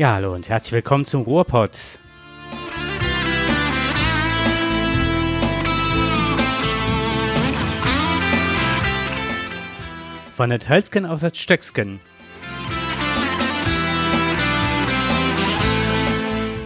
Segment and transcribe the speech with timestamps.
[0.00, 1.76] Ja, hallo und herzlich willkommen zum Ruhrpott.
[10.34, 12.00] Von der Hölzgen aus das Stöcksken.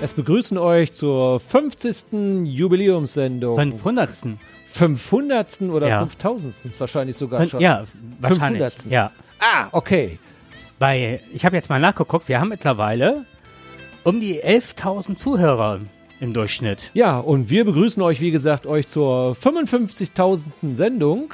[0.01, 2.45] Es begrüßen euch zur 50.
[2.45, 3.57] Jubiläumssendung.
[3.57, 4.11] 500.
[4.67, 5.63] 500.
[5.63, 5.99] oder Ja.
[5.99, 6.79] 5000.
[6.79, 7.61] wahrscheinlich sogar Fün- schon.
[7.61, 7.83] Ja,
[8.21, 8.63] wahrscheinlich.
[8.75, 8.93] 500..
[8.93, 9.11] Ja.
[9.41, 10.21] Ah, okay.
[10.85, 13.25] Bei, ich habe jetzt mal nachgeguckt, wir haben mittlerweile
[14.03, 15.81] um die 11.000 Zuhörer
[16.21, 16.91] im Durchschnitt.
[16.95, 20.77] Ja, und wir begrüßen euch, wie gesagt, euch zur 55.000.
[20.77, 21.33] Sendung.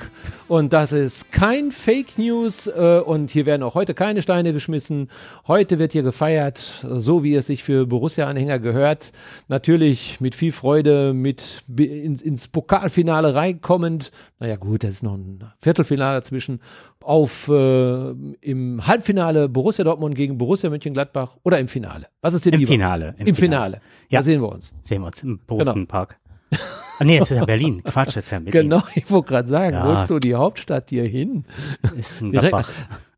[0.48, 2.66] Und das ist kein Fake News.
[2.66, 5.08] Äh, und hier werden auch heute keine Steine geschmissen.
[5.46, 9.12] Heute wird hier gefeiert, so wie es sich für Borussia-Anhänger gehört.
[9.48, 14.12] Natürlich mit viel Freude, mit ins Pokalfinale reinkommend.
[14.38, 16.60] Naja, gut, das ist noch ein Viertelfinale dazwischen.
[17.02, 18.10] Auf äh,
[18.42, 22.06] im Halbfinale Borussia Dortmund gegen Borussia Mönchengladbach oder im Finale.
[22.20, 22.72] Was ist dir Im lieber?
[22.72, 23.14] Finale.
[23.18, 23.80] Im, Finale.
[24.10, 24.18] Ja.
[24.18, 24.74] Da sehen wir uns.
[24.82, 26.18] Sehen wir uns im Borussen-Park.
[26.98, 27.82] Ah, nee, das ist ja Berlin.
[27.84, 28.52] Quatsch, das ist ja Berlin.
[28.70, 29.88] Genau, ich wollte gerade sagen, Ja.
[29.98, 31.44] willst du die Hauptstadt hier hin?
[31.96, 32.70] Ist in Direkt- Gladbach.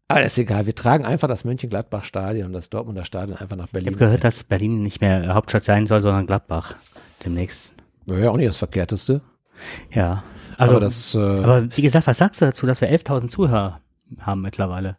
[0.08, 3.64] Aber das ist egal, wir tragen einfach das Mönchengladbach-Stadion und das Dortmunder Stadion einfach nach
[3.66, 3.88] Ich Berlin.
[3.94, 6.74] habe gehört, dass Berlin nicht mehr Hauptstadt sein soll, sondern Gladbach.
[7.24, 7.74] Demnächst.
[8.06, 9.22] Wäre ja auch nicht das Verkehrteste.
[9.90, 10.22] Ja.
[10.62, 13.80] Also, aber das, äh, aber wie gesagt, was sagst du dazu, dass wir 11.000 Zuhörer
[14.20, 14.96] haben mittlerweile?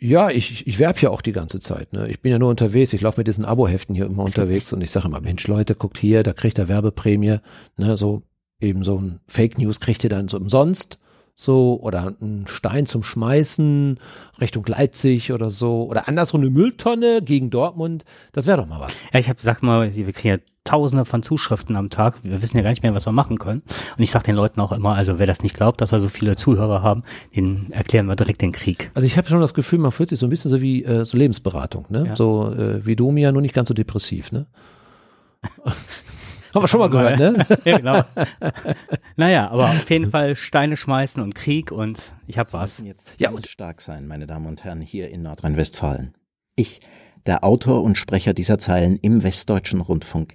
[0.00, 1.94] ja, ich, ich- werbe ja auch die ganze Zeit.
[1.94, 2.08] Ne?
[2.08, 4.90] Ich bin ja nur unterwegs, ich laufe mit diesen Abo-Heften hier immer unterwegs und ich
[4.90, 7.38] sage immer, Mensch, Leute, guckt hier, da kriegt ihr Werbeprämie.
[7.78, 7.96] Ne?
[7.96, 8.22] So
[8.60, 10.98] eben so ein Fake News kriegt ihr dann so umsonst.
[11.36, 13.98] So, oder einen Stein zum Schmeißen
[14.40, 15.84] Richtung Leipzig oder so.
[15.84, 18.04] Oder andersrum eine Mülltonne gegen Dortmund.
[18.32, 19.02] Das wäre doch mal was.
[19.12, 22.22] Ja, ich habe sag mal, wir kriegen ja tausende von Zuschriften am Tag.
[22.22, 23.62] Wir wissen ja gar nicht mehr, was wir machen können.
[23.96, 26.08] Und ich sage den Leuten auch immer, also wer das nicht glaubt, dass wir so
[26.08, 27.02] viele Zuhörer haben,
[27.36, 28.90] den erklären wir direkt den Krieg.
[28.94, 31.04] Also ich habe schon das Gefühl, man fühlt sich so ein bisschen so wie äh,
[31.04, 32.06] so Lebensberatung, ne?
[32.08, 32.16] Ja.
[32.16, 34.46] So äh, wie Domia, nur nicht ganz so depressiv, ne?
[36.54, 37.44] Haben wir schon mal gehört, ne?
[37.64, 38.02] ja, genau.
[39.16, 42.78] naja, aber auf jeden Fall Steine schmeißen und Krieg und ich habe was.
[42.78, 46.14] müssen jetzt Ja, und- stark sein, meine Damen und Herren, hier in Nordrhein-Westfalen.
[46.56, 46.80] Ich,
[47.26, 50.34] der Autor und Sprecher dieser Zeilen im Westdeutschen Rundfunk,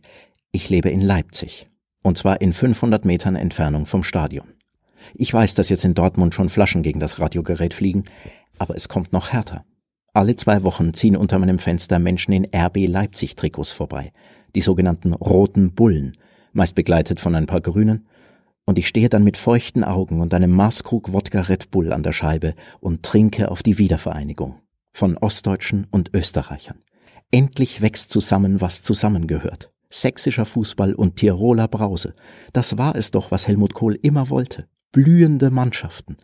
[0.51, 1.69] ich lebe in Leipzig.
[2.03, 4.47] Und zwar in 500 Metern Entfernung vom Stadion.
[5.13, 8.03] Ich weiß, dass jetzt in Dortmund schon Flaschen gegen das Radiogerät fliegen,
[8.57, 9.65] aber es kommt noch härter.
[10.13, 14.11] Alle zwei Wochen ziehen unter meinem Fenster Menschen in RB Leipzig Trikots vorbei,
[14.55, 16.17] die sogenannten roten Bullen,
[16.53, 18.07] meist begleitet von ein paar Grünen,
[18.65, 22.13] und ich stehe dann mit feuchten Augen und einem Maßkrug Wodka Red Bull an der
[22.13, 24.59] Scheibe und trinke auf die Wiedervereinigung
[24.93, 26.77] von Ostdeutschen und Österreichern.
[27.31, 29.71] Endlich wächst zusammen, was zusammengehört.
[29.89, 32.13] Sächsischer Fußball und Tiroler Brause.
[32.53, 34.67] Das war es doch, was Helmut Kohl immer wollte.
[34.91, 36.17] Blühende Mannschaften.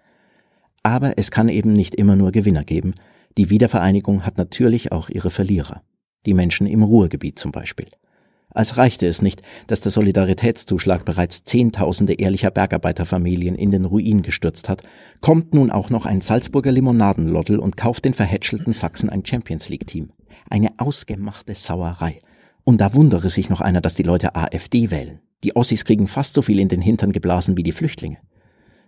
[0.83, 2.93] Aber es kann eben nicht immer nur Gewinner geben.
[3.37, 5.81] Die Wiedervereinigung hat natürlich auch ihre Verlierer.
[6.27, 7.87] Die Menschen im Ruhrgebiet zum Beispiel.
[8.55, 14.69] Als reichte es nicht, dass der Solidaritätszuschlag bereits Zehntausende ehrlicher Bergarbeiterfamilien in den Ruin gestürzt
[14.69, 14.81] hat,
[15.19, 19.87] kommt nun auch noch ein Salzburger Limonadenlottel und kauft den verhätschelten Sachsen ein Champions League
[19.87, 20.11] Team.
[20.49, 22.21] Eine ausgemachte Sauerei.
[22.63, 25.19] Und da wundere sich noch einer, dass die Leute AfD wählen.
[25.43, 28.19] Die Ossis kriegen fast so viel in den Hintern geblasen wie die Flüchtlinge.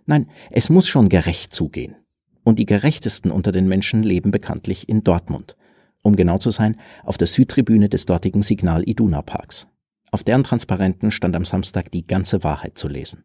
[0.06, 1.94] Nein, es muss schon gerecht zugehen.
[2.42, 5.56] Und die gerechtesten unter den Menschen leben bekanntlich in Dortmund.
[6.02, 9.66] Um genau zu sein, auf der Südtribüne des dortigen Signal Iduna Parks.
[10.10, 13.24] Auf deren Transparenten stand am Samstag die ganze Wahrheit zu lesen.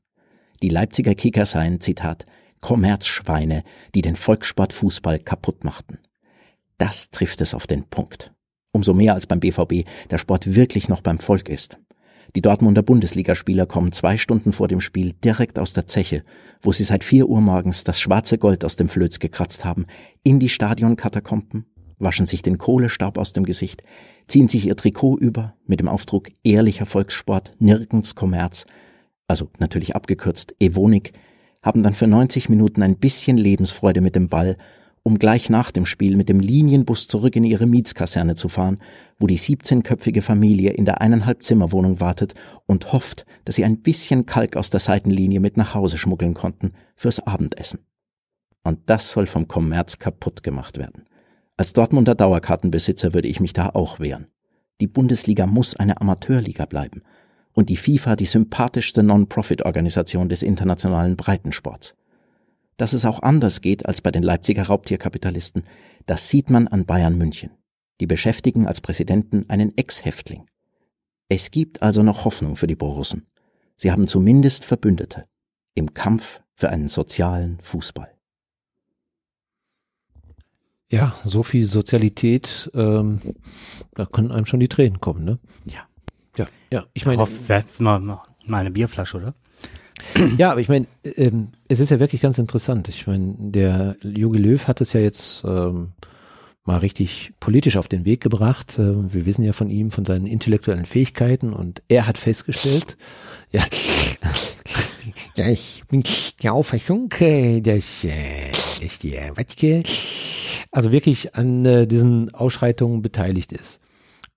[0.61, 2.25] Die Leipziger Kicker seien, Zitat,
[2.61, 3.63] Kommerzschweine,
[3.93, 5.99] die den Volkssport Fußball kaputt machten.
[6.77, 8.33] Das trifft es auf den Punkt.
[8.71, 11.77] Umso mehr als beim BVB der Sport wirklich noch beim Volk ist.
[12.35, 16.23] Die Dortmunder Bundesligaspieler kommen zwei Stunden vor dem Spiel direkt aus der Zeche,
[16.61, 19.85] wo sie seit vier Uhr morgens das schwarze Gold aus dem Flöz gekratzt haben,
[20.23, 21.65] in die Stadionkatakomben,
[22.03, 23.83] waschen sich den Kohlestaub aus dem Gesicht,
[24.27, 28.65] ziehen sich ihr Trikot über mit dem Aufdruck ehrlicher Volkssport, nirgends Kommerz,
[29.27, 31.13] also natürlich abgekürzt Evonik,
[31.61, 34.57] haben dann für 90 Minuten ein bisschen Lebensfreude mit dem Ball,
[35.03, 38.79] um gleich nach dem Spiel mit dem Linienbus zurück in ihre Mietskaserne zu fahren,
[39.19, 42.35] wo die 17-köpfige Familie in der eineinhalb Zimmerwohnung wartet
[42.67, 46.73] und hofft, dass sie ein bisschen Kalk aus der Seitenlinie mit nach Hause schmuggeln konnten
[46.95, 47.79] fürs Abendessen.
[48.63, 51.03] Und das soll vom Kommerz kaputt gemacht werden.
[51.55, 54.27] Als Dortmunder Dauerkartenbesitzer würde ich mich da auch wehren.
[54.81, 57.03] Die Bundesliga muss eine Amateurliga bleiben
[57.53, 61.95] und die FIFA die sympathischste Non-Profit-Organisation des internationalen Breitensports.
[62.77, 65.63] Dass es auch anders geht als bei den Leipziger Raubtierkapitalisten,
[66.07, 67.51] das sieht man an Bayern München.
[68.01, 70.45] Die beschäftigen als Präsidenten einen Ex-Häftling.
[71.29, 73.27] Es gibt also noch Hoffnung für die Borussen.
[73.77, 75.25] Sie haben zumindest Verbündete
[75.75, 78.12] im Kampf für einen sozialen Fußball.
[80.93, 83.19] Ja, so viel Sozialität, ähm,
[83.95, 85.39] da können einem schon die Tränen kommen, ne?
[85.65, 85.87] Ja.
[86.37, 86.85] Ja, ja.
[86.93, 89.33] Ich meine, hätten mal, mal eine Bierflasche, oder?
[90.37, 92.89] ja, aber ich meine, ähm, es ist ja wirklich ganz interessant.
[92.89, 95.93] Ich meine, der Jogi Löw hat es ja jetzt ähm,
[96.63, 98.77] mal richtig politisch auf den Weg gebracht.
[98.77, 102.97] Äh, wir wissen ja von ihm, von seinen intellektuellen Fähigkeiten und er hat festgestellt,
[103.51, 103.63] ja,
[105.35, 106.03] ja ich bin
[106.41, 108.51] der Auffassung, äh, dass, äh,
[108.81, 109.83] dass der Watzke
[110.71, 113.79] also wirklich an äh, diesen Ausschreitungen beteiligt ist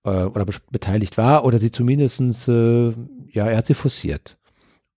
[0.03, 2.93] äh, oder be beteiligt war oder sie zumindestens, äh,
[3.31, 4.35] ja, er hat sie forciert.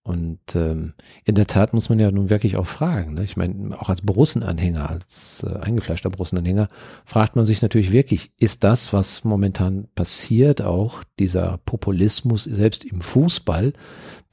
[0.02, 0.94] Und ähm,
[1.25, 3.14] in der Tat muss man ja nun wirklich auch fragen.
[3.14, 3.25] Ne?
[3.25, 6.70] Ich meine, auch als Borussen-Anhänger, als äh, eingefleischter Borussen-Anhänger,
[7.05, 13.02] fragt man sich natürlich wirklich, ist das, was momentan passiert, auch dieser Populismus selbst im
[13.02, 13.75] Fußball,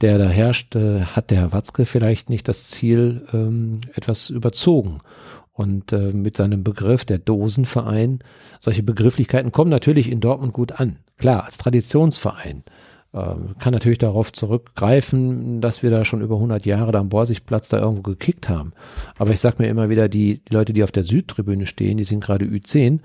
[0.00, 4.98] der da herrscht, äh, hat der Herr Watzke vielleicht nicht das Ziel ähm, etwas überzogen.
[5.52, 8.20] Und äh, mit seinem Begriff der Dosenverein,
[8.58, 11.00] solche Begrifflichkeiten kommen natürlich in Dortmund gut an.
[11.18, 12.62] Klar, als Traditionsverein
[13.12, 17.80] kann natürlich darauf zurückgreifen, dass wir da schon über 100 Jahre da am Borsigplatz da
[17.80, 18.72] irgendwo gekickt haben.
[19.16, 22.04] Aber ich sag mir immer wieder, die, die Leute, die auf der Südtribüne stehen, die
[22.04, 23.00] sind gerade Ü10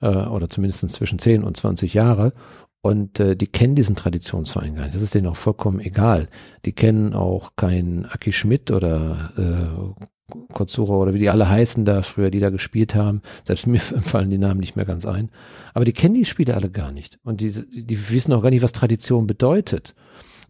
[0.00, 2.32] äh, oder zumindest zwischen 10 und 20 Jahre
[2.80, 4.94] und äh, die kennen diesen Traditionsverein gar nicht.
[4.94, 6.28] Das ist denen auch vollkommen egal.
[6.64, 10.04] Die kennen auch keinen Aki Schmidt oder äh,
[10.52, 13.22] Kotsura oder wie die alle heißen da früher, die da gespielt haben.
[13.44, 15.30] Selbst mir fallen die Namen nicht mehr ganz ein.
[15.74, 17.18] Aber die kennen die Spiele alle gar nicht.
[17.24, 19.92] Und die, die wissen auch gar nicht, was Tradition bedeutet.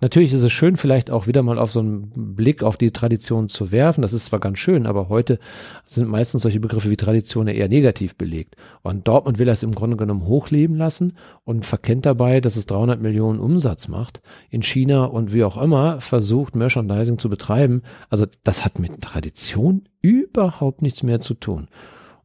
[0.00, 3.48] Natürlich ist es schön, vielleicht auch wieder mal auf so einen Blick auf die Tradition
[3.48, 4.02] zu werfen.
[4.02, 5.38] Das ist zwar ganz schön, aber heute
[5.84, 8.54] sind meistens solche Begriffe wie Tradition eher negativ belegt.
[8.82, 11.14] Und Dortmund will das im Grunde genommen hochleben lassen
[11.44, 14.20] und verkennt dabei, dass es 300 Millionen Umsatz macht.
[14.50, 17.82] In China und wie auch immer versucht, Merchandising zu betreiben.
[18.08, 21.66] Also das hat mit Tradition überhaupt nichts mehr zu tun.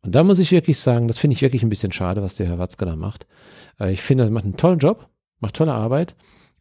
[0.04, 2.46] Und da muss ich wirklich sagen, das finde ich wirklich ein bisschen schade, was der
[2.46, 3.26] Herr Watzke da macht.
[3.80, 5.08] Äh, Ich finde, er macht einen tollen Job,
[5.40, 6.16] macht tolle Arbeit.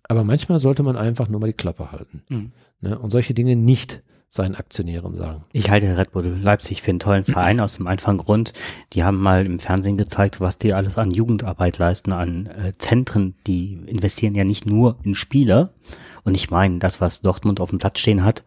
[0.09, 2.23] Aber manchmal sollte man einfach nur mal die Klappe halten.
[2.29, 2.53] Mhm.
[2.81, 2.99] Ne?
[2.99, 4.01] Und solche Dinge nicht
[4.33, 5.45] seinen Aktionären sagen.
[5.53, 8.55] Ich halte Red Bull Leipzig für einen tollen Verein aus dem einfachen Grund.
[8.95, 13.35] Die haben mal im Fernsehen gezeigt, was die alles an Jugendarbeit leisten, an äh, Zentren.
[13.47, 15.75] Die investieren ja nicht nur in Spieler.
[16.25, 18.43] Und ich meine, das, was Dortmund auf dem Platz stehen hat,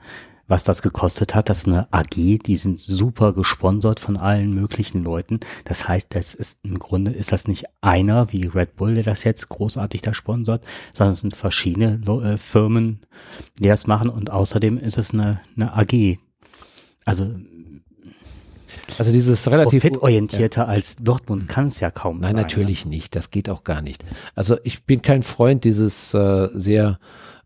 [0.47, 5.03] was das gekostet hat, das ist eine AG, die sind super gesponsert von allen möglichen
[5.03, 5.39] Leuten.
[5.63, 9.23] Das heißt, das ist im Grunde ist das nicht einer wie Red Bull, der das
[9.23, 10.63] jetzt großartig da sponsert,
[10.93, 12.99] sondern es sind verschiedene äh, Firmen,
[13.59, 16.17] die das machen und außerdem ist es eine, eine AG.
[17.05, 17.33] Also
[18.97, 22.41] Also dieses relativ profitorientierter als Dortmund kann es ja kaum Nein, sein.
[22.41, 23.15] natürlich nicht.
[23.15, 24.03] Das geht auch gar nicht.
[24.35, 26.99] Also ich bin kein Freund dieses äh, sehr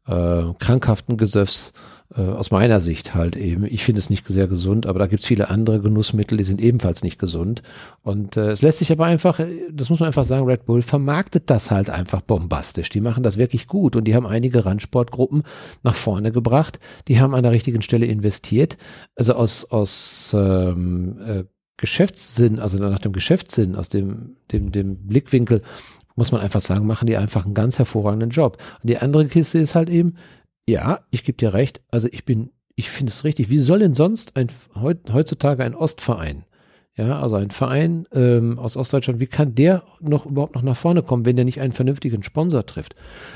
[0.06, 1.74] äh, krankhaften Gesöffs
[2.16, 3.66] äh, aus meiner Sicht halt eben.
[3.66, 6.60] Ich finde es nicht sehr gesund, aber da gibt es viele andere Genussmittel, die sind
[6.60, 7.62] ebenfalls nicht gesund.
[8.02, 10.82] Und äh, es lässt sich aber einfach, äh, das muss man einfach sagen, Red Bull
[10.82, 12.90] vermarktet das halt einfach bombastisch.
[12.90, 15.44] Die machen das wirklich gut und die haben einige Randsportgruppen
[15.84, 16.80] nach vorne gebracht.
[17.08, 18.78] Die haben an der richtigen Stelle investiert.
[19.16, 21.44] Also aus, aus ähm, äh,
[21.78, 25.62] Geschäftssinn, also nach dem Geschäftssinn, aus dem, dem, dem Blickwinkel,
[26.16, 28.58] muss man einfach sagen, machen die einfach einen ganz hervorragenden Job.
[28.84, 30.16] Und die andere Kiste ist halt eben,
[30.69, 33.50] ja, ich gebe dir recht, also ich bin, ich finde es richtig.
[33.50, 36.46] Wie soll denn sonst ein, heut, heutzutage ein Ostverein,
[37.00, 41.01] ja, also ein Verein ähm, aus Ostdeutschland, wie kann der noch überhaupt noch nach vorne
[41.01, 42.91] kommen, wenn der nicht einen vernünftigen Sponsor trifft?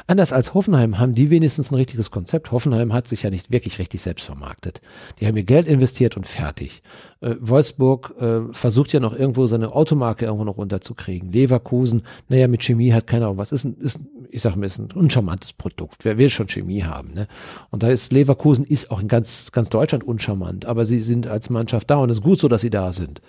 [0.05, 2.51] Anders als Hoffenheim haben die wenigstens ein richtiges Konzept.
[2.51, 4.81] Hoffenheim hat sich ja nicht wirklich richtig selbst vermarktet.
[5.21, 6.81] Die haben ihr Geld investiert und fertig.
[7.21, 11.31] Äh, Wolfsburg äh, versucht ja noch irgendwo seine Automarke irgendwo noch runterzukriegen.
[11.31, 13.53] Leverkusen, naja, mit Chemie hat keiner auch was.
[13.53, 13.97] Ist, ein, ist
[14.29, 16.03] ich sag mal, ist ein uncharmantes Produkt.
[16.03, 17.13] Wer will schon Chemie haben?
[17.13, 17.27] Ne?
[17.71, 21.49] Und da ist Leverkusen ist auch in ganz, ganz Deutschland uncharmant, aber sie sind als
[21.49, 23.21] Mannschaft da und es ist gut so, dass sie da sind.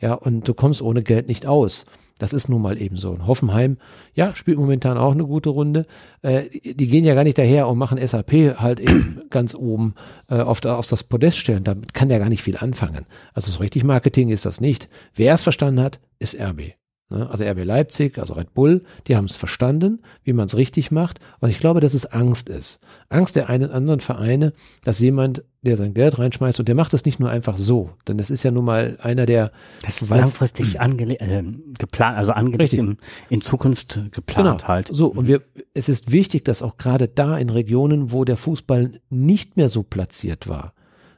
[0.00, 1.86] Ja, und du kommst ohne Geld nicht aus.
[2.18, 3.10] Das ist nun mal eben so.
[3.10, 3.78] Und Hoffenheim,
[4.14, 5.86] ja, spielt momentan auch eine gute Runde.
[6.22, 9.94] Äh, die gehen ja gar nicht daher und machen SAP halt eben ganz oben
[10.28, 11.64] äh, auf, auf das Podest stellen.
[11.64, 13.06] Damit kann der gar nicht viel anfangen.
[13.34, 14.86] Also so richtig Marketing ist das nicht.
[15.14, 16.74] Wer es verstanden hat, ist RB.
[17.10, 17.28] Ne?
[17.30, 21.18] Also RB Leipzig, also Red Bull, die haben es verstanden, wie man es richtig macht.
[21.40, 22.80] Und ich glaube, dass es Angst ist.
[23.10, 24.52] Angst der einen anderen Vereine,
[24.84, 27.90] dass jemand, der sein Geld reinschmeißt und der macht das nicht nur einfach so.
[28.08, 29.52] Denn das ist ja nun mal einer, der
[29.84, 31.42] Das ist weiß- langfristig äh,
[31.78, 32.96] geplant, also angelegt im,
[33.28, 34.88] in Zukunft geplant halt.
[34.90, 35.42] So, und wir,
[35.74, 39.82] es ist wichtig, dass auch gerade da in Regionen, wo der Fußball nicht mehr so
[39.82, 40.72] platziert war,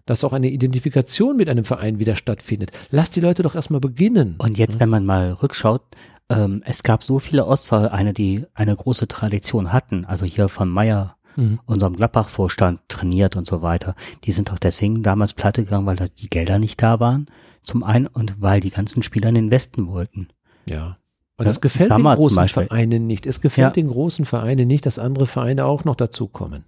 [0.07, 2.73] dass auch eine Identifikation mit einem Verein wieder stattfindet.
[2.91, 4.37] Lass die Leute doch erstmal beginnen.
[4.39, 5.83] Und jetzt, wenn man mal rückschaut,
[6.29, 10.05] ähm, es gab so viele Ostvereine, die eine große Tradition hatten.
[10.05, 11.61] Also hier von Meier mhm.
[11.67, 13.95] unserem Gladbach-Vorstand trainiert und so weiter.
[14.25, 17.27] Die sind doch deswegen damals pleite gegangen, weil da die Gelder nicht da waren.
[17.63, 20.29] Zum einen und weil die ganzen Spieler in den Westen wollten.
[20.69, 20.99] Ja.
[21.37, 23.27] Und das gefällt den großen Vereinen nicht.
[23.27, 23.83] Es gefällt ja.
[23.83, 26.65] den großen Vereinen nicht, dass andere Vereine auch noch dazukommen.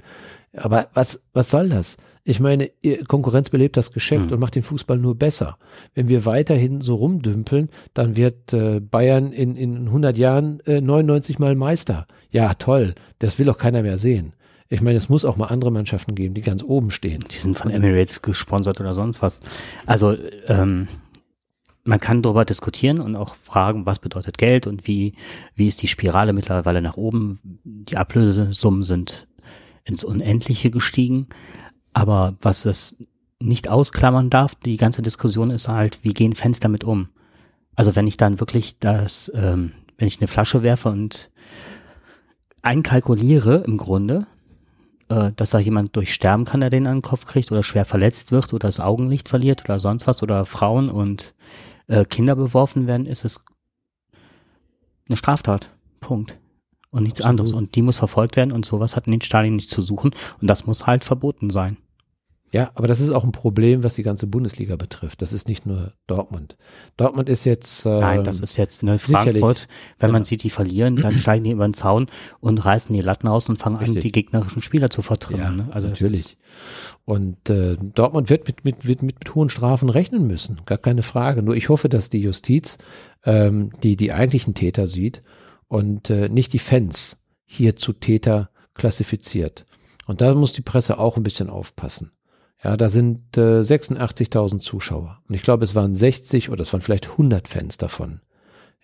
[0.56, 1.96] Aber was, was soll das?
[2.28, 2.70] Ich meine,
[3.06, 4.32] Konkurrenz belebt das Geschäft mhm.
[4.32, 5.58] und macht den Fußball nur besser.
[5.94, 11.38] Wenn wir weiterhin so rumdümpeln, dann wird äh, Bayern in, in 100 Jahren äh, 99
[11.38, 12.08] Mal Meister.
[12.30, 12.96] Ja, toll.
[13.20, 14.32] Das will auch keiner mehr sehen.
[14.68, 17.25] Ich meine, es muss auch mal andere Mannschaften geben, die ganz oben stehen.
[17.30, 19.40] Die sind von Emirates gesponsert oder sonst was.
[19.86, 20.16] Also
[20.48, 20.88] ähm,
[21.84, 25.14] man kann darüber diskutieren und auch fragen, was bedeutet Geld und wie,
[25.54, 27.38] wie ist die Spirale mittlerweile nach oben.
[27.62, 29.28] Die Ablösesummen sind
[29.86, 31.28] ins Unendliche gestiegen.
[31.92, 32.98] Aber was es
[33.38, 37.08] nicht ausklammern darf, die ganze Diskussion ist halt, wie gehen Fans damit um?
[37.74, 41.30] Also wenn ich dann wirklich das, ähm, wenn ich eine Flasche werfe und
[42.62, 44.26] einkalkuliere im Grunde,
[45.08, 47.84] äh, dass da jemand durch Sterben kann, der den an den Kopf kriegt oder schwer
[47.84, 51.34] verletzt wird oder das Augenlicht verliert oder sonst was oder Frauen und
[51.86, 53.40] äh, Kinder beworfen werden, ist es
[55.08, 55.70] eine Straftat.
[56.00, 56.38] Punkt.
[56.96, 57.40] Und nichts Absolut.
[57.40, 57.52] anderes.
[57.52, 60.12] Und die muss verfolgt werden und sowas hat in den Stadien nicht zu suchen.
[60.40, 61.76] Und das muss halt verboten sein.
[62.52, 65.20] Ja, aber das ist auch ein Problem, was die ganze Bundesliga betrifft.
[65.20, 66.56] Das ist nicht nur Dortmund.
[66.96, 67.84] Dortmund ist jetzt.
[67.84, 69.68] Äh, Nein, das ist jetzt ne, Frankfurt.
[69.98, 70.12] Wenn ja.
[70.12, 72.06] man sieht, die verlieren, dann steigen die über den Zaun
[72.40, 73.96] und reißen die Latten aus und fangen Richtig.
[73.96, 75.40] an, die gegnerischen Spieler zu vertreiben.
[75.40, 75.68] Ja, ne?
[75.72, 76.36] Also natürlich.
[77.04, 81.02] Und äh, Dortmund wird mit, mit, mit, mit, mit hohen Strafen rechnen müssen, gar keine
[81.02, 81.42] Frage.
[81.42, 82.78] Nur ich hoffe, dass die Justiz
[83.24, 85.20] ähm, die die eigentlichen Täter sieht
[85.68, 89.64] und äh, nicht die Fans hier zu Täter klassifiziert.
[90.06, 92.12] Und da muss die Presse auch ein bisschen aufpassen.
[92.62, 95.20] Ja, da sind äh, 86.000 Zuschauer.
[95.28, 98.20] Und ich glaube, es waren 60 oder es waren vielleicht 100 Fans davon.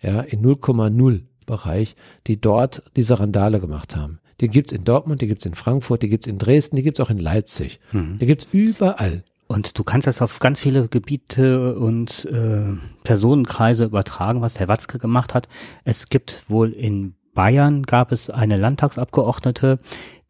[0.01, 1.95] Ja, in 0,0 Bereich,
[2.27, 4.19] die dort diese Randale gemacht haben.
[4.41, 7.09] Die gibt's in Dortmund, die gibt's in Frankfurt, die gibt's in Dresden, die gibt's auch
[7.09, 7.79] in Leipzig.
[7.91, 8.17] Mhm.
[8.17, 9.23] Die gibt's überall.
[9.53, 14.97] Und du kannst das auf ganz viele Gebiete und äh, Personenkreise übertragen, was der Watzke
[14.97, 15.47] gemacht hat.
[15.83, 19.77] Es gibt wohl in Bayern gab es eine Landtagsabgeordnete,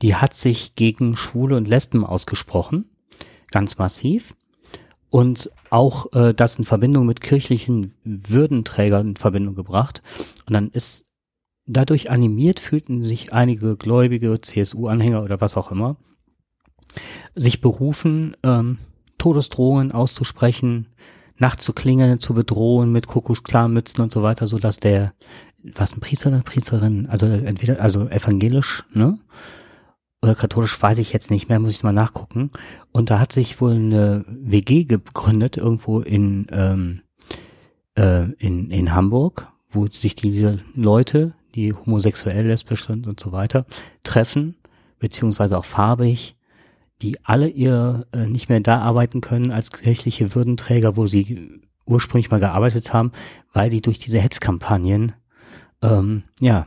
[0.02, 2.84] die hat sich gegen Schwule und Lesben ausgesprochen,
[3.50, 4.36] ganz massiv.
[5.10, 10.04] Und auch äh, das in Verbindung mit kirchlichen Würdenträgern in Verbindung gebracht.
[10.48, 11.10] Und dann ist
[11.66, 15.96] dadurch animiert, fühlten sich einige gläubige CSU-Anhänger oder was auch immer,
[17.36, 18.80] sich berufen, ähm,
[19.18, 20.88] Todesdrohungen auszusprechen,
[21.38, 25.14] nachts zu klingeln, zu bedrohen mit Kuckucksklarmützen und so weiter, so dass der,
[25.64, 29.18] was ein Priester oder Priesterin, also entweder, also evangelisch, ne?
[30.22, 32.50] Oder katholisch weiß ich jetzt nicht mehr, muss ich mal nachgucken.
[32.94, 37.02] Und da hat sich wohl eine WG gegründet, irgendwo in, ähm,
[37.96, 43.66] äh, in, in Hamburg, wo sich diese Leute, die homosexuell, lesbisch sind und so weiter,
[44.04, 44.56] treffen,
[44.98, 46.38] beziehungsweise auch farbig,
[47.02, 52.32] die alle ihr äh, nicht mehr da arbeiten können als kirchliche Würdenträger, wo sie ursprünglich
[52.32, 53.12] mal gearbeitet haben,
[53.52, 55.14] weil die durch diese Hetzkampagnen
[55.82, 56.66] ähm, ja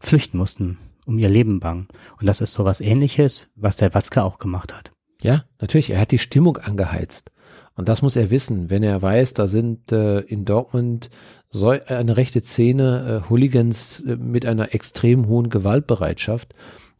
[0.00, 1.88] flüchten mussten, um ihr Leben bangen.
[2.20, 4.92] Und das ist so was ähnliches, was der Watzke auch gemacht hat.
[5.22, 7.32] Ja, natürlich, er hat die Stimmung angeheizt.
[7.74, 11.08] Und das muss er wissen, wenn er weiß, da sind äh, in Dortmund
[11.48, 16.52] so eine rechte Szene, äh, Hooligans äh, mit einer extrem hohen Gewaltbereitschaft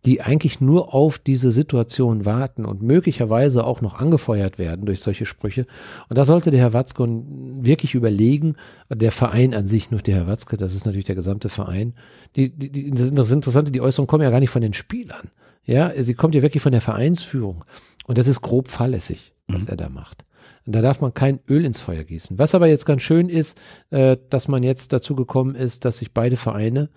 [0.05, 5.27] die eigentlich nur auf diese Situation warten und möglicherweise auch noch angefeuert werden durch solche
[5.27, 5.65] Sprüche.
[6.09, 8.57] Und da sollte der Herr Watzke wirklich überlegen,
[8.89, 11.95] der Verein an sich, nur der Herr Watzke, das ist natürlich der gesamte Verein.
[12.35, 15.31] Die, die, die, das Interessante, die Äußerungen kommen ja gar nicht von den Spielern.
[15.65, 17.65] Ja, sie kommt ja wirklich von der Vereinsführung.
[18.07, 19.69] Und das ist grob fahrlässig, was mhm.
[19.69, 20.25] er da macht.
[20.67, 22.39] Und da darf man kein Öl ins Feuer gießen.
[22.39, 23.57] Was aber jetzt ganz schön ist,
[23.91, 26.89] äh, dass man jetzt dazu gekommen ist, dass sich beide Vereine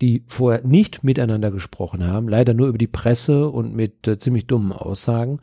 [0.00, 4.46] die vorher nicht miteinander gesprochen haben, leider nur über die Presse und mit äh, ziemlich
[4.46, 5.40] dummen Aussagen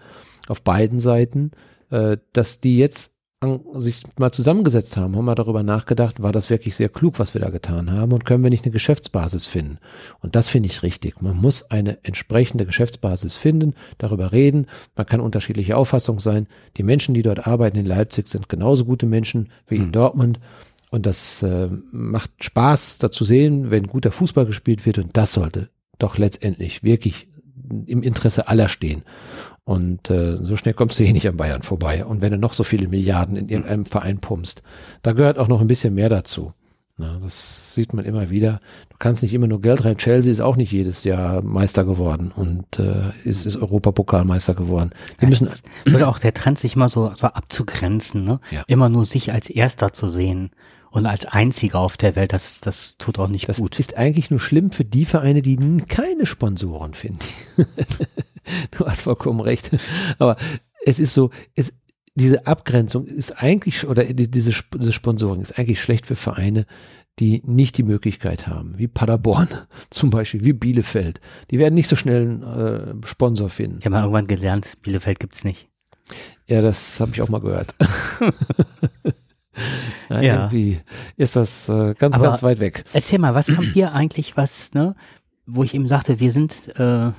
[0.47, 1.51] auf beiden Seiten,
[1.89, 6.49] äh, dass die jetzt an, sich mal zusammengesetzt haben, haben mal darüber nachgedacht, war das
[6.49, 9.79] wirklich sehr klug, was wir da getan haben und können wir nicht eine Geschäftsbasis finden?
[10.19, 11.21] Und das finde ich richtig.
[11.23, 14.67] Man muss eine entsprechende Geschäftsbasis finden, darüber reden.
[14.95, 16.47] Man kann unterschiedliche Auffassung sein.
[16.77, 19.91] Die Menschen, die dort arbeiten in Leipzig, sind genauso gute Menschen wie in hm.
[19.91, 20.39] Dortmund.
[20.91, 24.99] Und das äh, macht Spaß, da zu sehen, wenn guter Fußball gespielt wird.
[24.99, 27.27] Und das sollte doch letztendlich wirklich
[27.85, 29.03] im Interesse aller stehen.
[29.63, 32.03] Und äh, so schnell kommst du hier nicht an Bayern vorbei.
[32.03, 34.63] Und wenn du noch so viele Milliarden in irgendeinem Verein pumpst,
[35.01, 36.51] da gehört auch noch ein bisschen mehr dazu.
[36.97, 38.57] Na, das sieht man immer wieder.
[38.89, 39.95] Du kannst nicht immer nur Geld rein.
[39.95, 44.89] Chelsea ist auch nicht jedes Jahr Meister geworden und äh, ist, ist Europapokalmeister geworden.
[45.21, 45.49] Ja, müssen
[45.85, 48.41] würde auch der Trend sich immer so, so abzugrenzen, ne?
[48.51, 48.63] Ja.
[48.67, 50.51] Immer nur sich als Erster zu sehen
[50.91, 53.79] Und als einziger auf der Welt, das, das tut auch nicht Das gut.
[53.79, 55.57] ist eigentlich nur schlimm für die Vereine, die
[55.87, 57.19] keine Sponsoren finden.
[58.71, 59.71] du hast vollkommen recht.
[60.19, 60.35] Aber
[60.85, 61.73] es ist so, es,
[62.15, 66.65] diese Abgrenzung ist eigentlich, oder die- diese, diese Sponsoring ist eigentlich schlecht für Vereine,
[67.19, 69.47] die nicht die Möglichkeit haben, wie Paderborn
[69.89, 71.21] zum Beispiel, wie Bielefeld.
[71.51, 73.77] Die werden nicht so schnell einen äh, Sponsor finden.
[73.79, 75.67] Ich habe mal irgendwann gelernt, Bielefeld gibt's nicht.
[76.47, 77.73] Ja, das habe ich auch mal gehört.
[80.15, 80.35] ja, Ja.
[80.45, 80.79] Irgendwie
[81.17, 82.83] ist das äh, ganz, Aber- ganz weit weg.
[82.93, 84.95] Erzähl mal, was haben wir eigentlich, was, ne,
[85.45, 87.11] wo ich eben sagte, wir sind, äh,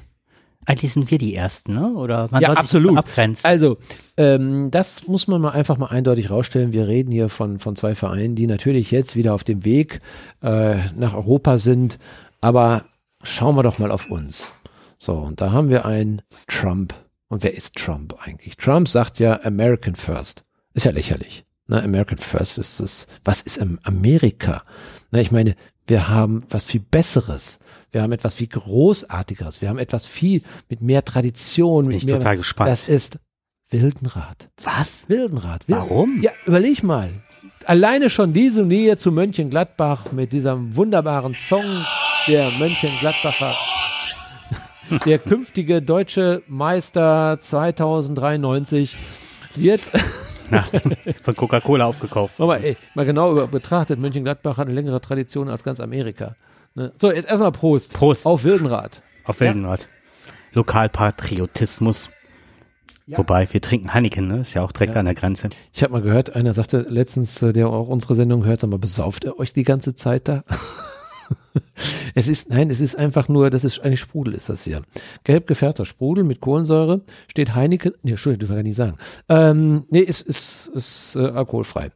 [0.64, 1.88] eigentlich sind wir die Ersten, ne?
[1.94, 2.96] Oder man Ja, absolut.
[2.96, 3.44] abgrenzen.
[3.44, 3.78] Also,
[4.16, 6.72] ähm, das muss man mal einfach mal eindeutig rausstellen.
[6.72, 9.98] Wir reden hier von, von zwei Vereinen, die natürlich jetzt wieder auf dem Weg
[10.40, 11.98] äh, nach Europa sind.
[12.40, 12.84] Aber
[13.24, 14.54] schauen wir doch mal auf uns.
[14.98, 16.94] So, und da haben wir einen Trump.
[17.26, 18.56] Und wer ist Trump eigentlich?
[18.56, 20.44] Trump sagt ja American First.
[20.74, 21.42] Ist ja lächerlich.
[21.68, 21.82] Ne?
[21.82, 23.06] American First ist es.
[23.24, 24.62] Was ist Am- Amerika?
[25.10, 27.58] Na, ich meine, wir haben was viel Besseres.
[27.92, 29.60] Wir haben etwas viel Großartigeres.
[29.60, 31.84] Wir haben etwas viel mit mehr Tradition.
[31.84, 32.70] Bin Mit ich mehr, total gespannt.
[32.70, 33.18] das ist
[33.70, 34.46] Wildenrad.
[34.62, 35.08] was?
[35.08, 35.68] Wildenrad.
[35.68, 36.22] Wilden- Warum?
[36.22, 37.10] Ja, überleg mal.
[37.64, 41.64] Alleine schon diese Nähe zu Mönchengladbach mit diesem wunderbaren Song
[42.26, 43.54] der Mönchengladbacher.
[45.06, 48.96] Der künftige deutsche Meister 2093
[49.54, 49.90] wird,
[50.52, 50.64] Na,
[51.22, 52.38] von Coca-Cola aufgekauft.
[52.38, 56.36] nochmal, ey, mal genau betrachtet, Mönchengladbach hat eine längere Tradition als ganz Amerika.
[56.74, 56.92] Ne?
[56.98, 57.94] So, jetzt erstmal Prost.
[57.94, 58.26] Prost.
[58.26, 59.02] Auf Wildenrad.
[59.24, 59.88] Auf Wildenrad.
[60.52, 62.10] Lokalpatriotismus.
[63.06, 63.18] Ja.
[63.18, 64.40] Wobei, wir trinken Heineken, ne?
[64.40, 65.00] Ist ja auch direkt Ja.
[65.00, 65.50] an der Grenze.
[65.72, 68.78] Ich habe mal gehört, einer sagte letztens, äh, der auch unsere Sendung hört, sag mal,
[68.78, 70.44] besauft er euch die ganze Zeit da?
[72.14, 74.82] es ist, nein, es ist einfach nur, das ist eigentlich Sprudel ist das hier.
[75.24, 78.96] Gelb gefärbter Sprudel mit Kohlensäure, steht Heineken, nee, Entschuldigung, dürfen wir gar nicht sagen.
[79.28, 81.90] Ähm, nee, ist, ist, ist äh, alkoholfrei.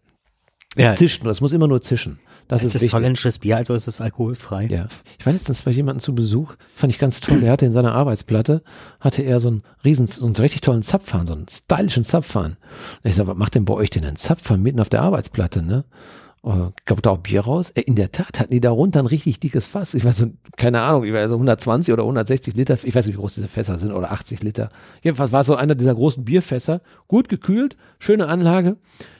[0.76, 0.93] Ja.
[0.93, 2.19] Es zischt nur, es muss immer nur zischen.
[2.49, 4.66] Das Es ist ist holländisches Bier, also ist es alkoholfrei.
[4.66, 4.87] Ja.
[5.19, 7.40] Ich war letztens bei jemandem zu Besuch, fand ich ganz toll.
[7.40, 8.62] Der hatte in seiner Arbeitsplatte,
[9.00, 12.57] hatte er so einen riesen, so einen richtig tollen Zapfhahn, so einen stylischen Zapfhahn.
[13.02, 15.62] Und ich sag, was macht denn bei euch denn ein Zapfhahn mitten auf der Arbeitsplatte,
[15.62, 15.85] ne?
[16.46, 17.70] Äh, Kommt da auch Bier raus?
[17.70, 19.94] Äh, In der Tat hatten die darunter ein richtig dickes Fass.
[19.94, 23.16] Ich weiß so, keine Ahnung, ich weiß so 120 oder 160 Liter, ich weiß nicht,
[23.16, 24.70] wie groß diese Fässer sind, oder 80 Liter.
[25.02, 28.74] Jedenfalls war es so einer dieser großen Bierfässer, gut gekühlt, schöne Anlage.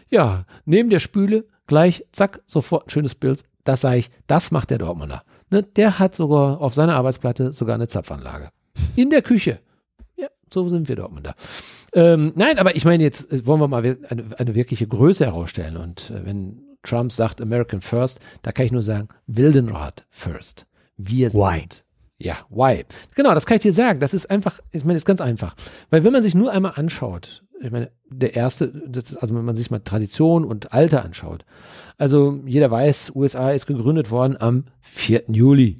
[0.09, 3.43] Ja, neben der Spüle, gleich, zack, sofort schönes Bild.
[3.65, 5.23] Das sage ich, das macht der Dortmunder.
[5.51, 8.51] Ne, der hat sogar auf seiner Arbeitsplatte sogar eine Zapfanlage.
[8.95, 9.59] In der Küche.
[10.17, 11.35] Ja, so sind wir Dortmunder.
[11.93, 15.77] Ähm, nein, aber ich meine, jetzt äh, wollen wir mal eine, eine wirkliche Größe herausstellen.
[15.77, 20.67] Und äh, wenn Trump sagt American First, da kann ich nur sagen, Wildenrad First.
[20.97, 21.61] Wir Why?
[21.61, 21.85] sind.
[22.19, 22.85] Ja, why?
[23.15, 24.01] Genau, das kann ich dir sagen.
[24.01, 25.55] Das ist einfach, ich meine, ist ganz einfach.
[25.91, 29.57] Weil wenn man sich nur einmal anschaut, ich meine, der erste, das, also wenn man
[29.57, 31.45] sich mal Tradition und Alter anschaut.
[31.99, 35.25] Also jeder weiß, USA ist gegründet worden am 4.
[35.29, 35.77] Juli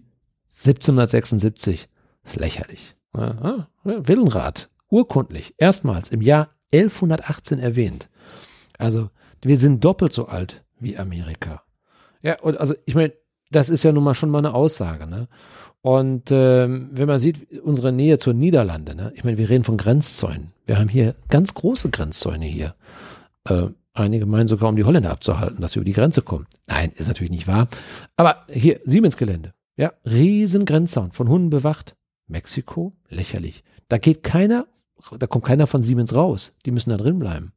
[0.51, 1.89] 1776.
[2.23, 2.97] Das ist lächerlich.
[3.15, 8.09] Ja, ja, Willenrad, urkundlich, erstmals im Jahr 1118 erwähnt.
[8.79, 9.11] Also
[9.43, 11.63] wir sind doppelt so alt wie Amerika.
[12.23, 13.13] Ja, und also ich meine,
[13.51, 15.29] das ist ja nun mal schon mal eine Aussage, ne?
[15.83, 19.13] Und ähm, wenn man sieht, unsere Nähe zur Niederlande, ne?
[19.15, 20.51] ich meine, wir reden von Grenzzäunen.
[20.67, 22.75] Wir haben hier ganz große Grenzzäune hier.
[23.45, 26.47] Äh, einige meinen sogar, um die Holländer abzuhalten, dass sie über die Grenze kommen.
[26.67, 27.69] Nein, ist natürlich nicht wahr.
[28.17, 29.55] Aber hier, Siemens-Gelände.
[29.77, 31.95] Ja, riesen Grenzzaun, von Hunden bewacht.
[32.27, 33.63] Mexiko, lächerlich.
[33.89, 34.67] Da geht keiner,
[35.17, 36.57] da kommt keiner von Siemens raus.
[36.65, 37.53] Die müssen da drin bleiben.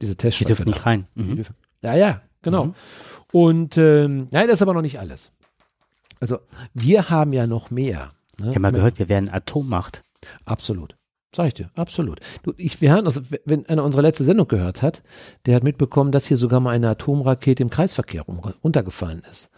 [0.00, 0.54] Diese Die Teststrecke.
[0.54, 1.08] dürfen nicht rein.
[1.16, 1.44] Die Mhm.
[1.82, 2.66] Ja, ja, genau.
[2.66, 2.74] Mhm.
[3.32, 5.32] Und ähm, nein, das ist aber noch nicht alles.
[6.20, 6.38] Also
[6.72, 8.12] wir haben ja noch mehr.
[8.38, 8.46] Ne?
[8.46, 10.04] Ich habe mal gehört, wir wären Atommacht.
[10.44, 10.96] Absolut.
[11.34, 12.20] Sag ich dir, absolut.
[12.44, 15.02] Du, ich, wir haben, also, wenn einer unsere letzte Sendung gehört hat,
[15.46, 19.50] der hat mitbekommen, dass hier sogar mal eine Atomrakete im Kreisverkehr um, runtergefallen ist.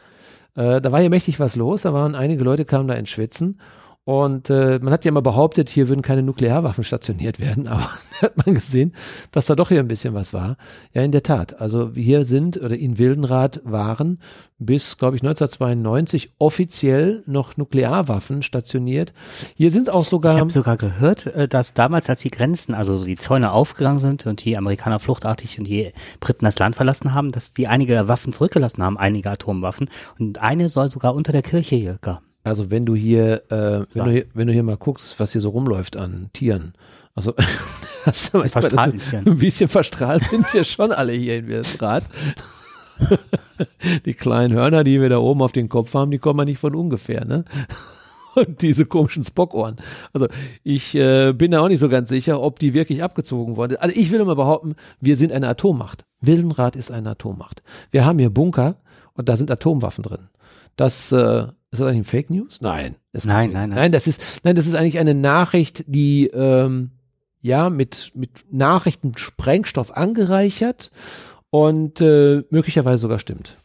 [0.54, 3.60] Äh, da war hier mächtig was los, da waren einige Leute, kamen da ins Schwitzen.
[4.06, 7.90] Und äh, man hat ja immer behauptet, hier würden keine Nuklearwaffen stationiert werden, aber
[8.22, 8.94] hat man gesehen,
[9.32, 10.58] dass da doch hier ein bisschen was war.
[10.94, 11.60] Ja, in der Tat.
[11.60, 14.20] Also hier sind oder in Wildenrad waren
[14.60, 19.12] bis, glaube ich, 1992 offiziell noch Nuklearwaffen stationiert.
[19.56, 20.38] Hier sind auch Ich sogar.
[20.38, 24.24] habe sogar gehört, äh, dass damals, als die Grenzen, also so die Zäune aufgegangen sind
[24.24, 28.32] und die Amerikaner fluchtartig und die Briten das Land verlassen haben, dass die einige Waffen
[28.32, 29.90] zurückgelassen haben, einige Atomwaffen.
[30.16, 31.98] Und eine soll sogar unter der Kirche hier.
[32.46, 35.40] Also wenn du hier, äh, wenn, du hier, wenn du hier mal guckst, was hier
[35.40, 36.74] so rumläuft an Tieren,
[37.16, 37.34] also
[38.04, 39.26] hast du manchmal Tieren.
[39.26, 42.04] ein bisschen verstrahlt sind wir schon alle hier in Wilsrad.
[44.06, 46.58] die kleinen Hörner, die wir da oben auf den Kopf haben, die kommen ja nicht
[46.58, 47.44] von ungefähr, ne?
[48.36, 49.76] Und diese komischen Spockohren.
[50.12, 50.28] Also
[50.62, 53.76] ich äh, bin da auch nicht so ganz sicher, ob die wirklich abgezogen wurden.
[53.78, 56.04] Also ich will immer behaupten, wir sind eine Atommacht.
[56.20, 57.62] Wildenrad ist eine Atommacht.
[57.90, 58.76] Wir haben hier Bunker
[59.14, 60.28] Und da sind Atomwaffen drin.
[60.76, 62.60] Das äh, ist das eigentlich ein Fake News?
[62.60, 62.96] Nein.
[63.12, 63.70] Nein, nein, nein.
[63.70, 66.90] Nein, das ist, nein, das ist eigentlich eine Nachricht, die ähm,
[67.40, 70.90] ja mit, mit Nachrichten Sprengstoff angereichert
[71.50, 73.56] und äh, möglicherweise sogar stimmt.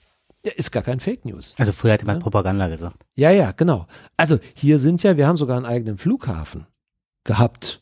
[0.46, 1.54] Ja, ist gar kein Fake News.
[1.58, 2.22] Also früher hätte man Ja.
[2.22, 3.06] Propaganda gesagt.
[3.16, 3.86] Ja, ja, genau.
[4.18, 6.66] Also hier sind ja, wir haben sogar einen eigenen Flughafen
[7.24, 7.81] gehabt.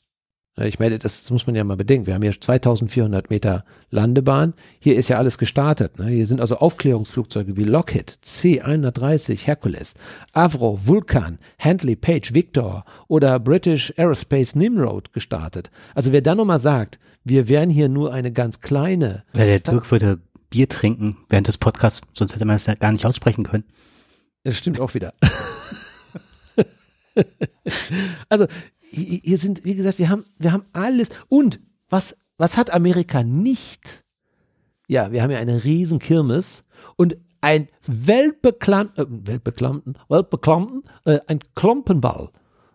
[0.60, 2.06] Ja, Ich meine, das muss man ja mal bedenken.
[2.06, 4.54] Wir haben hier 2400 Meter Landebahn.
[4.80, 5.98] Hier ist ja alles gestartet.
[5.98, 6.08] Ne?
[6.08, 9.94] Hier sind also Aufklärungsflugzeuge wie Lockheed, C-130 Hercules,
[10.34, 15.72] Avro, Vulcan, Handley Page, Victor oder British Aerospace Nimrod gestartet.
[15.96, 19.90] Also wer dann nochmal sagt, wir wären hier nur eine ganz kleine, Weil der Dirk
[19.92, 20.20] würde
[20.50, 23.64] Bier trinken während des Podcasts, sonst hätte man das ja gar nicht aussprechen können.
[24.44, 25.14] Das stimmt auch wieder.
[28.30, 28.48] also
[28.90, 31.10] hier sind, wie gesagt, wir haben, wir haben alles.
[31.28, 34.04] Und was, was hat Amerika nicht?
[34.88, 36.64] Ja, wir haben ja eine riesen Kirmes
[36.96, 42.30] und ein weltbeklamm, äh, weltbeklammten, weltbeklammten, äh, ein Klompenball.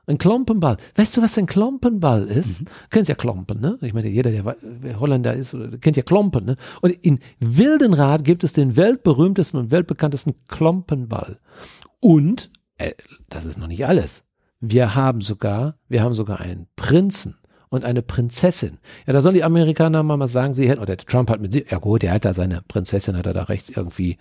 [0.07, 0.77] Ein Klompenball.
[0.97, 2.61] Weißt du, was ein Klompenball ist?
[2.61, 3.79] Du kennst ja Klompen, ne?
[3.81, 6.57] Ich meine, jeder, der Holländer ist, kennt ja Klompen, ne?
[6.83, 11.41] Und in Wildenrad gibt es den weltberühmtesten und weltbekanntesten Klompenball.
[12.01, 12.93] Und, äh,
[13.31, 14.25] das ist noch nicht alles.
[14.71, 17.37] Wir haben sogar, wir haben sogar einen Prinzen
[17.69, 18.79] und eine Prinzessin.
[19.07, 21.71] Ja, da sollen die Amerikaner mal sagen, sie hätten, oder der Trump hat mit sich,
[21.71, 24.17] ja gut, der hat da seine Prinzessin, hat er da rechts irgendwie,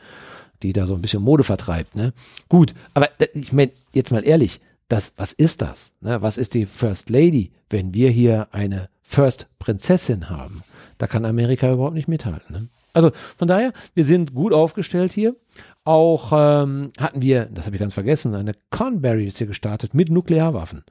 [0.63, 2.13] die da so ein bisschen Mode vertreibt, ne?
[2.49, 5.91] Gut, aber da- ich meine, jetzt mal ehrlich, das, was ist das?
[6.01, 6.21] Ne?
[6.21, 10.63] Was ist die First Lady, wenn wir hier eine First Prinzessin haben?
[10.97, 12.53] Da kann Amerika überhaupt nicht mithalten.
[12.55, 12.67] Ne?
[12.93, 15.35] Also von daher, wir sind gut aufgestellt hier.
[15.83, 20.09] Auch ähm, hatten wir, das habe ich ganz vergessen, eine Conberry ist hier gestartet mit
[20.09, 20.85] Nuklearwaffen.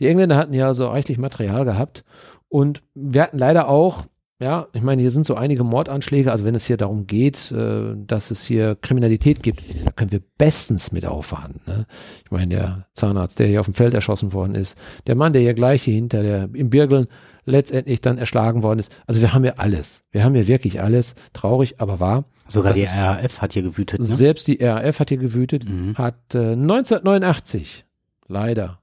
[0.00, 2.04] Die Engländer hatten ja so reichlich Material gehabt
[2.48, 4.06] und wir hatten leider auch,
[4.42, 7.94] ja, ich meine, hier sind so einige Mordanschläge, also wenn es hier darum geht, äh,
[7.96, 11.60] dass es hier Kriminalität gibt, da können wir bestens mit aufwarten.
[11.66, 11.86] Ne?
[12.24, 14.76] Ich meine, der Zahnarzt, der hier auf dem Feld erschossen worden ist,
[15.06, 17.06] der Mann, der hier gleich hier hinter der, im Birgeln
[17.44, 18.92] letztendlich dann erschlagen worden ist.
[19.06, 20.02] Also wir haben hier alles.
[20.10, 21.14] Wir haben hier wirklich alles.
[21.32, 22.24] Traurig, aber wahr.
[22.48, 24.00] Sogar die RAF hat hier gewütet.
[24.00, 24.04] Ne?
[24.06, 25.96] Selbst die RAF hat hier gewütet, Mhm.
[25.96, 27.84] hat äh, 1989,
[28.28, 28.81] leider,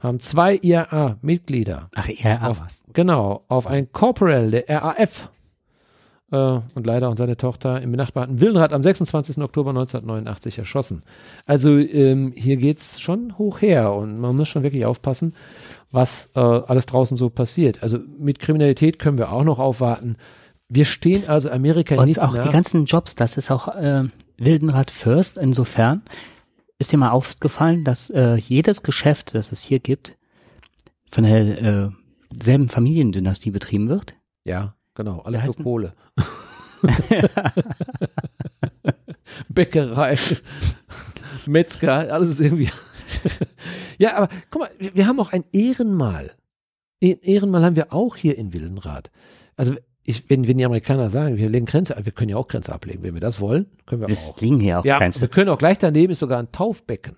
[0.00, 2.08] haben zwei IRA-Mitglieder Ach,
[2.42, 2.84] auf, was.
[2.92, 5.30] genau, auf ein Corporal der RAF
[6.30, 9.38] äh, und leider und seine Tochter im benachbarten Wildenrad am 26.
[9.38, 11.02] Oktober 1989 erschossen.
[11.46, 15.34] Also ähm, hier geht's schon hoch her und man muss schon wirklich aufpassen,
[15.90, 17.82] was äh, alles draußen so passiert.
[17.82, 20.16] Also mit Kriminalität können wir auch noch aufwarten.
[20.68, 22.46] Wir stehen also Amerika Und nichts auch nach.
[22.46, 24.04] die ganzen Jobs, das ist auch äh,
[24.36, 25.38] Wildenrad First.
[25.38, 26.02] Insofern
[26.78, 30.16] ist dir mal aufgefallen, dass äh, jedes Geschäft, das es hier gibt,
[31.10, 31.90] von der äh,
[32.40, 34.14] selben Familiendynastie betrieben wird.
[34.44, 35.20] Ja, genau.
[35.20, 35.94] Alles nur Kohle.
[39.48, 40.16] Bäckerei,
[41.46, 42.70] Metzger, alles ist irgendwie.
[43.98, 46.32] ja, aber guck mal, wir, haben auch ein Ehrenmal.
[47.02, 49.10] Ein Ehrenmal haben wir auch hier in Wildenrad.
[49.56, 49.74] Also
[50.08, 53.02] ich, wenn, wenn die Amerikaner sagen, wir legen Grenze wir können ja auch Grenze ablegen.
[53.02, 54.40] Wenn wir das wollen, können wir Es auch.
[54.40, 55.20] liegen hier auch Ja, Grenzen.
[55.20, 57.16] wir können auch gleich daneben ist sogar ein Taufbecken.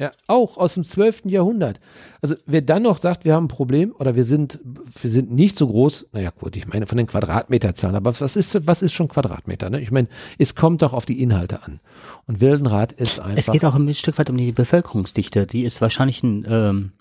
[0.00, 1.26] Ja, auch aus dem 12.
[1.26, 1.78] Jahrhundert.
[2.22, 5.58] Also wer dann noch sagt, wir haben ein Problem oder wir sind, wir sind nicht
[5.58, 9.08] so groß, naja gut, ich meine von den Quadratmeterzahlen, aber was ist, was ist schon
[9.08, 9.68] Quadratmeter?
[9.68, 9.78] Ne?
[9.82, 10.08] Ich meine,
[10.38, 11.80] es kommt doch auf die Inhalte an.
[12.26, 13.36] Und Wildenrad ist einfach.
[13.36, 15.46] Es geht auch ein Stück weit um die Bevölkerungsdichte.
[15.46, 16.92] Die ist wahrscheinlich ein, ähm,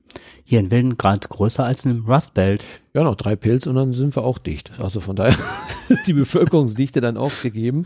[0.43, 2.65] hier in Wildengrad größer als in Rust Belt.
[2.93, 4.73] Ja, noch drei Pilz und dann sind wir auch dicht.
[4.77, 5.37] Also von daher
[5.87, 7.85] ist die Bevölkerungsdichte dann auch gegeben.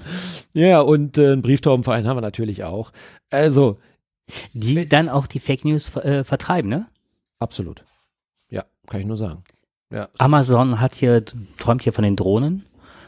[0.54, 2.92] Ja, und äh, einen Brieftaubenverein haben wir natürlich auch.
[3.30, 3.78] Also,
[4.54, 6.88] Die dann auch die Fake News äh, vertreiben, ne?
[7.40, 7.84] absolut.
[8.50, 9.44] Ja, kann ich nur sagen.
[9.92, 11.24] Ja, Amazon hat hier,
[11.58, 12.66] träumt hier von den Drohnen.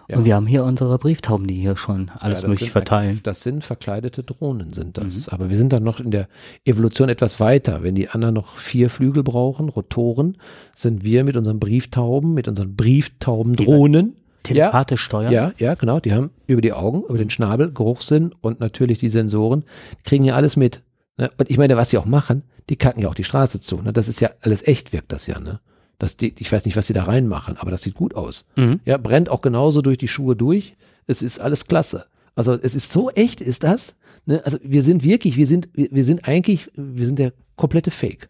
[0.07, 0.17] Ja.
[0.17, 3.19] Und wir haben hier unsere Brieftauben, die hier schon alles Ja, das möglich sind- verteilen.
[3.23, 5.29] Das sind verkleidete Drohnen, sind das.
[5.29, 6.27] Aber wir sind dann noch in der
[6.63, 7.81] Evolution etwas weiter.
[7.81, 10.37] Wenn die anderen noch vier Flügel brauchen, Rotoren,
[10.75, 14.07] sind wir mit unseren Brieftauben, mit unseren Brieftauben-Drohnen.
[14.09, 15.31] Ja, Telepathisch steuern.
[15.33, 15.99] ja, ja, genau.
[15.99, 19.63] Die haben über die Augen, über den Schnabel, Geruchssinn und natürlich die Sensoren,
[20.03, 20.83] kriegen ja alles mit.
[21.17, 21.31] Ne?
[21.37, 23.81] Und ich meine, was sie auch machen, die kacken ja auch die Straße zu.
[23.81, 23.93] Ne?
[23.93, 25.39] Das ist ja alles echt, wirkt das ja.
[25.39, 25.59] Ne?
[25.97, 28.45] Das, die, ich weiß nicht, was sie da reinmachen, aber das sieht gut aus.
[28.55, 28.81] Mhm.
[28.85, 30.75] Ja, brennt auch genauso durch die Schuhe durch.
[31.07, 32.05] Es ist alles klasse.
[32.35, 33.95] Also es ist so echt, ist das.
[34.25, 34.41] Ne?
[34.43, 38.29] Also wir sind wirklich, wir sind, wir, wir sind eigentlich, wir sind der komplette Fake.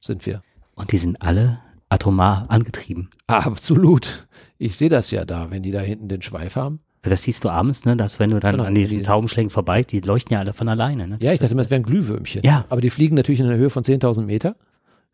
[0.00, 0.42] Sind wir.
[0.74, 3.10] Und die sind alle atomar angetrieben.
[3.26, 4.26] Absolut.
[4.58, 6.80] Ich sehe das ja da, wenn die da hinten den Schweif haben.
[7.08, 9.82] Das siehst du abends, ne, dass wenn du dann Genau, an diesen die- Taubenschlägen vorbei,
[9.82, 11.18] die leuchten ja alle von alleine, ne?
[11.20, 12.42] Ja, ich dachte immer, es wären Glühwürmchen.
[12.44, 12.64] Ja.
[12.68, 14.56] Aber die fliegen natürlich in einer Höhe von 10.000 Meter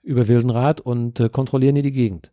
[0.02, 2.32] über Wildenrad und äh, kontrollieren hier die Gegend.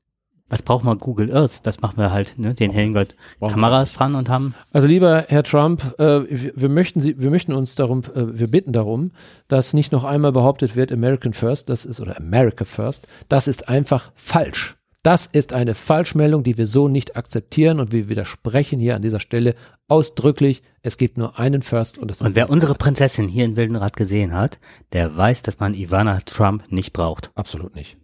[0.51, 1.67] Was brauchen wir Google Earth?
[1.67, 2.55] Das machen wir halt, ne?
[2.55, 3.05] Den wir
[3.39, 4.55] Kameras dran und haben.
[4.73, 8.47] Also lieber Herr Trump, äh, wir, wir, möchten Sie, wir möchten uns darum, äh, wir
[8.49, 9.11] bitten darum,
[9.47, 13.69] dass nicht noch einmal behauptet wird, American First, das ist, oder America First, das ist
[13.69, 14.75] einfach falsch.
[15.01, 19.21] Das ist eine Falschmeldung, die wir so nicht akzeptieren und wir widersprechen hier an dieser
[19.21, 19.55] Stelle
[19.87, 20.61] ausdrücklich.
[20.81, 24.33] Es gibt nur einen First und das Und wer unsere Prinzessin hier in Wildenrad gesehen
[24.33, 24.59] hat,
[24.91, 27.31] der weiß, dass man Ivana Trump nicht braucht.
[27.35, 27.95] Absolut nicht.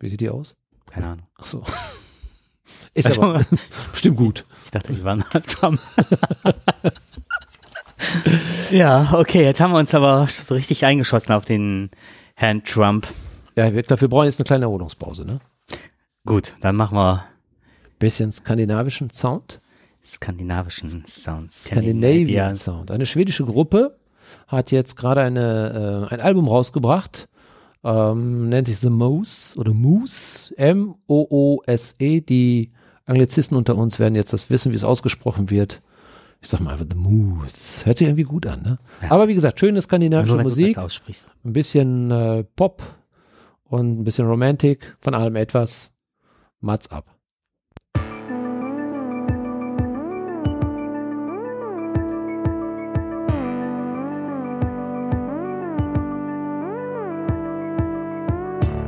[0.00, 0.54] Wie sieht die aus?
[0.90, 1.26] Keine Ahnung.
[1.38, 1.64] Ach so.
[2.94, 3.44] Ist aber
[3.92, 4.44] bestimmt gut.
[4.66, 5.80] Ich dachte, Ivana Trump.
[8.70, 11.90] ja, okay, jetzt haben wir uns aber so richtig eingeschossen auf den
[12.34, 13.06] Herrn Trump.
[13.56, 15.40] Ja, wir, wir brauchen jetzt eine kleine Erholungspause, ne?
[16.26, 17.24] Gut, dann machen wir
[17.98, 19.60] bisschen skandinavischen Sound.
[20.04, 21.52] Skandinavischen Sound.
[21.52, 22.90] Scandinavian Sound.
[22.90, 23.96] Eine schwedische Gruppe
[24.46, 27.28] hat jetzt gerade eine, äh, ein Album rausgebracht,
[27.82, 32.20] ähm, nennt sich The Moose oder Moose, M-O-O-S-E.
[32.20, 32.72] Die
[33.06, 35.82] Anglizisten unter uns werden jetzt das wissen, wie es ausgesprochen wird.
[36.40, 37.84] Ich sag mal einfach The Moose.
[37.84, 38.78] Hört sich irgendwie gut an, ne?
[39.02, 39.10] Ja.
[39.10, 40.76] Aber wie gesagt, schöne skandinavische Musik.
[41.44, 42.82] Ein bisschen äh, Pop
[43.64, 45.93] und ein bisschen Romantik, von allem etwas.
[46.64, 47.04] Mats ab.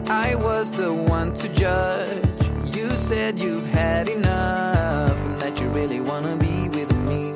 [0.09, 2.25] I was the one to judge.
[2.65, 7.33] You said you've had enough and that you really wanna be with me.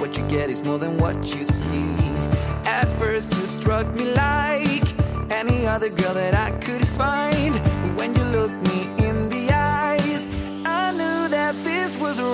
[0.00, 1.94] What you get is more than what you see.
[2.64, 4.88] At first, you struck me like
[5.30, 7.67] any other girl that I could find.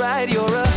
[0.04, 0.28] Right.
[0.28, 0.73] You're a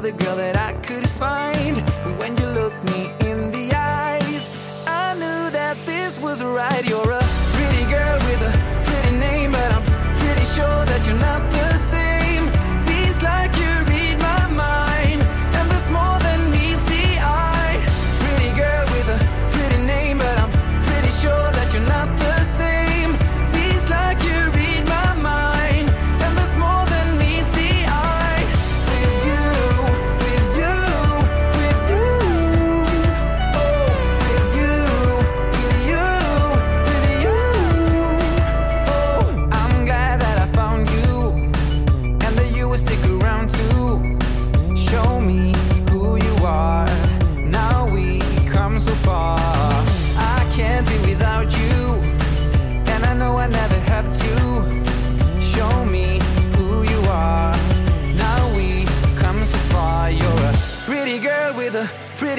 [0.00, 1.76] other girl that I could find.
[2.02, 4.48] But when you looked me in the eyes,
[4.86, 6.82] I knew that this was right.
[6.88, 7.19] You're a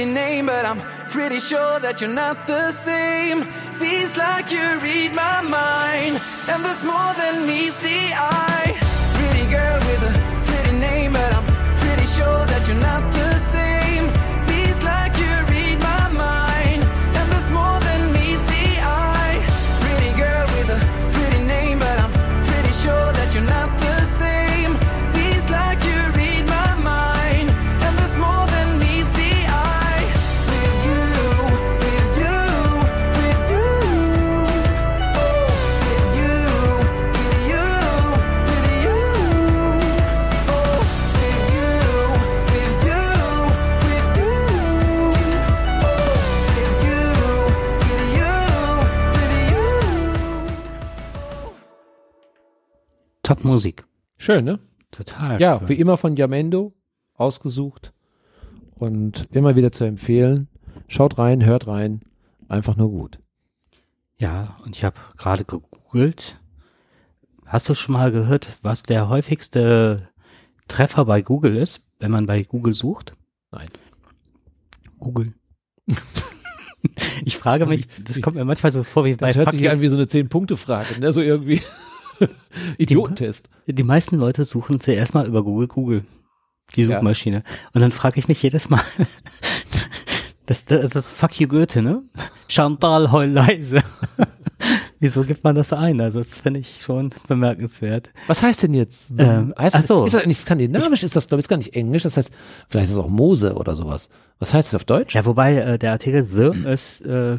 [0.01, 3.43] pretty name, but I'm pretty sure that you're not the same.
[3.79, 8.73] Feels like you read my mind, and there's more than meets the eye.
[9.17, 10.11] Pretty girl with a
[10.47, 11.45] pretty name, but I'm
[11.83, 13.20] pretty sure that you're not
[53.43, 53.85] Musik.
[54.17, 54.59] Schön, ne?
[54.91, 55.39] Total.
[55.41, 55.69] Ja, schön.
[55.69, 56.73] wie immer von Yamendo
[57.15, 57.93] ausgesucht
[58.75, 60.47] und immer wieder zu empfehlen.
[60.87, 62.01] Schaut rein, hört rein,
[62.47, 63.19] einfach nur gut.
[64.17, 66.39] Ja, und ich habe gerade gegoogelt.
[67.45, 70.09] Hast du schon mal gehört, was der häufigste
[70.67, 73.13] Treffer bei Google ist, wenn man bei Google sucht?
[73.51, 73.67] Nein.
[74.99, 75.33] Google.
[77.25, 79.71] ich frage mich, das kommt mir manchmal so vor wie bei Das hört sich Fuck
[79.71, 81.11] an wie so eine Zehn-Punkte-Frage, ne?
[81.11, 81.61] So irgendwie
[82.77, 83.49] Idiotentest.
[83.65, 83.73] you.
[83.73, 86.05] Die meisten Leute suchen zuerst mal über Google Google,
[86.75, 86.97] die Ja.
[86.97, 87.43] Suchmaschine.
[87.73, 88.81] Und dann frage ich mich jedes Mal,
[90.47, 92.03] Das, das, das ist Fuck you Goethe, ne?
[92.49, 93.81] Chantal, heul leise.
[94.99, 96.01] Wieso gibt man das ein?
[96.01, 98.11] Also das finde ich schon bemerkenswert.
[98.27, 99.11] Was heißt denn jetzt?
[99.17, 100.03] Ähm, heißt das, so.
[100.03, 101.03] Ist das eigentlich skandinavisch?
[101.03, 102.03] ist das, glaube ich, ist gar nicht englisch.
[102.03, 102.31] Das heißt,
[102.67, 104.09] vielleicht ist es auch Mose oder sowas.
[104.39, 105.15] Was heißt das auf Deutsch?
[105.15, 107.37] Ja, wobei äh, der Artikel The ist, äh,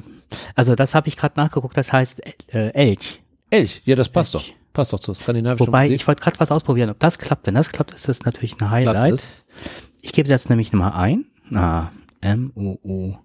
[0.54, 2.22] also das habe ich gerade nachgeguckt, das heißt
[2.54, 3.20] äh, Elch.
[3.50, 3.82] Elch.
[3.84, 4.54] Ja, das passt Elch.
[4.56, 4.62] doch.
[4.72, 5.96] Passt doch zur skandinavischen Wobei, Musik.
[6.00, 7.46] ich wollte gerade was ausprobieren, ob das klappt.
[7.46, 9.44] Wenn das klappt, ist das natürlich ein Highlight.
[10.00, 11.26] Ich gebe das nämlich nochmal ein.
[11.54, 11.90] Ah,
[12.22, 13.18] M-O-O-S-E.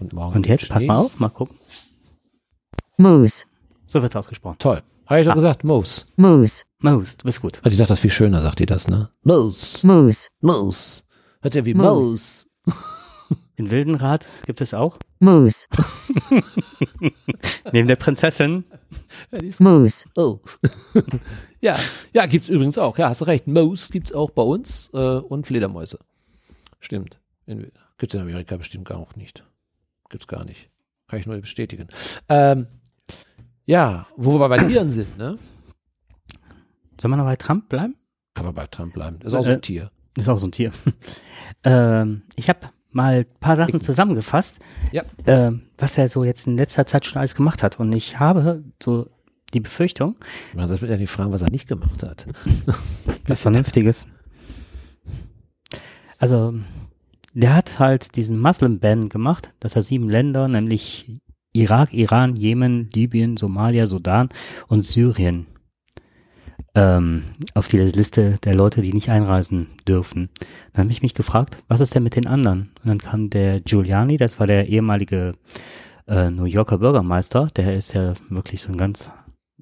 [0.00, 0.16] Und, E.
[0.16, 1.56] Und jetzt, pass mal auf, mal gucken.
[2.96, 3.44] Moose,
[3.86, 4.56] So wird's ausgesprochen.
[4.58, 4.82] Toll.
[5.06, 5.36] Habe ich doch Ah.
[5.36, 6.04] gesagt, Moose.
[6.16, 7.60] moose, Moose, du bist gut.
[7.64, 9.10] Ah, Die sagt das viel schöner, sagt die das, ne?
[9.24, 9.86] Moose.
[9.86, 11.02] moose, Moose.
[11.42, 11.90] Hört ja wie Moose.
[11.90, 12.46] Moose.
[13.56, 14.96] In Wildenrad gibt es auch.
[15.22, 15.66] Moose,
[17.72, 18.64] Neben der Prinzessin.
[19.58, 20.40] moose, Oh.
[21.60, 21.76] ja,
[22.12, 22.98] ja, gibt's übrigens auch.
[22.98, 23.46] Ja, hast du recht.
[23.46, 25.98] Moose gibt's auch bei uns äh, und Fledermäuse.
[26.80, 27.18] Stimmt.
[27.46, 29.42] In, gibt's in Amerika bestimmt gar auch nicht.
[30.10, 30.68] Gibt's gar nicht.
[31.08, 31.88] Kann ich nur bestätigen.
[32.28, 32.66] Ähm,
[33.64, 35.38] ja, wo wir bei Tieren sind, ne?
[37.00, 37.96] Sollen wir noch bei Trump bleiben?
[38.34, 39.18] Kann man bei Trump bleiben.
[39.20, 39.90] Das ist auch so Äh, ein Tier.
[40.16, 40.70] Ist auch so ein Tier.
[41.64, 44.60] ähm, ich habe mal ein paar Sachen zusammengefasst,
[44.92, 45.02] Ja.
[45.26, 47.78] ähm, was er so jetzt in letzter Zeit schon alles gemacht hat.
[47.80, 49.08] Und ich habe so
[49.54, 50.16] die Befürchtung,
[50.54, 52.26] Man das wird ja nicht fragen, was er nicht gemacht hat.
[53.26, 54.06] was Vernünftiges.
[56.18, 56.54] Also,
[57.34, 61.18] der hat halt diesen Muslim-Ban gemacht, dass er sieben Länder, nämlich
[61.52, 64.28] Irak, Iran, Jemen, Libyen, Somalia, Sudan
[64.68, 65.46] und Syrien,
[66.74, 70.30] ähm, auf die Liste der Leute, die nicht einreisen dürfen.
[70.72, 72.70] Dann habe ich mich gefragt, was ist denn mit den anderen?
[72.82, 75.34] Und dann kam der Giuliani, das war der ehemalige
[76.06, 79.10] äh, New Yorker Bürgermeister, der ist ja wirklich so ein ganz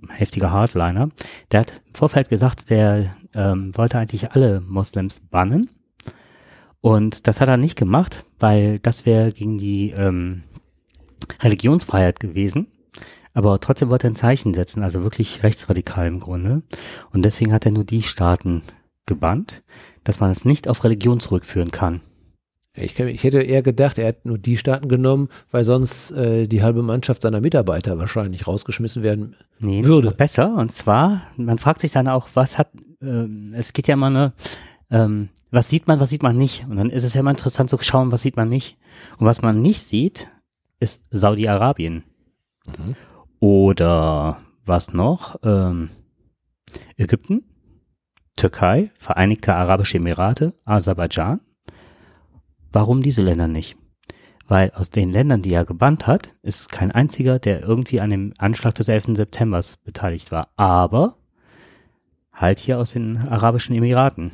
[0.09, 1.11] heftiger Hardliner.
[1.51, 5.68] Der hat im Vorfeld gesagt, der ähm, wollte eigentlich alle Moslems bannen.
[6.81, 10.42] Und das hat er nicht gemacht, weil das wäre gegen die ähm,
[11.42, 12.68] Religionsfreiheit gewesen.
[13.33, 16.62] Aber trotzdem wollte er ein Zeichen setzen, also wirklich rechtsradikal im Grunde.
[17.12, 18.62] Und deswegen hat er nur die Staaten
[19.07, 19.62] gebannt,
[20.05, 22.01] dass man es nicht auf Religion zurückführen kann.
[22.77, 26.62] Ich, ich hätte eher gedacht, er hat nur die Staaten genommen, weil sonst äh, die
[26.62, 29.37] halbe Mannschaft seiner Mitarbeiter wahrscheinlich rausgeschmissen werden.
[29.59, 30.12] Nee, Würde.
[30.12, 30.55] besser.
[30.55, 32.71] Und zwar, man fragt sich dann auch, was hat,
[33.03, 34.33] ähm, es geht ja immer eine,
[34.90, 36.64] ähm, was sieht man, was sieht man nicht.
[36.69, 38.79] Und dann ist es ja immer interessant zu schauen, was sieht man nicht.
[39.19, 40.29] Und was man nicht sieht,
[40.79, 42.05] ist Saudi-Arabien.
[42.66, 42.95] Mhm.
[43.40, 45.37] Oder was noch?
[45.42, 45.90] Ähm,
[46.96, 47.42] Ägypten,
[48.37, 51.40] Türkei, Vereinigte Arabische Emirate, Aserbaidschan.
[52.70, 53.76] Warum diese Länder nicht?
[54.46, 58.35] Weil aus den Ländern, die er gebannt hat, ist kein einziger, der irgendwie an dem
[58.38, 59.16] Anschlag des 11.
[59.16, 60.48] September beteiligt war.
[60.57, 61.16] Aber
[62.33, 64.33] halt hier aus den Arabischen Emiraten.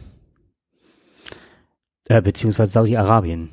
[2.04, 3.50] Äh, beziehungsweise Saudi-Arabien.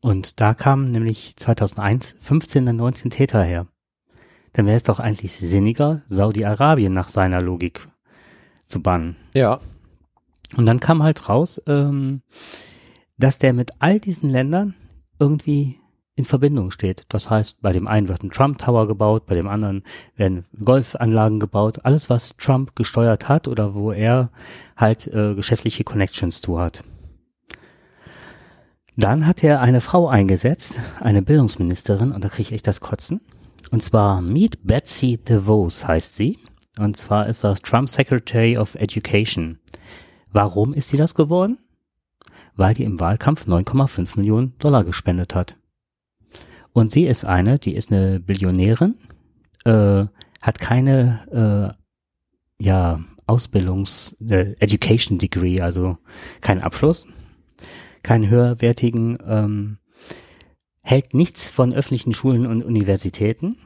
[0.00, 3.66] Und da kamen nämlich 2001 15 und 19 Täter her.
[4.54, 7.86] Dann wäre es doch eigentlich sinniger, Saudi-Arabien nach seiner Logik
[8.66, 9.16] zu bannen.
[9.34, 9.60] Ja.
[10.56, 12.22] Und dann kam halt raus, ähm,
[13.18, 14.74] dass der mit all diesen Ländern
[15.18, 15.78] irgendwie
[16.16, 17.04] in Verbindung steht.
[17.08, 19.82] Das heißt, bei dem einen wird ein Trump Tower gebaut, bei dem anderen
[20.14, 21.80] werden Golfanlagen gebaut.
[21.82, 24.30] Alles, was Trump gesteuert hat oder wo er
[24.76, 26.84] halt äh, geschäftliche Connections zu hat.
[28.96, 33.20] Dann hat er eine Frau eingesetzt, eine Bildungsministerin, und da kriege ich echt das Kotzen.
[33.70, 36.38] Und zwar Meet Betsy DeVos heißt sie.
[36.78, 39.58] Und zwar ist das Trump Secretary of Education.
[40.32, 41.58] Warum ist sie das geworden?
[42.56, 45.56] Weil die im Wahlkampf 9,5 Millionen Dollar gespendet hat.
[46.72, 48.96] Und sie ist eine, die ist eine Billionärin,
[49.64, 50.06] äh,
[50.42, 51.76] hat keine
[52.58, 55.98] äh, ja, Ausbildungs-, äh, Education Degree, also
[56.40, 57.06] keinen Abschluss,
[58.02, 59.78] keinen höherwertigen, ähm,
[60.84, 63.56] hält nichts von öffentlichen Schulen und Universitäten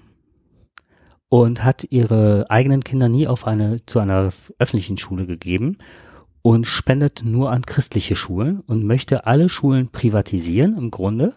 [1.28, 5.78] und hat ihre eigenen Kinder nie auf eine, zu einer öffentlichen Schule gegeben
[6.42, 11.34] und spendet nur an christliche Schulen und möchte alle Schulen privatisieren im Grunde.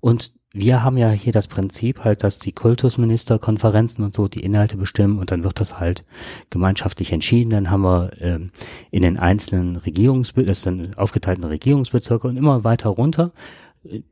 [0.00, 4.42] Und wir haben ja hier das Prinzip halt, dass die Kultusminister, Konferenzen und so die
[4.42, 6.04] Inhalte bestimmen und dann wird das halt
[6.50, 7.50] gemeinschaftlich entschieden.
[7.50, 8.50] Dann haben wir ähm,
[8.90, 13.32] in den einzelnen Regierungsbezirken, das sind aufgeteilten Regierungsbezirke und immer weiter runter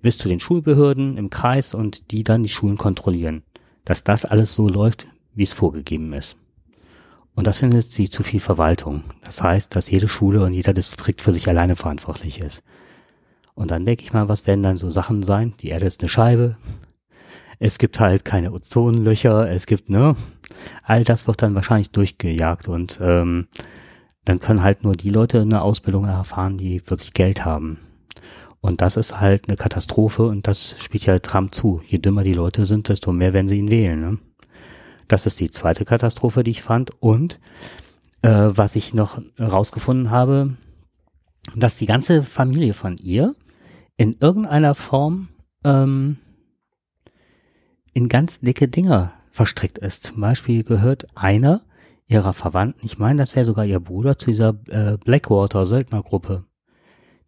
[0.02, 3.42] bis zu den Schulbehörden im Kreis und die dann die Schulen kontrollieren.
[3.84, 6.36] Dass das alles so läuft, wie es vorgegeben ist.
[7.34, 9.04] Und das findet sie zu viel Verwaltung.
[9.24, 12.62] Das heißt, dass jede Schule und jeder Distrikt für sich alleine verantwortlich ist.
[13.54, 15.54] Und dann denke ich mal, was werden dann so Sachen sein?
[15.60, 16.56] Die Erde ist eine Scheibe.
[17.58, 19.50] Es gibt halt keine Ozonlöcher.
[19.50, 20.16] Es gibt, ne?
[20.82, 23.48] All das wird dann wahrscheinlich durchgejagt und ähm,
[24.24, 27.78] dann können halt nur die Leute eine Ausbildung erfahren, die wirklich Geld haben.
[28.60, 31.80] Und das ist halt eine Katastrophe und das spielt ja Trump zu.
[31.86, 34.00] Je dümmer die Leute sind, desto mehr werden sie ihn wählen.
[34.00, 34.18] Ne?
[35.08, 36.90] Das ist die zweite Katastrophe, die ich fand.
[37.00, 37.40] Und
[38.22, 40.56] äh, was ich noch rausgefunden habe,
[41.56, 43.34] dass die ganze Familie von ihr
[43.96, 45.28] in irgendeiner Form
[45.64, 46.18] ähm,
[47.92, 50.04] in ganz dicke Dinger verstrickt ist.
[50.04, 51.62] Zum Beispiel gehört einer
[52.06, 56.44] ihrer Verwandten, ich meine, das wäre sogar ihr Bruder, zu dieser äh, Blackwater-Söldnergruppe,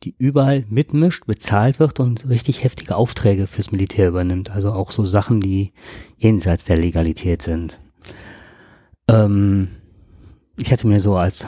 [0.05, 4.51] die überall mitmischt, bezahlt wird und richtig heftige Aufträge fürs Militär übernimmt.
[4.51, 5.73] Also auch so Sachen, die
[6.17, 7.79] jenseits der Legalität sind.
[9.09, 9.69] Ähm,
[10.59, 11.47] ich hatte mir so als,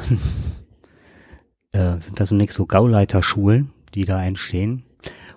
[1.72, 4.84] äh, sind das nicht so Gauleiterschulen, die da entstehen.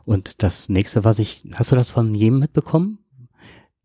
[0.05, 2.99] Und das nächste, was ich, hast du das von jedem mitbekommen?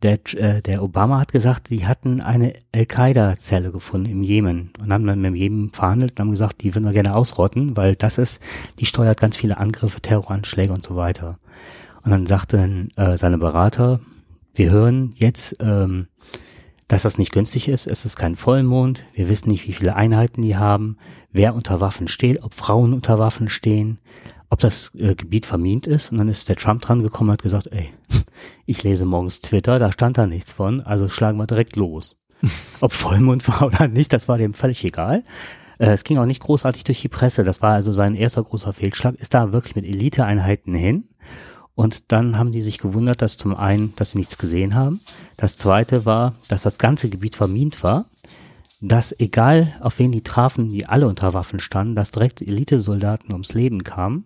[0.03, 5.07] Der, äh, der Obama hat gesagt, die hatten eine Al-Qaida-Zelle gefunden im Jemen und haben
[5.07, 8.19] dann mit dem Jemen verhandelt und haben gesagt, die würden wir gerne ausrotten, weil das
[8.19, 8.43] ist,
[8.81, 11.39] die steuert ganz viele Angriffe, Terroranschläge und so weiter.
[12.05, 14.01] Und dann sagte äh, seine Berater,
[14.55, 16.09] wir hören jetzt, ähm,
[16.89, 20.43] dass das nicht günstig ist, es ist kein Vollmond, wir wissen nicht, wie viele Einheiten
[20.43, 20.99] die haben,
[21.31, 23.99] wer unter Waffen steht, ob Frauen unter Waffen stehen,
[24.53, 26.13] ob das äh, Gebiet vermint ist.
[26.13, 27.89] Und dann ist der Trump dran gekommen und hat gesagt, ey,
[28.67, 32.21] ich lese morgens Twitter, da stand da nichts von, also schlagen wir direkt los.
[32.83, 35.25] Ob Vollmond war oder nicht, das war dem völlig egal.
[35.79, 37.45] Äh, es ging auch nicht großartig durch die Presse.
[37.45, 39.15] Das war also sein erster großer Fehlschlag.
[39.15, 41.09] Ist da wirklich mit Eliteeinheiten hin.
[41.75, 45.01] Und dann haben die sich gewundert, dass zum einen, dass sie nichts gesehen haben.
[45.39, 48.05] Das zweite war, dass das ganze Gebiet vermint war
[48.83, 53.55] dass egal auf wen die trafen, die alle unter Waffen standen, dass direkt Elitesoldaten ums
[53.55, 54.25] Leben kamen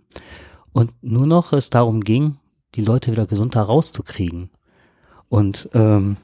[0.73, 2.39] und nur noch es darum ging,
[2.75, 4.51] die Leute wieder gesund herauszukriegen.
[5.29, 6.17] Und ähm,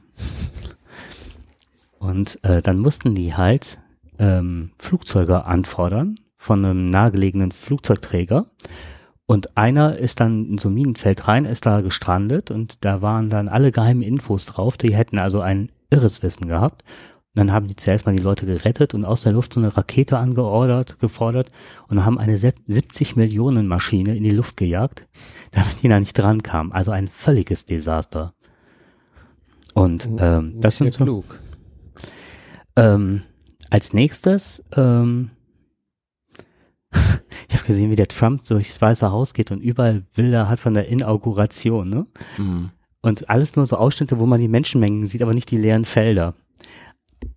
[1.98, 3.78] und äh, dann mussten die halt
[4.18, 8.46] ähm, Flugzeuge anfordern von einem nahegelegenen Flugzeugträger.
[9.26, 13.30] Und einer ist dann in so ein Minenfeld rein, ist da gestrandet und da waren
[13.30, 14.76] dann alle geheimen Infos drauf.
[14.78, 16.82] Die hätten also ein irres Wissen gehabt.
[17.34, 19.74] Und dann haben die zuerst mal die Leute gerettet und aus der Luft so eine
[19.74, 21.48] Rakete angeordert, gefordert
[21.88, 25.08] und haben eine 70 Millionen Maschine in die Luft gejagt,
[25.50, 26.72] damit die da nicht dran kam.
[26.72, 28.34] Also ein völliges Desaster.
[29.72, 31.38] Und ähm, das sind so, klug.
[32.76, 33.22] ähm,
[33.70, 35.30] als nächstes, ähm,
[36.92, 40.74] ich habe gesehen, wie der Trump durchs Weiße Haus geht und überall Bilder hat von
[40.74, 42.06] der Inauguration, ne?
[43.00, 46.34] Und alles nur so Ausschnitte, wo man die Menschenmengen sieht, aber nicht die leeren Felder.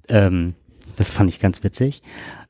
[0.09, 0.53] Ähm,
[0.95, 2.01] das fand ich ganz witzig.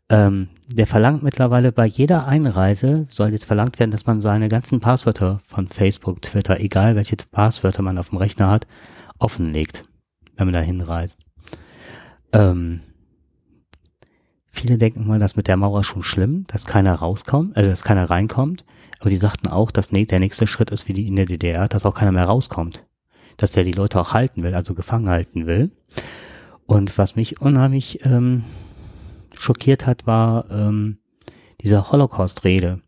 [0.07, 4.79] Ähm, der verlangt mittlerweile bei jeder Einreise, soll jetzt verlangt werden, dass man seine ganzen
[4.79, 8.67] Passwörter von Facebook, Twitter, egal welche Passwörter man auf dem Rechner hat,
[9.17, 9.83] offenlegt,
[10.35, 11.23] wenn man da hinreist.
[12.33, 12.81] Ähm,
[14.51, 18.09] viele denken mal, dass mit der Mauer schon schlimm, dass keiner rauskommt, also dass keiner
[18.09, 18.63] reinkommt.
[18.99, 21.85] Aber die sagten auch, dass der nächste Schritt ist wie die in der DDR, dass
[21.85, 22.83] auch keiner mehr rauskommt.
[23.37, 25.71] Dass der die Leute auch halten will, also gefangen halten will.
[26.67, 28.43] Und was mich unheimlich ähm,
[29.37, 30.97] schockiert hat, war ähm,
[31.61, 32.81] dieser Holocaust-Rede,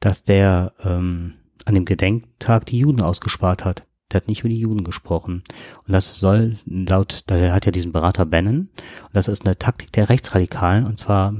[0.00, 1.34] dass der ähm,
[1.64, 3.84] an dem Gedenktag die Juden ausgespart hat.
[4.10, 5.42] Der hat nicht über die Juden gesprochen.
[5.86, 9.92] Und das soll laut, der hat ja diesen Berater Bannon, und das ist eine Taktik
[9.92, 11.34] der Rechtsradikalen, und zwar,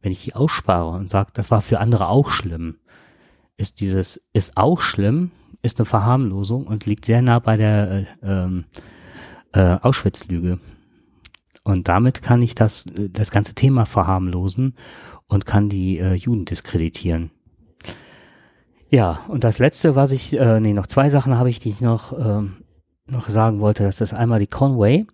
[0.00, 2.78] wenn ich die ausspare und sage, das war für andere auch schlimm,
[3.58, 8.06] ist dieses, ist auch schlimm, ist eine Verharmlosung und liegt sehr nah bei der äh,
[8.22, 8.64] ähm,
[9.52, 10.60] äh, Auschwitz-Lüge.
[11.68, 14.74] Und damit kann ich das, äh, das ganze Thema verharmlosen
[15.26, 17.30] und kann die äh, Juden diskreditieren.
[18.88, 21.82] Ja, und das letzte, was ich, äh, nee, noch zwei Sachen habe ich, die ich
[21.82, 22.56] noch, ähm,
[23.06, 23.82] noch sagen wollte.
[23.82, 25.06] Das ist einmal die Conway,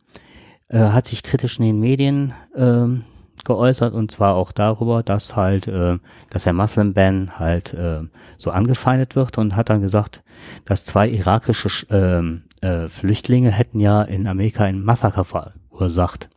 [0.68, 3.02] äh, hat sich kritisch in den Medien ähm,
[3.44, 5.98] geäußert und zwar auch darüber, dass halt, äh,
[6.30, 8.02] dass der Muslim Ban halt äh,
[8.38, 10.22] so angefeindet wird und hat dann gesagt,
[10.66, 16.30] dass zwei irakische Sch- ähm, äh, Flüchtlinge hätten ja in Amerika ein Massaker verursacht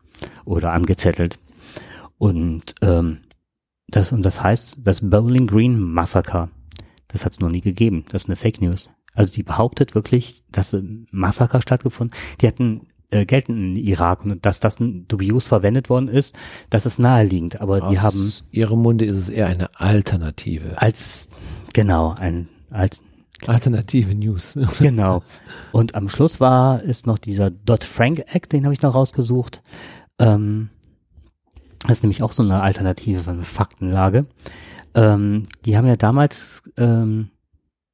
[0.45, 1.39] oder angezettelt.
[2.18, 3.20] Und ähm,
[3.88, 6.49] das, und das heißt, das Bowling Green Massaker,
[7.07, 8.05] das hat es noch nie gegeben.
[8.09, 8.89] Das ist eine Fake News.
[9.13, 12.15] Also die behauptet wirklich, dass ein Massaker stattgefunden.
[12.41, 16.36] Die hatten äh, Geld in Irak und dass das dubios verwendet worden ist,
[16.70, 17.61] das ist naheliegend.
[17.61, 20.80] Aber die haben Aus ihrem Munde ist es eher eine Alternative.
[20.82, 21.28] als
[21.74, 23.01] genau ein als
[23.45, 24.59] Alternative News.
[24.80, 25.24] Genau.
[25.72, 29.61] Und am Schluss war ist noch dieser Dodd-Frank-Act, den habe ich noch rausgesucht.
[30.20, 30.70] Ähm,
[31.82, 34.26] das ist nämlich auch so eine Alternative von Faktenlage.
[34.95, 37.30] Ähm, die haben ja damals ähm,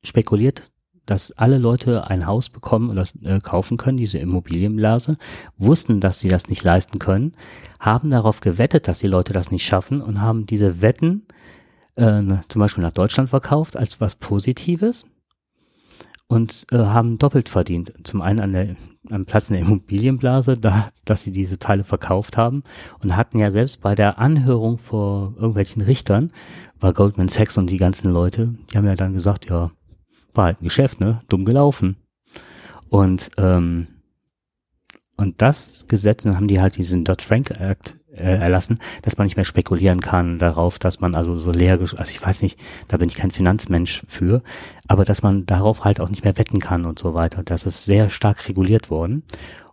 [0.03, 0.71] spekuliert,
[1.05, 5.17] dass alle Leute ein Haus bekommen oder äh, kaufen können, diese Immobilienblase,
[5.57, 7.34] wussten, dass sie das nicht leisten können,
[7.80, 11.24] haben darauf gewettet, dass die Leute das nicht schaffen und haben diese Wetten
[11.95, 15.05] äh, zum Beispiel nach Deutschland verkauft als was Positives
[16.34, 17.93] und äh, haben doppelt verdient.
[18.03, 18.75] Zum einen an der,
[19.09, 22.63] am Platz in der Immobilienblase, da, dass sie diese Teile verkauft haben
[23.01, 26.31] und hatten ja selbst bei der Anhörung vor irgendwelchen Richtern,
[26.79, 29.71] war Goldman Sachs und die ganzen Leute, die haben ja dann gesagt, ja,
[30.34, 31.97] war halt ein Geschäft, ne, dumm gelaufen.
[32.89, 33.88] Und ähm,
[35.15, 39.36] und das Gesetz, dann haben die halt diesen Dodd-Frank Act äh, erlassen, dass man nicht
[39.36, 43.09] mehr spekulieren kann darauf, dass man also so leer, also ich weiß nicht, da bin
[43.09, 44.41] ich kein Finanzmensch für,
[44.88, 47.43] aber dass man darauf halt auch nicht mehr wetten kann und so weiter.
[47.43, 49.24] Das ist sehr stark reguliert worden.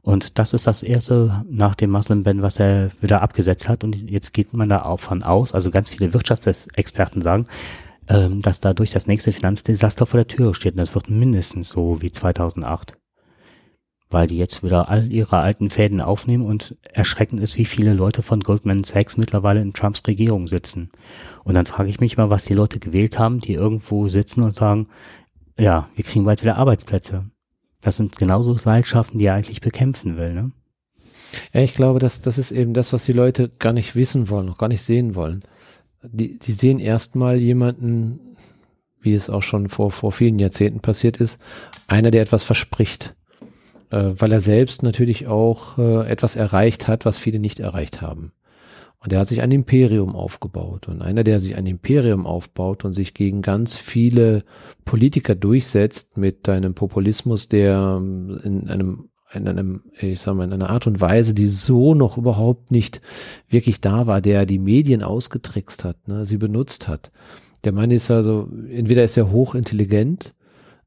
[0.02, 3.84] Und das ist das erste nach dem Muslim Ban, was er wieder abgesetzt hat.
[3.84, 7.44] Und jetzt geht man da auch von aus, also ganz viele Wirtschaftsexperten sagen,
[8.08, 10.72] ähm, dass dadurch das nächste Finanzdesaster vor der Tür steht.
[10.72, 12.96] Und das wird mindestens so wie 2008
[14.10, 18.22] weil die jetzt wieder all ihre alten Fäden aufnehmen und erschreckend ist, wie viele Leute
[18.22, 20.90] von Goldman Sachs mittlerweile in Trumps Regierung sitzen.
[21.44, 24.56] Und dann frage ich mich mal, was die Leute gewählt haben, die irgendwo sitzen und
[24.56, 24.88] sagen,
[25.56, 27.30] ja, wir kriegen bald wieder Arbeitsplätze.
[27.80, 30.50] Das sind genauso Seilschaften, die er eigentlich bekämpfen will, ne?
[31.52, 34.46] Ja, ich glaube, dass das ist eben das, was die Leute gar nicht wissen wollen,
[34.46, 35.44] noch gar nicht sehen wollen.
[36.02, 38.18] Die, die sehen erstmal jemanden,
[39.00, 41.38] wie es auch schon vor, vor vielen Jahrzehnten passiert ist,
[41.86, 43.14] einer, der etwas verspricht
[43.90, 48.32] äh, weil er selbst natürlich auch äh, etwas erreicht hat, was viele nicht erreicht haben.
[49.02, 50.86] Und er hat sich ein Imperium aufgebaut.
[50.86, 54.44] Und einer, der sich ein Imperium aufbaut und sich gegen ganz viele
[54.84, 60.52] Politiker durchsetzt mit einem Populismus, der ähm, in einem in einem, ich sag mal, in
[60.52, 63.00] einer Art und Weise, die so noch überhaupt nicht
[63.48, 67.12] wirklich da war, der die Medien ausgetrickst hat, ne, sie benutzt hat.
[67.62, 70.34] Der Mann ist also, entweder ist er hochintelligent,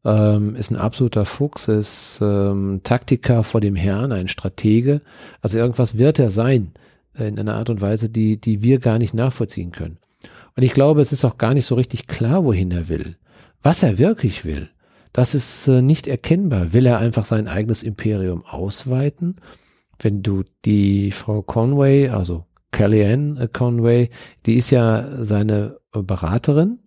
[0.06, 5.02] ähm, ist ein absoluter Fuchs, ist ähm, Taktiker vor dem Herrn, ein Stratege.
[5.42, 6.74] Also irgendwas wird er sein
[7.18, 9.98] äh, in einer Art und Weise, die, die wir gar nicht nachvollziehen können.
[10.56, 13.16] Und ich glaube, es ist auch gar nicht so richtig klar, wohin er will.
[13.62, 14.70] Was er wirklich will,
[15.14, 16.74] das ist äh, nicht erkennbar.
[16.74, 19.38] Will er einfach sein eigenes Imperium ausweiten?
[20.00, 24.10] Wenn du die Frau Conway, also Kellyanne Conway,
[24.46, 26.80] die ist ja seine Beraterin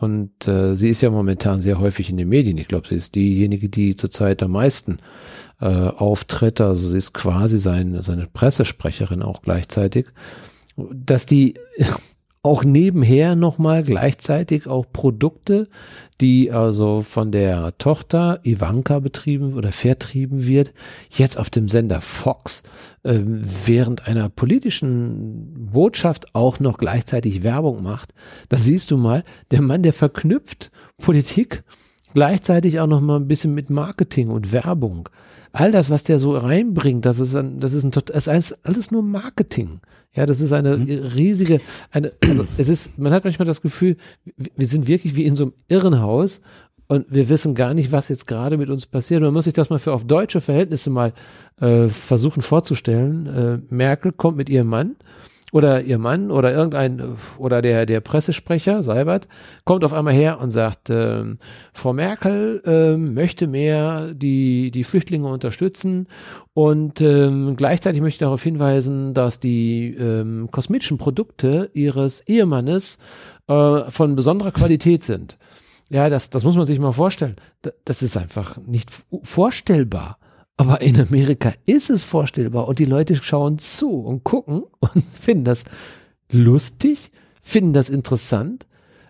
[0.00, 2.56] und äh, sie ist ja momentan sehr häufig in den Medien.
[2.56, 4.98] Ich glaube, sie ist diejenige, die zurzeit am meisten
[5.60, 6.62] äh, auftritt.
[6.62, 10.06] Also sie ist quasi sein, seine Pressesprecherin auch gleichzeitig.
[10.76, 11.54] Dass die
[12.42, 15.68] auch nebenher nochmal gleichzeitig auch Produkte,
[16.22, 20.72] die also von der Tochter Ivanka betrieben oder vertrieben wird,
[21.10, 22.62] jetzt auf dem Sender Fox
[23.02, 28.14] äh, während einer politischen Botschaft auch noch gleichzeitig Werbung macht.
[28.48, 31.62] Da siehst du mal, der Mann, der verknüpft Politik
[32.14, 35.10] gleichzeitig auch noch mal ein bisschen mit Marketing und Werbung.
[35.52, 38.90] All das, was der so reinbringt, das ist ein, das ist ein, das ist alles
[38.90, 39.80] nur Marketing.
[40.14, 40.88] Ja, das ist eine mhm.
[40.88, 43.96] riesige, eine, also es ist, man hat manchmal das Gefühl,
[44.36, 46.42] wir sind wirklich wie in so einem Irrenhaus
[46.88, 49.22] und wir wissen gar nicht, was jetzt gerade mit uns passiert.
[49.22, 51.12] Man muss sich das mal für auf deutsche Verhältnisse mal
[51.60, 53.26] äh, versuchen vorzustellen.
[53.26, 54.96] Äh, Merkel kommt mit ihrem Mann
[55.52, 59.28] oder ihr Mann oder irgendein oder der der Pressesprecher Seibert
[59.64, 61.24] kommt auf einmal her und sagt, äh,
[61.72, 66.06] Frau Merkel äh, möchte mehr die die Flüchtlinge unterstützen
[66.54, 72.98] und ähm, gleichzeitig möchte ich darauf hinweisen, dass die ähm, kosmetischen Produkte ihres Ehemannes
[73.48, 75.38] äh, von besonderer Qualität sind.
[75.88, 77.36] Ja, das, das muss man sich mal vorstellen.
[77.84, 78.90] Das ist einfach nicht
[79.22, 80.19] vorstellbar.
[80.60, 85.44] Aber in Amerika ist es vorstellbar und die Leute schauen zu und gucken und finden
[85.44, 85.64] das
[86.30, 88.66] lustig, finden das interessant,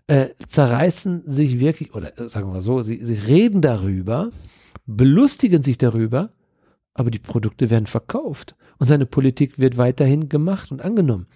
[0.06, 4.30] äh, zerreißen sich wirklich, oder äh, sagen wir mal so, sie, sie reden darüber,
[4.86, 6.30] belustigen sich darüber,
[6.94, 11.26] aber die Produkte werden verkauft und seine Politik wird weiterhin gemacht und angenommen.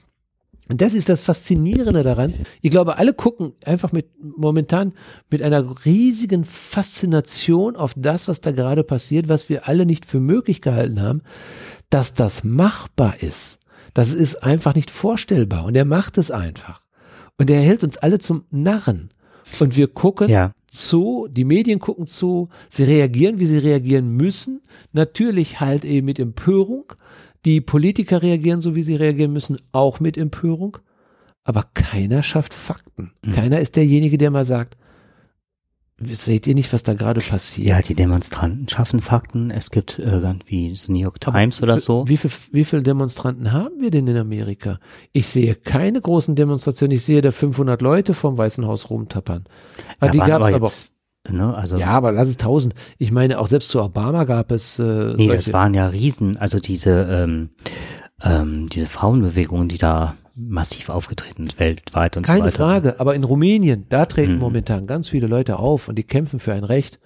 [0.68, 2.34] Und das ist das Faszinierende daran.
[2.62, 4.94] Ich glaube, alle gucken einfach mit momentan
[5.30, 10.20] mit einer riesigen Faszination auf das, was da gerade passiert, was wir alle nicht für
[10.20, 11.22] möglich gehalten haben,
[11.90, 13.58] dass das machbar ist.
[13.92, 15.66] Das ist einfach nicht vorstellbar.
[15.66, 16.82] Und er macht es einfach.
[17.38, 19.10] Und er hält uns alle zum Narren.
[19.60, 20.52] Und wir gucken ja.
[20.70, 24.62] zu, die Medien gucken zu, sie reagieren, wie sie reagieren müssen.
[24.92, 26.92] Natürlich halt eben mit Empörung,
[27.44, 30.78] die Politiker reagieren so, wie sie reagieren müssen, auch mit Empörung.
[31.44, 33.12] Aber keiner schafft Fakten.
[33.22, 33.32] Mhm.
[33.32, 34.76] Keiner ist derjenige, der mal sagt,
[36.00, 37.70] seht ihr nicht, was da gerade passiert?
[37.70, 39.50] Ja, die Demonstranten schaffen Fakten.
[39.50, 42.08] Es gibt irgendwie das New York Times Aber oder so.
[42.08, 44.80] Wie, viel, wie viele Demonstranten haben wir denn in Amerika?
[45.12, 46.96] Ich sehe keine großen Demonstrationen.
[46.96, 49.44] Ich sehe da 500 Leute vom Weißen Haus rumtappern.
[50.00, 50.72] Aber ja, die gab es aber auch.
[51.28, 52.74] Ne, also ja, aber lass es tausend.
[52.98, 54.78] Ich meine, auch selbst zu Obama gab es.
[54.78, 57.48] Äh, nee, das waren ja Riesen, also diese, ähm,
[58.22, 62.56] ähm, diese Frauenbewegungen, die da massiv aufgetreten weltweit und Keine so weiter.
[62.56, 64.38] Frage, aber in Rumänien, da treten Mhm.
[64.40, 66.98] momentan ganz viele Leute auf und die kämpfen für ein Recht.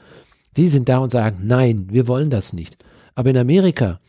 [0.56, 2.76] Die sind da und sagen, nein, wir wollen das nicht.
[3.14, 4.00] Aber in Amerika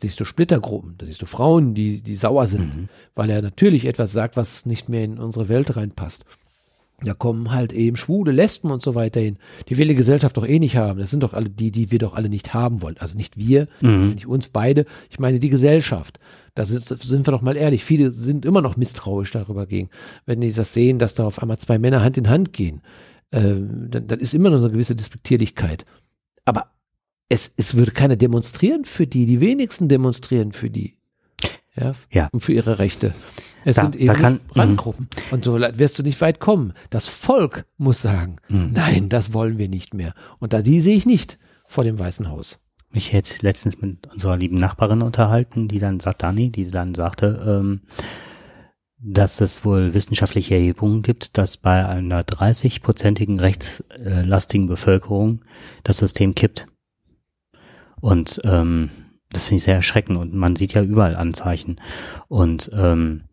[0.00, 2.88] siehst du Splittergruppen, da siehst du Frauen, die, die sauer sind, Mhm.
[3.14, 6.24] weil er natürlich etwas sagt, was nicht mehr in unsere Welt reinpasst.
[7.00, 9.38] Da kommen halt eben Schwule, Lesben und so weiter hin.
[9.68, 10.98] Die will die Gesellschaft doch eh nicht haben.
[10.98, 12.96] Das sind doch alle die, die wir doch alle nicht haben wollen.
[12.98, 14.10] Also nicht wir, Mhm.
[14.14, 14.84] nicht uns beide.
[15.08, 16.18] Ich meine die Gesellschaft.
[16.56, 17.84] Da sind, sind wir doch mal ehrlich.
[17.84, 19.90] Viele sind immer noch misstrauisch darüber gegen.
[20.26, 22.82] Wenn die das sehen, dass da auf einmal zwei Männer Hand in Hand gehen,
[23.30, 25.84] ähm, dann, dann ist immer noch so eine gewisse Despektierlichkeit.
[26.44, 26.72] Aber
[27.28, 29.24] es, es würde keiner demonstrieren für die.
[29.26, 30.94] Die wenigsten demonstrieren für die.
[31.76, 32.28] Ja, Ja.
[32.32, 33.14] und für ihre Rechte.
[33.68, 35.08] Es Da- sind eben kann- nicht Randgruppen.
[35.30, 36.72] Und so wirst du nicht weit kommen.
[36.90, 38.70] Das Volk muss sagen, Mhm.
[38.72, 40.14] nein, das wollen wir nicht mehr.
[40.38, 42.60] Und da die sehe ich nicht vor dem Weißen Haus.
[42.90, 47.44] mich jetzt letztens mit unserer lieben Nachbarin unterhalten, die dann sagt, Dani, die dann sagte,
[47.46, 47.82] ähm,
[48.98, 55.42] dass es wohl wissenschaftliche Erhebungen gibt, dass bei einer 30-prozentigen rechtslastigen Bevölkerung
[55.84, 56.66] das System kippt.
[58.00, 58.88] Und ähm,
[59.30, 61.80] das finde ich sehr erschreckend und man sieht ja überall Anzeichen.
[62.28, 63.24] Und ähm,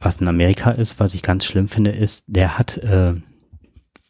[0.00, 3.14] was in Amerika ist, was ich ganz schlimm finde, ist, der hat äh,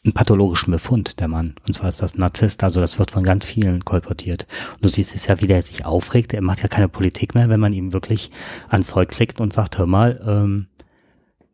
[0.05, 1.55] einen pathologischen Befund, der Mann.
[1.67, 4.47] Und zwar ist das Narzisst, also das wird von ganz vielen kolportiert.
[4.75, 6.35] Und du siehst es ja, wie der sich aufregt.
[6.35, 8.31] Er macht ja keine Politik mehr, wenn man ihm wirklich
[8.69, 10.67] ans Zeug klickt und sagt, hör mal, ähm,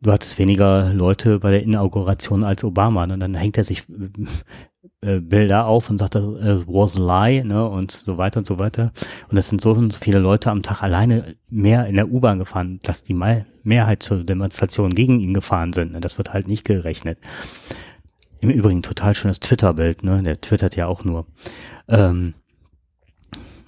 [0.01, 3.03] du hattest weniger Leute bei der Inauguration als Obama.
[3.03, 3.83] Und dann hängt er sich
[5.01, 8.47] äh, Bilder auf und sagt, das äh, was a lie, ne, und so weiter und
[8.47, 8.91] so weiter.
[9.29, 12.39] Und es sind so und so viele Leute am Tag alleine mehr in der U-Bahn
[12.39, 15.93] gefahren, dass die Mal Mehrheit zur Demonstration gegen ihn gefahren sind.
[15.93, 15.99] Ne?
[15.99, 17.19] Das wird halt nicht gerechnet.
[18.39, 20.21] Im Übrigen total schönes Twitter-Bild, ne?
[20.21, 21.25] Der twittert ja auch nur.
[21.87, 22.35] Ähm,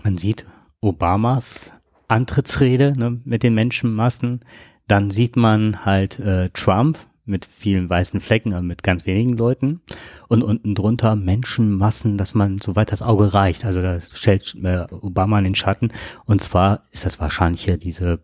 [0.04, 0.46] man sieht
[0.82, 1.72] Obamas
[2.08, 4.42] Antrittsrede ne, mit den Menschenmassen.
[4.88, 6.98] Dann sieht man halt äh, Trump
[7.28, 9.82] mit vielen weißen Flecken, also mit ganz wenigen Leuten.
[10.28, 13.66] Und unten drunter Menschenmassen, dass man so weit das Auge reicht.
[13.66, 15.90] Also da stellt äh, Obama in den Schatten.
[16.26, 18.20] Und zwar ist das wahrscheinlich hier diese,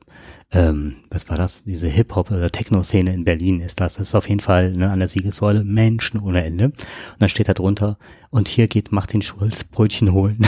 [0.52, 3.96] ähm, was war das, diese Hip-Hop- oder Techno-Szene in Berlin ist das.
[3.96, 6.66] Das ist auf jeden Fall ne, an der Siegessäule Menschen ohne Ende.
[6.66, 6.76] Und
[7.20, 7.98] dann steht da drunter,
[8.30, 10.40] und hier geht Martin Schulz Brötchen holen.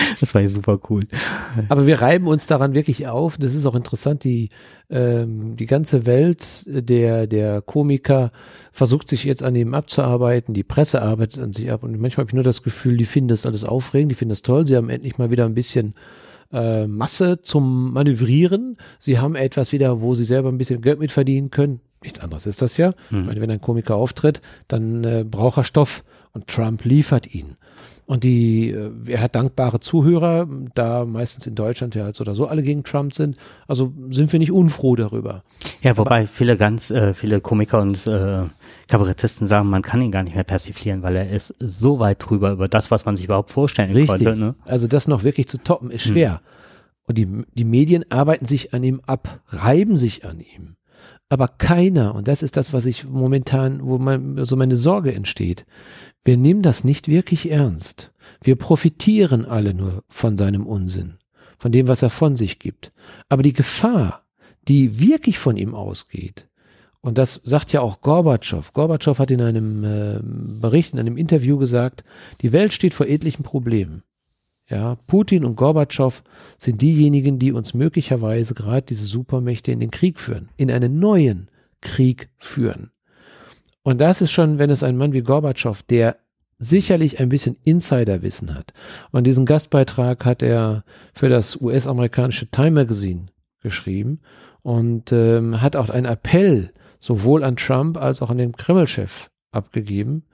[0.20, 1.02] das war ja super cool.
[1.68, 3.36] Aber wir reiben uns daran wirklich auf.
[3.36, 4.24] Das ist auch interessant.
[4.24, 4.48] Die,
[4.90, 8.32] ähm, die ganze Welt der, der Komiker
[8.72, 10.54] versucht sich jetzt an ihm abzuarbeiten.
[10.54, 11.82] Die Presse arbeitet an sich ab.
[11.82, 14.10] Und manchmal habe ich nur das Gefühl, die finden das alles aufregend.
[14.10, 14.66] Die finden das toll.
[14.66, 15.94] Sie haben endlich mal wieder ein bisschen
[16.52, 18.76] äh, Masse zum Manövrieren.
[18.98, 21.80] Sie haben etwas wieder, wo sie selber ein bisschen Geld mit verdienen können.
[22.02, 22.90] Nichts anderes ist das ja.
[23.20, 27.56] Ich meine, wenn ein Komiker auftritt, dann äh, braucht er Stoff und Trump liefert ihn.
[28.12, 32.34] Und die, äh, er hat dankbare Zuhörer, da meistens in Deutschland ja halt so oder
[32.34, 33.38] so alle gegen Trump sind.
[33.66, 35.44] Also sind wir nicht unfroh darüber.
[35.80, 38.42] Ja, wobei viele ganz, äh, viele Komiker und äh,
[38.88, 42.52] Kabarettisten sagen, man kann ihn gar nicht mehr persiflieren, weil er ist so weit drüber
[42.52, 44.08] über das, was man sich überhaupt vorstellen Richtig.
[44.08, 44.36] konnte.
[44.36, 44.56] Ne?
[44.66, 46.42] Also das noch wirklich zu toppen ist schwer.
[47.06, 50.76] Und die, die Medien arbeiten sich an ihm ab, reiben sich an ihm.
[51.30, 55.64] Aber keiner, und das ist das, was ich momentan, wo mein, so meine Sorge entsteht,
[56.24, 58.12] wir nehmen das nicht wirklich ernst.
[58.42, 61.18] Wir profitieren alle nur von seinem Unsinn,
[61.58, 62.92] von dem, was er von sich gibt.
[63.28, 64.24] Aber die Gefahr,
[64.68, 66.48] die wirklich von ihm ausgeht,
[67.04, 68.72] und das sagt ja auch Gorbatschow.
[68.72, 72.04] Gorbatschow hat in einem äh, Bericht, in einem Interview gesagt,
[72.42, 74.04] die Welt steht vor etlichen Problemen.
[74.68, 76.22] Ja, Putin und Gorbatschow
[76.56, 81.50] sind diejenigen, die uns möglicherweise gerade diese Supermächte in den Krieg führen, in einen neuen
[81.80, 82.92] Krieg führen.
[83.82, 86.16] Und das ist schon, wenn es ein Mann wie Gorbatschow, der
[86.58, 88.72] sicherlich ein bisschen Insiderwissen hat.
[89.10, 93.26] Und diesen Gastbeitrag hat er für das US-amerikanische Time Magazine
[93.60, 94.20] geschrieben
[94.62, 96.70] und ähm, hat auch einen Appell
[97.00, 100.24] sowohl an Trump als auch an den Kreml-Chef abgegeben.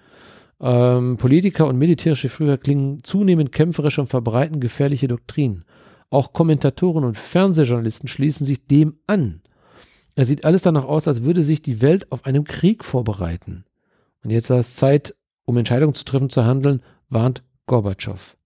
[0.60, 5.64] Ähm, Politiker und militärische Führer klingen zunehmend kämpferisch und verbreiten gefährliche Doktrinen.
[6.10, 9.40] Auch Kommentatoren und Fernsehjournalisten schließen sich dem an.
[10.18, 13.64] Er sieht alles danach aus, als würde sich die Welt auf einen Krieg vorbereiten.
[14.24, 15.14] Und jetzt ist es Zeit,
[15.44, 18.36] um Entscheidungen zu treffen, zu handeln, warnt Gorbatschow.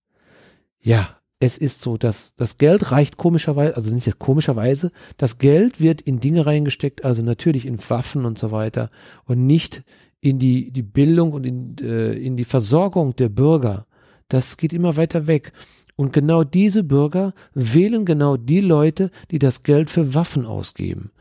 [0.83, 6.03] Ja, es ist so, dass das Geld reicht komischerweise, also nicht komischerweise, das Geld wird
[6.03, 8.91] in Dinge reingesteckt, also natürlich in Waffen und so weiter
[9.25, 9.83] und nicht
[10.21, 13.87] in die, die Bildung und in, äh, in die Versorgung der Bürger.
[14.29, 15.55] Das geht immer weiter weg.
[15.97, 21.13] Und genau diese Bürger wählen genau die Leute, die das Geld für Waffen ausgeben.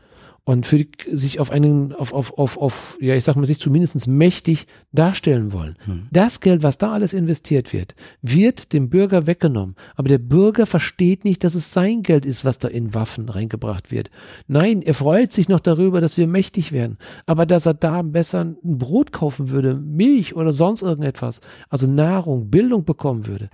[0.44, 3.60] Und für die, sich auf einen, auf, auf, auf, auf, ja, ich sag mal, sich
[3.60, 5.76] zumindest mächtig darstellen wollen.
[5.84, 6.08] Hm.
[6.10, 9.76] Das Geld, was da alles investiert wird, wird dem Bürger weggenommen.
[9.94, 13.92] Aber der Bürger versteht nicht, dass es sein Geld ist, was da in Waffen reingebracht
[13.92, 14.10] wird.
[14.48, 16.98] Nein, er freut sich noch darüber, dass wir mächtig werden.
[17.24, 22.50] Aber dass er da besser ein Brot kaufen würde, Milch oder sonst irgendetwas, also Nahrung,
[22.50, 23.48] Bildung bekommen würde,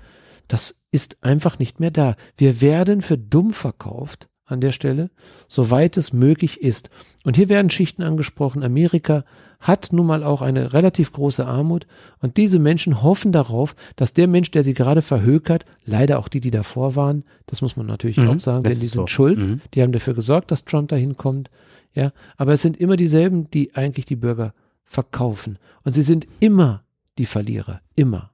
[0.46, 2.16] das ist einfach nicht mehr da.
[2.38, 5.10] Wir werden für dumm verkauft an der Stelle,
[5.46, 6.90] soweit es möglich ist.
[7.24, 8.62] Und hier werden Schichten angesprochen.
[8.64, 9.24] Amerika
[9.60, 11.86] hat nun mal auch eine relativ große Armut
[12.20, 16.40] und diese Menschen hoffen darauf, dass der Mensch, der sie gerade verhökert, leider auch die,
[16.40, 19.06] die davor waren, das muss man natürlich Mhm, auch sagen, denn die sind so.
[19.08, 19.60] schuld, Mhm.
[19.74, 21.50] die haben dafür gesorgt, dass Trump dahin kommt.
[21.92, 24.52] Ja, aber es sind immer dieselben, die eigentlich die Bürger
[24.84, 25.58] verkaufen.
[25.82, 26.84] Und sie sind immer
[27.18, 27.80] die Verlierer.
[27.96, 28.30] Immer.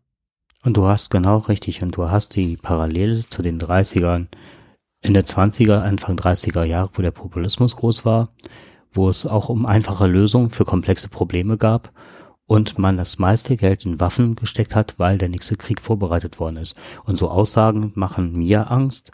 [0.62, 4.26] Und du hast genau richtig, und du hast die Parallele zu den 30ern,
[5.04, 8.30] Ende 20er, Anfang 30er Jahre, wo der Populismus groß war,
[8.90, 11.92] wo es auch um einfache Lösungen für komplexe Probleme gab
[12.46, 16.56] und man das meiste Geld in Waffen gesteckt hat, weil der nächste Krieg vorbereitet worden
[16.56, 16.74] ist.
[17.04, 19.12] Und so Aussagen machen mir Angst,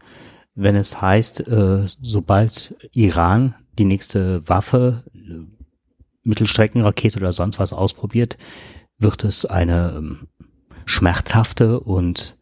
[0.54, 5.02] wenn es heißt, äh, sobald Iran die nächste Waffe,
[6.22, 8.38] Mittelstreckenrakete oder sonst was ausprobiert,
[8.98, 10.28] wird es eine ähm,
[10.84, 12.36] schmerzhafte und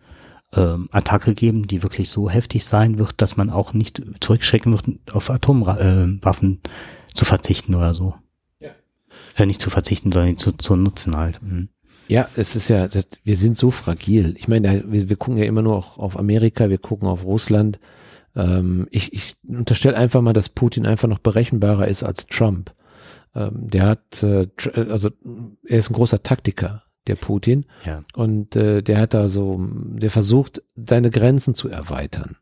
[0.53, 4.87] ähm, Attacke geben, die wirklich so heftig sein wird, dass man auch nicht zurückschrecken wird,
[5.13, 8.15] auf Atomwaffen äh, zu verzichten oder so.
[8.61, 8.71] Ja.
[9.37, 11.43] Äh, nicht zu verzichten, sondern zu, zu nutzen halt.
[11.43, 11.69] Mhm.
[12.09, 14.35] Ja, es ist ja, das, wir sind so fragil.
[14.39, 17.79] Ich meine, wir, wir gucken ja immer nur auch auf Amerika, wir gucken auf Russland.
[18.35, 22.73] Ähm, ich ich unterstelle einfach mal, dass Putin einfach noch berechenbarer ist als Trump.
[23.35, 25.11] Ähm, der hat, äh, also
[25.67, 27.67] er ist ein großer Taktiker, der Putin.
[27.85, 28.05] Ja.
[28.15, 32.37] Und äh, der hat da so, der versucht, seine Grenzen zu erweitern.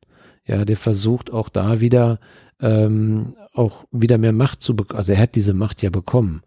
[0.46, 2.20] Ja, der versucht auch da wieder,
[2.60, 4.98] ähm, auch wieder mehr Macht zu bekommen.
[4.98, 6.42] Also er hat diese Macht ja bekommen.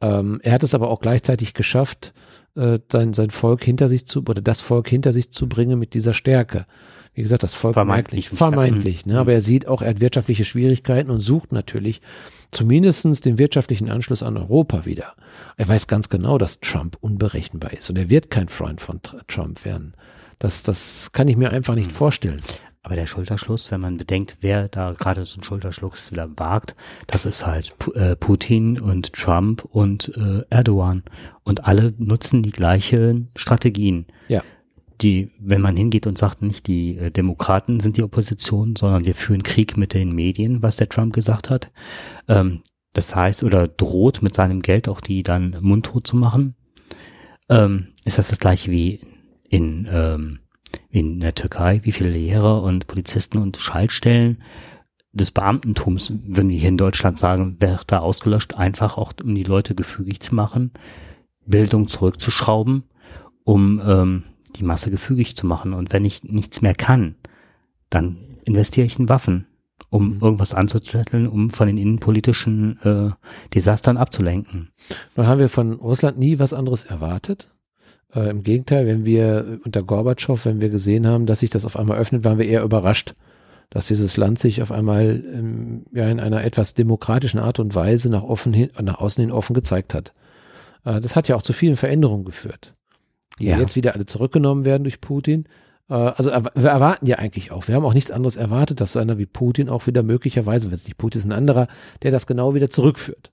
[0.00, 2.12] Ähm, er hat es aber auch gleichzeitig geschafft,
[2.56, 5.94] äh, sein, sein Volk hinter sich zu, oder das Volk hinter sich zu bringen mit
[5.94, 6.64] dieser Stärke.
[7.12, 8.28] Wie gesagt, das Volk Vermeintlich.
[8.30, 9.14] vermeintlich, ne?
[9.14, 9.18] Mhm.
[9.18, 12.00] aber er sieht auch, er hat wirtschaftliche Schwierigkeiten und sucht natürlich
[12.50, 15.12] zumindestens den wirtschaftlichen Anschluss an Europa wieder.
[15.56, 19.20] Er weiß ganz genau, dass Trump unberechenbar ist und er wird kein Freund von Tr-
[19.28, 19.94] Trump werden.
[20.38, 21.80] Das, das kann ich mir einfach Mhm.
[21.80, 22.40] nicht vorstellen.
[22.82, 26.74] Aber der Schulterschluss, wenn man bedenkt, wer da gerade so einen Schulterschluss wieder wagt,
[27.06, 31.02] das ist halt äh, Putin und Trump und äh, Erdogan.
[31.44, 34.06] Und alle nutzen die gleichen Strategien.
[34.28, 34.42] Ja.
[35.02, 39.14] Die, wenn man hingeht und sagt, nicht die äh, Demokraten sind die Opposition, sondern wir
[39.14, 41.70] führen Krieg mit den Medien, was der Trump gesagt hat.
[42.28, 42.62] Ähm,
[42.94, 46.54] das heißt, oder droht mit seinem Geld auch die dann mundtot zu machen.
[47.50, 49.00] Ähm, ist das das gleiche wie
[49.48, 50.40] in, ähm,
[50.90, 54.42] wie in der Türkei, wie viele Lehrer und Polizisten und Schaltstellen
[55.12, 59.42] des Beamtentums, würden wir hier in Deutschland sagen, wird da ausgelöscht, einfach auch um die
[59.42, 60.70] Leute gefügig zu machen,
[61.46, 62.84] Bildung zurückzuschrauben,
[63.44, 64.22] um ähm,
[64.56, 65.72] die Masse gefügig zu machen.
[65.72, 67.16] Und wenn ich nichts mehr kann,
[67.88, 69.46] dann investiere ich in Waffen,
[69.88, 70.18] um Mhm.
[70.20, 73.10] irgendwas anzuzetteln, um von den innenpolitischen äh,
[73.54, 74.70] Desastern abzulenken.
[75.16, 77.48] Nun haben wir von Russland nie was anderes erwartet.
[78.14, 81.76] Äh, Im Gegenteil, wenn wir unter Gorbatschow, wenn wir gesehen haben, dass sich das auf
[81.76, 83.14] einmal öffnet, waren wir eher überrascht,
[83.70, 88.10] dass dieses Land sich auf einmal ähm, ja in einer etwas demokratischen Art und Weise
[88.10, 90.12] nach, offen hin, nach außen hin offen gezeigt hat.
[90.84, 92.72] Äh, das hat ja auch zu vielen Veränderungen geführt,
[93.38, 93.58] die Ja.
[93.58, 95.44] jetzt wieder alle zurückgenommen werden durch Putin.
[95.88, 98.98] Äh, also wir erwarten ja eigentlich auch, wir haben auch nichts anderes erwartet, dass so
[98.98, 101.68] einer wie Putin auch wieder möglicherweise, wenn es nicht Putin ist, ein anderer,
[102.02, 103.30] der das genau wieder zurückführt.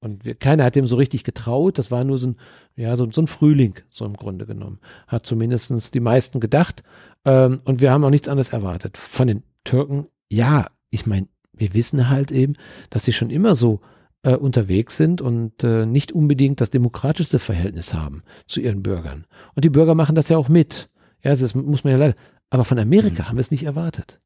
[0.00, 1.78] Und wir, keiner hat dem so richtig getraut.
[1.78, 2.36] Das war nur so ein,
[2.76, 4.78] ja, so, so ein Frühling, so im Grunde genommen.
[5.06, 6.82] Hat zumindestens die meisten gedacht.
[7.24, 8.96] Ähm, und wir haben auch nichts anderes erwartet.
[8.98, 12.54] Von den Türken, ja, ich meine, wir wissen halt eben,
[12.90, 13.80] dass sie schon immer so
[14.22, 19.26] äh, unterwegs sind und äh, nicht unbedingt das demokratischste Verhältnis haben zu ihren Bürgern.
[19.54, 20.86] Und die Bürger machen das ja auch mit.
[21.22, 22.14] Ja, das muss man ja leider.
[22.50, 23.28] Aber von Amerika Mhm.
[23.28, 24.18] haben wir es nicht erwartet.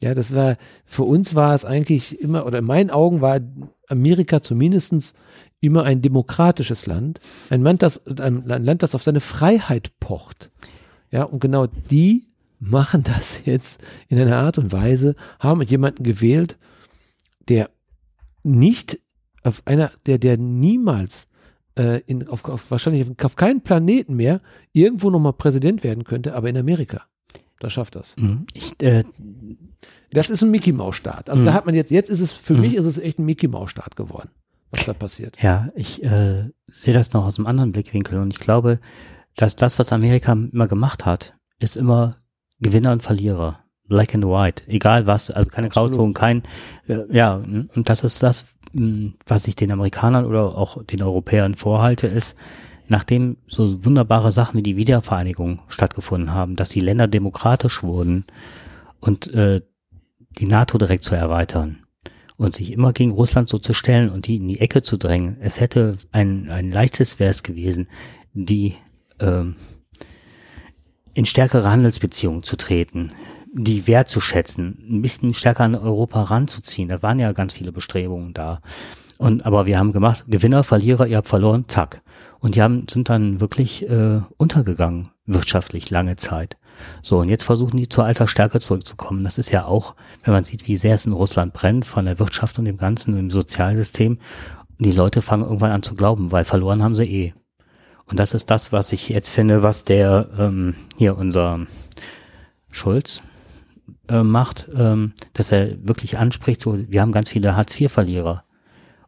[0.00, 3.40] Ja, das war, für uns war es eigentlich immer, oder in meinen Augen war
[3.88, 5.14] Amerika zumindestens
[5.60, 7.20] immer ein demokratisches Land,
[7.50, 10.50] ein Land, das, ein Land, das auf seine Freiheit pocht.
[11.10, 12.22] Ja, und genau die
[12.60, 16.56] machen das jetzt in einer Art und Weise, haben jemanden gewählt,
[17.48, 17.70] der
[18.44, 19.00] nicht
[19.42, 21.26] auf einer, der, der niemals
[21.76, 24.40] äh, in, auf, auf wahrscheinlich auf, auf keinen Planeten mehr
[24.72, 27.02] irgendwo nochmal Präsident werden könnte, aber in Amerika.
[27.60, 28.16] Da schafft das.
[28.16, 28.46] Mhm.
[28.54, 29.04] Ich, äh,
[30.10, 31.28] Das ist ein Mickey Maus Staat.
[31.30, 31.46] Also Mhm.
[31.46, 32.60] da hat man jetzt, jetzt ist es, für Mhm.
[32.60, 34.30] mich ist es echt ein Mickey Maus Staat geworden,
[34.70, 35.36] was da passiert.
[35.42, 38.80] Ja, ich äh, sehe das noch aus einem anderen Blickwinkel und ich glaube,
[39.36, 42.16] dass das, was Amerika immer gemacht hat, ist immer
[42.60, 45.68] Gewinner und Verlierer black and white, egal was, also keine.
[45.68, 46.42] Grauzonen, kein,
[46.88, 48.46] äh, ja, und das ist das,
[49.26, 52.36] was ich den Amerikanern oder auch den Europäern vorhalte, ist,
[52.88, 58.24] nachdem so wunderbare Sachen wie die Wiedervereinigung stattgefunden haben, dass die Länder demokratisch wurden
[59.00, 59.60] und äh,
[60.38, 61.84] die NATO direkt zu erweitern
[62.36, 65.36] und sich immer gegen Russland so zu stellen und die in die Ecke zu drängen.
[65.40, 67.88] Es hätte ein, ein leichtes wäre es gewesen,
[68.32, 68.76] die
[69.18, 69.56] ähm,
[71.14, 73.12] in stärkere Handelsbeziehungen zu treten,
[73.52, 76.88] die wertzuschätzen, ein bisschen stärker an Europa ranzuziehen.
[76.88, 78.60] Da waren ja ganz viele Bestrebungen da.
[79.16, 82.02] Und aber wir haben gemacht, Gewinner, Verlierer, ihr habt verloren, zack.
[82.38, 86.56] Und die haben, sind dann wirklich äh, untergegangen, wirtschaftlich lange Zeit.
[87.02, 89.24] So, und jetzt versuchen die zur alter Stärke zurückzukommen.
[89.24, 92.18] Das ist ja auch, wenn man sieht, wie sehr es in Russland brennt, von der
[92.18, 94.18] Wirtschaft und dem Ganzen, im Sozialsystem.
[94.78, 97.34] Und die Leute fangen irgendwann an zu glauben, weil verloren haben sie eh.
[98.06, 101.66] Und das ist das, was ich jetzt finde, was der ähm, hier unser
[102.70, 103.20] Schulz
[104.08, 108.44] äh, macht, ähm, dass er wirklich anspricht, so wir haben ganz viele Hartz-IV-Verlierer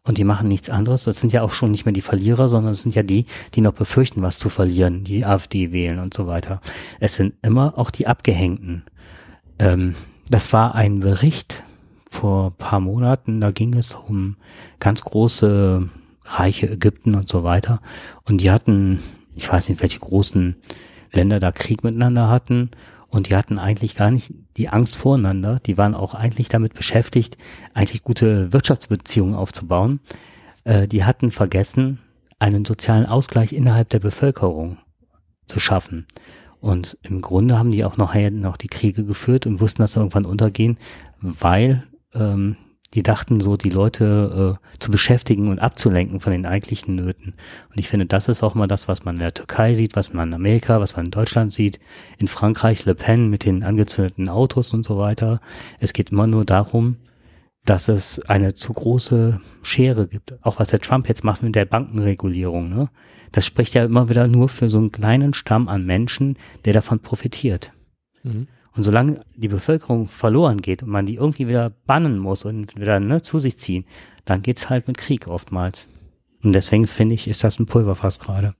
[0.04, 1.04] und die machen nichts anderes.
[1.04, 3.60] Das sind ja auch schon nicht mehr die Verlierer, sondern es sind ja die, die
[3.60, 6.60] noch befürchten, was zu verlieren, die AfD wählen und so weiter.
[7.00, 8.84] Es sind immer auch die Abgehängten.
[9.58, 9.94] Ähm,
[10.30, 11.64] das war ein Bericht
[12.10, 14.36] vor paar Monaten, da ging es um
[14.80, 15.88] ganz große
[16.24, 17.80] reiche Ägypten und so weiter.
[18.24, 19.00] Und die hatten,
[19.34, 20.56] ich weiß nicht, welche großen
[21.12, 22.70] Länder da Krieg miteinander hatten.
[23.10, 25.58] Und die hatten eigentlich gar nicht die Angst voreinander.
[25.66, 27.36] Die waren auch eigentlich damit beschäftigt,
[27.74, 30.00] eigentlich gute Wirtschaftsbeziehungen aufzubauen.
[30.64, 31.98] Äh, die hatten vergessen,
[32.38, 34.78] einen sozialen Ausgleich innerhalb der Bevölkerung
[35.46, 36.06] zu schaffen.
[36.60, 39.98] Und im Grunde haben die auch noch, noch die Kriege geführt und wussten, dass sie
[39.98, 40.78] irgendwann untergehen,
[41.20, 41.84] weil
[42.14, 42.56] ähm,
[42.94, 47.34] die dachten so, die Leute äh, zu beschäftigen und abzulenken von den eigentlichen Nöten.
[47.68, 50.12] Und ich finde, das ist auch mal das, was man in der Türkei sieht, was
[50.12, 51.78] man in Amerika, was man in Deutschland sieht,
[52.18, 55.40] in Frankreich Le Pen mit den angezündeten Autos und so weiter.
[55.78, 56.96] Es geht immer nur darum,
[57.64, 60.44] dass es eine zu große Schere gibt.
[60.44, 62.70] Auch was der Trump jetzt macht mit der Bankenregulierung.
[62.70, 62.88] Ne?
[63.30, 67.00] Das spricht ja immer wieder nur für so einen kleinen Stamm an Menschen, der davon
[67.00, 67.72] profitiert.
[68.24, 68.48] Mhm.
[68.76, 73.00] Und solange die Bevölkerung verloren geht und man die irgendwie wieder bannen muss und wieder
[73.00, 73.84] ne, zu sich ziehen,
[74.24, 75.86] dann geht's halt mit Krieg oftmals.
[76.42, 78.54] Und deswegen finde ich, ist das ein Pulverfass gerade.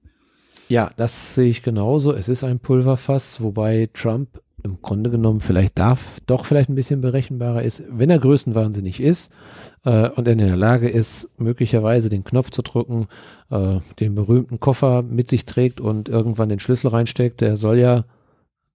[0.69, 2.13] Ja, das sehe ich genauso.
[2.13, 7.01] Es ist ein Pulverfass, wobei Trump im Grunde genommen vielleicht darf, doch vielleicht ein bisschen
[7.01, 9.33] berechenbarer ist, wenn er größenwahnsinnig ist
[9.85, 13.07] äh, und er in der Lage ist, möglicherweise den Knopf zu drücken,
[13.51, 17.41] äh, den berühmten Koffer mit sich trägt und irgendwann den Schlüssel reinsteckt.
[17.41, 18.05] Der soll ja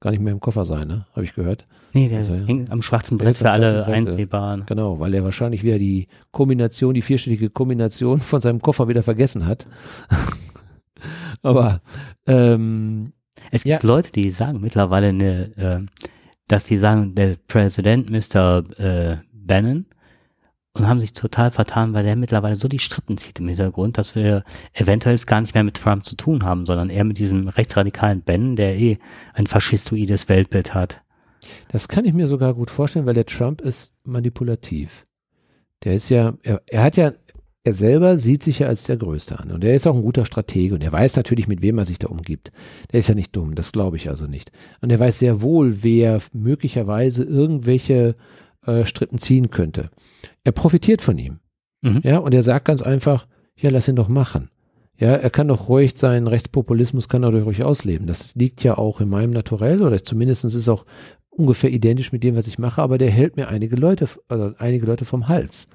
[0.05, 1.07] gar nicht mehr im Koffer sein, ne?
[1.13, 1.65] Habe ich gehört.
[1.91, 2.45] Nee, der Also, ja.
[2.45, 4.63] hängt am schwarzen Brett für alle äh, einsehbaren.
[4.67, 9.47] Genau, weil er wahrscheinlich wieder die Kombination, die vierstellige Kombination von seinem Koffer wieder vergessen
[9.47, 9.65] hat.
[11.41, 11.81] Aber
[12.27, 13.13] ähm,
[13.49, 15.79] Es gibt Leute, die sagen mittlerweile, eine, äh,
[16.47, 18.63] dass die sagen, der Präsident Mr.
[18.79, 19.87] Äh, Bannon
[20.75, 24.13] und haben sich total vertan, weil der mittlerweile so die Strippen zieht im Hintergrund, dass
[24.13, 28.21] wir eventuell gar nicht mehr mit Trump zu tun haben, sondern eher mit diesem rechtsradikalen
[28.21, 28.99] Bannon, der eh
[29.33, 31.01] ein faschistoides Weltbild hat.
[31.69, 35.03] Das kann ich mir sogar gut vorstellen, weil der Trump ist manipulativ.
[35.83, 37.13] Der ist ja, er, er hat ja,
[37.63, 40.25] er selber sieht sich ja als der Größte an und er ist auch ein guter
[40.25, 42.51] Stratege und er weiß natürlich, mit wem er sich da umgibt.
[42.91, 44.51] Der ist ja nicht dumm, das glaube ich also nicht.
[44.81, 48.15] Und er weiß sehr wohl, wer möglicherweise irgendwelche
[48.65, 49.85] äh, Strippen ziehen könnte.
[50.43, 51.39] Er profitiert von ihm.
[51.81, 52.01] Mhm.
[52.03, 54.49] Ja, und er sagt ganz einfach, ja, lass ihn doch machen.
[54.97, 58.07] Ja, er kann doch ruhig seinen Rechtspopulismus kann er doch ruhig ausleben.
[58.07, 60.85] Das liegt ja auch in meinem Naturell oder zumindest ist es auch
[61.29, 64.85] ungefähr identisch mit dem, was ich mache, aber der hält mir einige Leute, also einige
[64.85, 65.67] Leute vom Hals.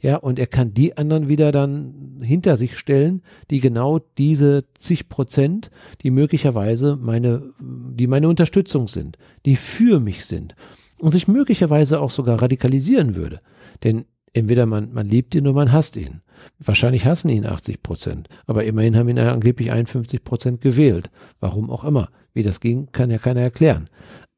[0.00, 5.08] Ja, und er kann die anderen wieder dann hinter sich stellen, die genau diese zig
[5.08, 5.72] Prozent,
[6.02, 10.54] die möglicherweise meine, die meine Unterstützung sind, die für mich sind
[10.98, 13.38] und sich möglicherweise auch sogar radikalisieren würde.
[13.84, 16.22] Denn entweder man, man liebt ihn oder man hasst ihn.
[16.58, 21.10] Wahrscheinlich hassen ihn 80 Prozent, aber immerhin haben ihn angeblich 51 Prozent gewählt.
[21.40, 22.10] Warum auch immer.
[22.32, 23.88] Wie das ging, kann ja keiner erklären.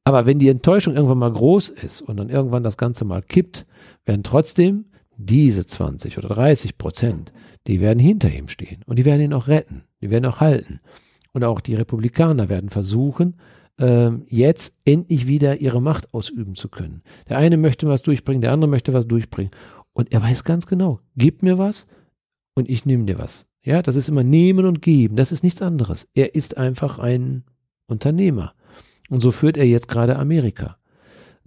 [0.05, 3.65] Aber wenn die Enttäuschung irgendwann mal groß ist und dann irgendwann das Ganze mal kippt,
[4.07, 4.87] werden trotzdem
[5.17, 7.33] diese 20 oder 30 Prozent,
[7.67, 10.81] die werden hinter ihm stehen und die werden ihn auch retten, die werden auch halten.
[11.33, 13.37] Und auch die Republikaner werden versuchen,
[13.79, 17.03] ähm, jetzt endlich wieder ihre Macht ausüben zu können.
[17.29, 19.53] Der eine möchte was durchbringen, der andere möchte was durchbringen.
[19.93, 21.89] Und er weiß ganz genau, gib mir was
[22.55, 23.47] und ich nehme dir was.
[23.63, 25.17] Ja, das ist immer nehmen und geben.
[25.17, 26.09] Das ist nichts anderes.
[26.15, 27.45] Er ist einfach ein
[27.87, 28.55] Unternehmer.
[29.11, 30.77] Und so führt er jetzt gerade Amerika.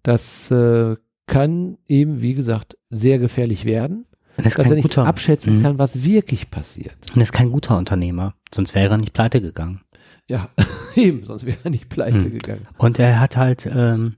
[0.03, 0.95] Das äh,
[1.25, 4.05] kann eben, wie gesagt, sehr gefährlich werden,
[4.35, 5.63] er ist dass er nicht guter, abschätzen Mhm.
[5.63, 6.95] kann, was wirklich passiert.
[7.11, 9.81] Und er ist kein guter Unternehmer, sonst wäre er nicht pleite gegangen.
[10.29, 10.49] Ja,
[10.95, 12.31] eben, sonst wäre er nicht pleite Mhm.
[12.31, 12.67] gegangen.
[12.77, 14.15] Und er hat halt, ähm,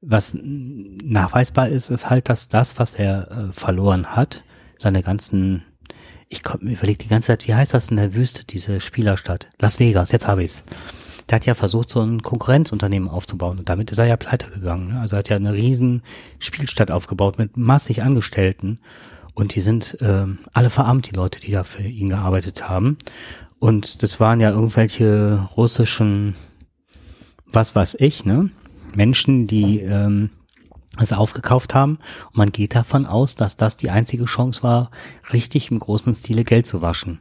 [0.00, 4.44] was nachweisbar ist, ist halt, dass das, was er äh, verloren hat,
[4.78, 5.62] seine ganzen,
[6.28, 9.48] ich überlege die ganze Zeit, wie heißt das in der Wüste, diese Spielerstadt?
[9.60, 10.64] Las Vegas, jetzt habe ich's.
[11.28, 14.88] Der hat ja versucht, so ein Konkurrenzunternehmen aufzubauen und damit ist er ja pleite gegangen.
[14.94, 15.00] Ne?
[15.00, 16.02] Also er hat ja eine riesen
[16.38, 18.78] Spielstadt aufgebaut mit massig Angestellten
[19.34, 22.96] und die sind äh, alle verarmt, die Leute, die da für ihn gearbeitet haben.
[23.58, 26.34] Und das waren ja irgendwelche russischen,
[27.46, 28.50] was weiß ich, ne?
[28.94, 30.30] Menschen, die ähm,
[30.98, 31.98] es aufgekauft haben.
[32.26, 34.90] Und man geht davon aus, dass das die einzige Chance war,
[35.32, 37.20] richtig im großen Stile Geld zu waschen.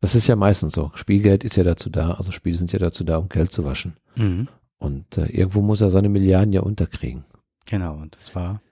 [0.00, 0.92] Das ist ja meistens so.
[0.94, 3.96] Spielgeld ist ja dazu da, also Spiele sind ja dazu da, um Geld zu waschen.
[4.14, 4.48] Mhm.
[4.78, 7.24] Und äh, irgendwo muss er seine Milliarden ja unterkriegen.
[7.68, 8.62] Genau, und das war.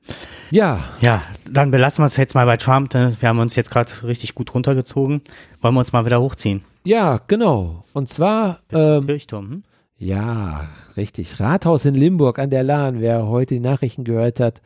[0.50, 0.84] Ja.
[1.00, 2.94] Ja, dann belassen wir es jetzt mal bei Trump.
[2.94, 3.14] Ne?
[3.20, 5.22] Wir haben uns jetzt gerade richtig gut runtergezogen.
[5.60, 6.64] Wollen wir uns mal wieder hochziehen?
[6.84, 7.84] Ja, genau.
[7.92, 8.60] Und zwar.
[8.72, 9.50] Ähm, Kirchturm.
[9.50, 9.62] Hm?
[9.98, 11.40] Ja, richtig.
[11.40, 13.00] Rathaus in Limburg an der Lahn.
[13.00, 14.62] Wer heute die Nachrichten gehört hat,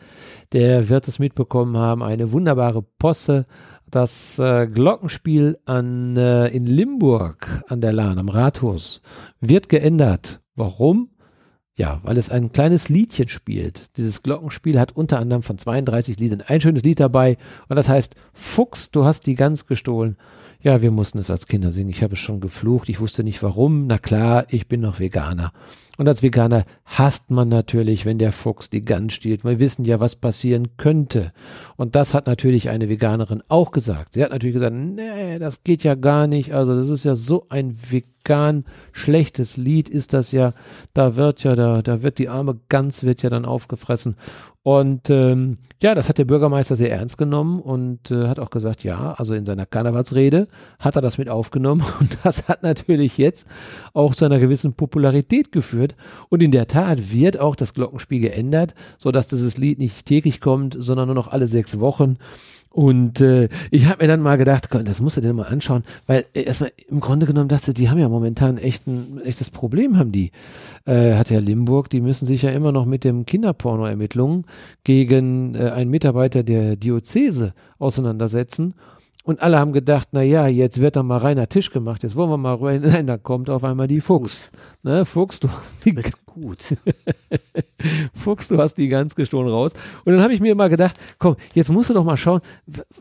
[0.52, 2.02] der wird es mitbekommen haben.
[2.02, 3.44] Eine wunderbare Posse.
[3.90, 9.02] Das äh, Glockenspiel an, äh, in Limburg an der Lahn, am Rathaus,
[9.40, 10.40] wird geändert.
[10.54, 11.10] Warum?
[11.80, 13.96] Ja, weil es ein kleines Liedchen spielt.
[13.96, 17.38] Dieses Glockenspiel hat unter anderem von 32 Liedern ein schönes Lied dabei
[17.70, 20.18] und das heißt Fuchs, du hast die Gans gestohlen.
[20.62, 21.88] Ja, wir mussten es als Kinder singen.
[21.88, 22.90] Ich habe es schon geflucht.
[22.90, 23.86] Ich wusste nicht warum.
[23.86, 25.54] Na klar, ich bin noch Veganer.
[26.00, 29.44] Und als Veganer hasst man natürlich, wenn der Fuchs die Gans stiehlt.
[29.44, 31.28] Wir wissen ja, was passieren könnte.
[31.76, 34.14] Und das hat natürlich eine Veganerin auch gesagt.
[34.14, 36.54] Sie hat natürlich gesagt, nee, das geht ja gar nicht.
[36.54, 40.54] Also das ist ja so ein vegan schlechtes Lied ist das ja.
[40.94, 44.16] Da wird ja, da, da wird die arme Gans wird ja dann aufgefressen.
[44.62, 48.84] Und ähm, ja, das hat der Bürgermeister sehr ernst genommen und äh, hat auch gesagt,
[48.84, 50.46] ja, also in seiner Karnevalsrede
[50.78, 53.48] hat er das mit aufgenommen und das hat natürlich jetzt
[53.94, 55.89] auch zu einer gewissen Popularität geführt.
[56.28, 60.40] Und in der Tat wird auch das Glockenspiel geändert, so dass dieses Lied nicht täglich
[60.40, 62.16] kommt, sondern nur noch alle sechs Wochen.
[62.72, 66.24] Und äh, ich habe mir dann mal gedacht, das musst du dir mal anschauen, weil
[66.34, 70.12] äh, erstmal im Grunde genommen dachte, die haben ja momentan echt ein echtes Problem, haben
[70.12, 70.30] die.
[70.84, 74.44] Äh, hat ja Limburg, die müssen sich ja immer noch mit dem Kinderporno-Ermittlungen
[74.84, 78.74] gegen äh, einen Mitarbeiter der Diözese auseinandersetzen.
[79.30, 82.30] Und alle haben gedacht, na ja, jetzt wird da mal reiner Tisch gemacht, jetzt wollen
[82.30, 82.80] wir mal rein.
[82.84, 84.50] Nein, da kommt auf einmal die Fuchs.
[84.82, 85.94] Ne, Fuchs, du hast die
[86.26, 86.76] gut.
[88.12, 89.72] Fuchs, du hast die ganz gestohlen raus.
[90.04, 92.40] Und dann habe ich mir mal gedacht, komm, jetzt musst du doch mal schauen,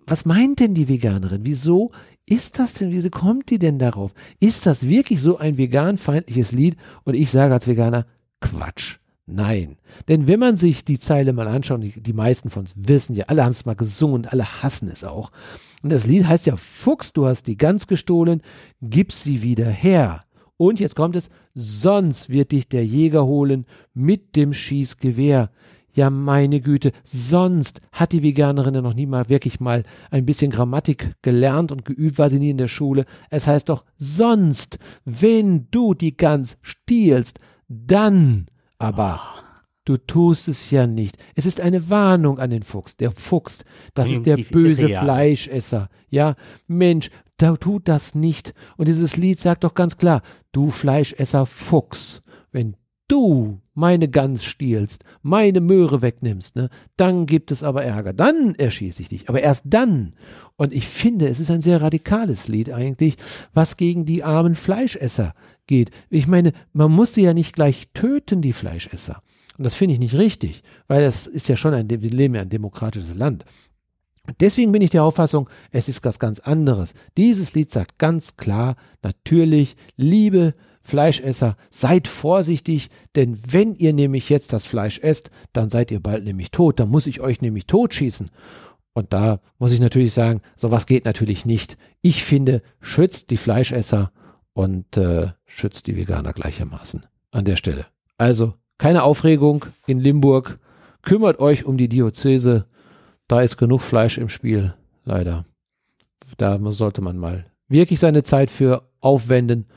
[0.05, 1.41] was meint denn die Veganerin?
[1.45, 1.89] Wieso
[2.27, 4.13] ist das denn, wieso kommt die denn darauf?
[4.39, 6.77] Ist das wirklich so ein veganfeindliches Lied?
[7.05, 8.05] Und ich sage als Veganer,
[8.39, 8.97] Quatsch.
[9.31, 9.77] Nein.
[10.07, 13.25] Denn wenn man sich die Zeile mal anschaut, die, die meisten von uns wissen ja,
[13.27, 15.29] alle haben es mal gesungen und alle hassen es auch.
[15.83, 18.41] Und das Lied heißt ja, Fuchs, du hast die Gans gestohlen,
[18.81, 20.21] gib sie wieder her.
[20.57, 25.51] Und jetzt kommt es, sonst wird dich der Jäger holen mit dem Schießgewehr.
[25.93, 30.51] Ja, meine Güte, sonst hat die Veganerin ja noch nie mal wirklich mal ein bisschen
[30.51, 33.05] Grammatik gelernt und geübt, war sie nie in der Schule.
[33.29, 38.47] Es heißt doch, sonst, wenn du die Gans stiehlst, dann
[38.79, 39.19] aber.
[39.21, 39.39] Oh.
[39.85, 41.17] Du tust es ja nicht.
[41.33, 42.95] Es ist eine Warnung an den Fuchs.
[42.97, 43.65] Der Fuchs,
[43.95, 45.89] das ist der böse Fleischesser.
[46.09, 46.35] Ja,
[46.67, 48.53] Mensch, da tut das nicht.
[48.77, 50.21] Und dieses Lied sagt doch ganz klar,
[50.51, 52.21] du Fleischesser Fuchs,
[52.51, 52.75] wenn
[53.09, 58.13] du meine Gans stiehlst, meine Möhre wegnimmst, ne, dann gibt es aber Ärger.
[58.13, 59.29] Dann erschieße ich dich.
[59.29, 60.13] Aber erst dann.
[60.55, 63.15] Und ich finde, es ist ein sehr radikales Lied eigentlich,
[63.53, 65.33] was gegen die armen Fleischesser
[65.67, 65.91] geht.
[66.09, 69.21] Ich meine, man muss sie ja nicht gleich töten, die Fleischesser.
[69.57, 72.41] Und das finde ich nicht richtig, weil das ist ja schon ein, wir leben ja
[72.41, 73.43] ein demokratisches Land.
[74.39, 76.93] Deswegen bin ich der Auffassung, es ist was ganz anderes.
[77.17, 84.53] Dieses Lied sagt ganz klar, natürlich, liebe Fleischesser, seid vorsichtig, denn wenn ihr nämlich jetzt
[84.53, 88.29] das Fleisch esst, dann seid ihr bald nämlich tot, dann muss ich euch nämlich totschießen.
[88.93, 91.77] Und da muss ich natürlich sagen, sowas geht natürlich nicht.
[92.01, 94.11] Ich finde, schützt die Fleischesser
[94.53, 97.85] und äh, schützt die Veganer gleichermaßen an der Stelle.
[98.17, 100.55] Also keine Aufregung in Limburg.
[101.01, 102.65] Kümmert euch um die Diözese.
[103.27, 104.73] Da ist genug Fleisch im Spiel,
[105.05, 105.45] leider.
[106.37, 109.67] Da sollte man mal wirklich seine Zeit für aufwenden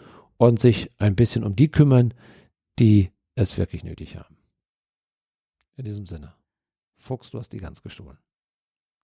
[0.43, 2.15] und sich ein bisschen um die kümmern,
[2.81, 4.37] die es wirklich nötig haben.
[5.77, 6.35] In diesem Sinne.
[6.97, 8.19] Fuchs, du hast die ganz gestohlen.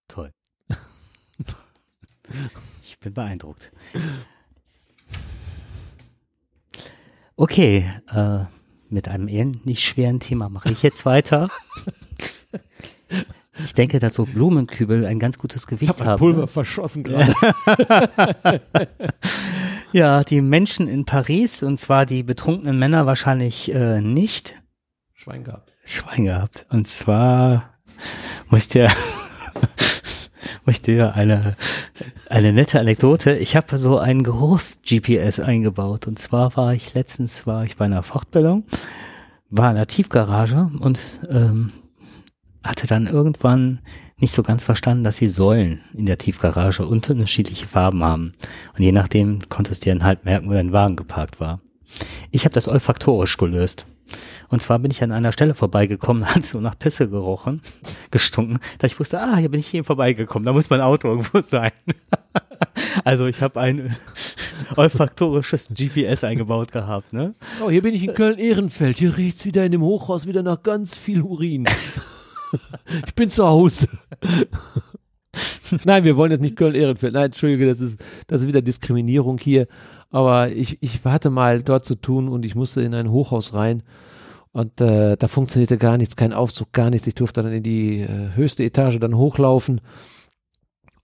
[0.09, 0.33] Toll.
[2.83, 3.71] ich bin beeindruckt.
[7.37, 8.45] Okay, äh,
[8.89, 11.51] mit einem ähnlich schweren Thema mache ich jetzt weiter.
[13.65, 16.19] Ich denke, dass so Blumenkübel ein ganz gutes Gewicht ich hab haben.
[16.19, 17.35] Pulver verschossen gerade.
[19.93, 24.55] ja, die Menschen in Paris, und zwar die betrunkenen Männer wahrscheinlich äh, nicht.
[25.15, 25.73] Schwein gehabt.
[25.85, 26.67] Schwein gehabt.
[26.71, 27.75] Und zwar
[28.51, 28.89] muss ich dir,
[30.65, 31.57] muss ich dir eine,
[32.29, 33.37] eine nette Anekdote.
[33.37, 36.07] Ich habe so ein Geruchs-GPS eingebaut.
[36.07, 38.65] Und zwar war ich letztens war ich bei einer Fortbildung,
[39.51, 41.73] war in der Tiefgarage und ähm,
[42.63, 43.81] hatte dann irgendwann
[44.19, 48.35] nicht so ganz verstanden, dass die Säulen in der Tiefgarage unterschiedliche Farben haben.
[48.77, 51.61] Und je nachdem konntest du dann halt merken, wo dein Wagen geparkt war.
[52.31, 53.87] Ich habe das olfaktorisch gelöst.
[54.49, 57.61] Und zwar bin ich an einer Stelle vorbeigekommen, hat so nach Pisse gerochen,
[58.11, 61.41] gestunken, da ich wusste, ah, hier bin ich hier vorbeigekommen, da muss mein Auto irgendwo
[61.43, 61.73] sein.
[63.05, 63.95] also ich habe ein
[64.77, 67.35] olfaktorisches GPS eingebaut gehabt, ne?
[67.63, 68.99] Oh, hier bin ich in Köln-Ehrenfeld.
[68.99, 71.67] Hier riecht's wieder in dem Hochhaus wieder nach ganz viel Urin.
[73.07, 73.89] ich bin zu Hause.
[75.85, 77.13] Nein, wir wollen jetzt nicht Köln-Ehrenfeld.
[77.13, 79.69] Nein, Entschuldige, das ist, das ist wieder Diskriminierung hier.
[80.11, 83.83] Aber ich, ich hatte mal dort zu tun und ich musste in ein Hochhaus rein.
[84.53, 87.07] Und äh, da funktionierte gar nichts, kein Aufzug, gar nichts.
[87.07, 89.81] Ich durfte dann in die äh, höchste Etage dann hochlaufen.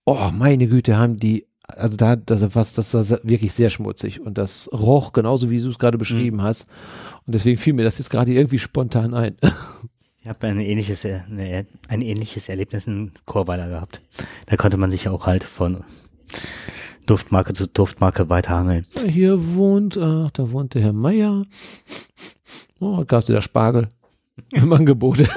[0.06, 4.20] Oh, meine Güte, haben die, also da, das, was, das war wirklich sehr schmutzig.
[4.20, 6.68] Und das roch genauso, wie du es gerade beschrieben hast.
[7.26, 9.36] Und deswegen fiel mir das jetzt gerade irgendwie spontan ein.
[10.24, 14.00] Ich habe ein ähnliches, äh, ne, ein ähnliches Erlebnis in Chorweiler gehabt.
[14.46, 15.84] Da konnte man sich auch halt von
[17.04, 18.86] Duftmarke zu Duftmarke weiterhangeln.
[19.06, 21.42] Hier wohnt, ach, da wohnt der Herr Meier.
[22.80, 23.90] Oh, gab's wieder Spargel
[24.52, 25.18] im Angebot.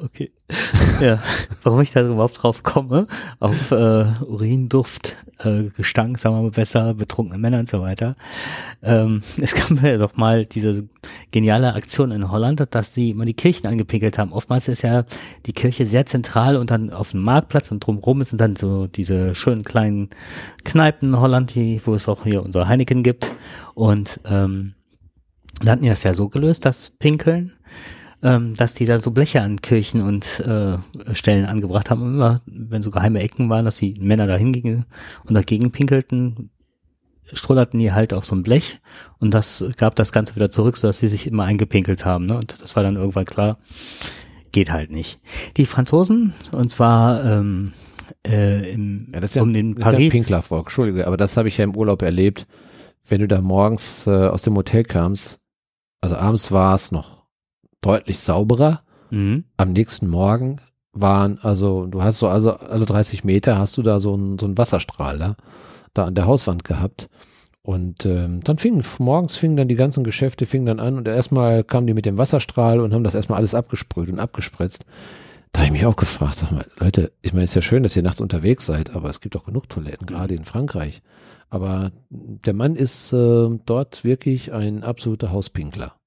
[0.00, 0.30] Okay.
[1.00, 1.20] ja,
[1.64, 3.08] warum ich da überhaupt drauf komme,
[3.40, 8.14] auf äh, Urinduft, äh, Gestank, sagen wir mal besser, betrunkene Männer und so weiter.
[8.80, 10.88] Ähm, es gab ja doch mal diese
[11.32, 14.32] geniale Aktion in Holland, dass sie immer die Kirchen angepinkelt haben.
[14.32, 15.04] Oftmals ist ja
[15.46, 19.34] die Kirche sehr zentral und dann auf dem Marktplatz und drumherum sind dann so diese
[19.34, 20.10] schönen kleinen
[20.62, 23.34] Kneipen in Holland, die, wo es auch hier unser Heineken gibt.
[23.74, 24.74] Und ähm,
[25.60, 27.54] da hatten die das ja so gelöst, das Pinkeln
[28.22, 30.78] ähm, dass die da so Bleche an Kirchen und äh,
[31.14, 32.02] Stellen angebracht haben.
[32.02, 34.86] Und immer, wenn so geheime Ecken waren, dass die Männer da hingingen
[35.24, 36.50] und dagegen pinkelten,
[37.32, 38.80] strollerten die halt auf so ein Blech
[39.18, 42.26] und das gab das Ganze wieder zurück, sodass sie sich immer eingepinkelt haben.
[42.26, 42.36] Ne?
[42.36, 43.58] Und das war dann irgendwann klar,
[44.52, 45.20] geht halt nicht.
[45.56, 47.72] Die Franzosen, und zwar ähm,
[48.26, 50.12] äh, im, Ja, das ist ja, um den das ist ja Paris.
[50.12, 52.44] Pinklerfrock, Entschuldige, aber das habe ich ja im Urlaub erlebt.
[53.06, 55.40] Wenn du da morgens äh, aus dem Hotel kamst,
[56.00, 57.17] also abends war es noch
[57.80, 58.80] deutlich sauberer.
[59.10, 59.44] Mhm.
[59.56, 60.60] Am nächsten Morgen
[60.92, 64.46] waren, also du hast so also alle 30 Meter hast du da so einen so
[64.46, 65.36] einen Wasserstrahl da,
[65.94, 67.08] da an der Hauswand gehabt.
[67.62, 71.64] Und ähm, dann fingen, morgens fingen dann die ganzen Geschäfte, fingen dann an und erstmal
[71.64, 74.86] kamen die mit dem Wasserstrahl und haben das erstmal alles abgesprüht und abgespritzt.
[75.52, 77.82] Da habe ich mich auch gefragt, sag mal, Leute, ich meine, es ist ja schön,
[77.82, 81.02] dass ihr nachts unterwegs seid, aber es gibt doch genug Toiletten, gerade in Frankreich.
[81.50, 85.97] Aber der Mann ist äh, dort wirklich ein absoluter Hauspinkler.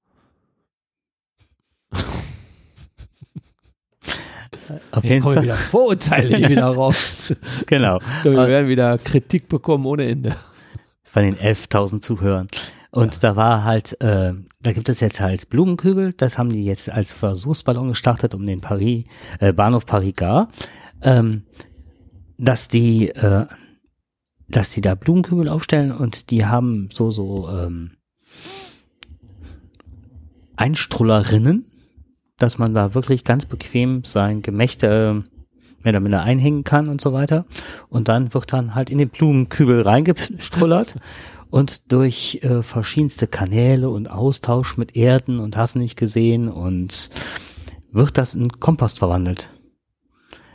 [4.90, 5.42] Auf jeden Fall.
[5.42, 7.34] wieder Vorurteile hier wieder raus.
[7.66, 7.98] Genau.
[8.22, 10.36] Wir werden wieder Kritik bekommen ohne Ende.
[11.04, 12.48] von den 11.000 Zuhörern.
[12.90, 16.90] Und da war halt, äh, da gibt es jetzt halt Blumenkübel, das haben die jetzt
[16.90, 19.04] als Versuchsballon gestartet um den Paris,
[19.40, 20.48] äh, Bahnhof Paris-Gare,
[21.00, 21.44] ähm,
[22.36, 23.46] dass die, äh,
[24.48, 27.92] dass die da Blumenkübel aufstellen und die haben so, so, ähm,
[30.56, 31.66] Einstrullerinnen,
[32.38, 35.28] dass man da wirklich ganz bequem sein Gemächte äh,
[35.82, 37.44] mehr oder minder einhängen kann und so weiter.
[37.88, 40.96] Und dann wird dann halt in den Blumenkübel reingestrullert
[41.50, 47.10] und durch äh, verschiedenste Kanäle und Austausch mit Erden und hast nicht gesehen und
[47.90, 49.48] wird das in Kompost verwandelt.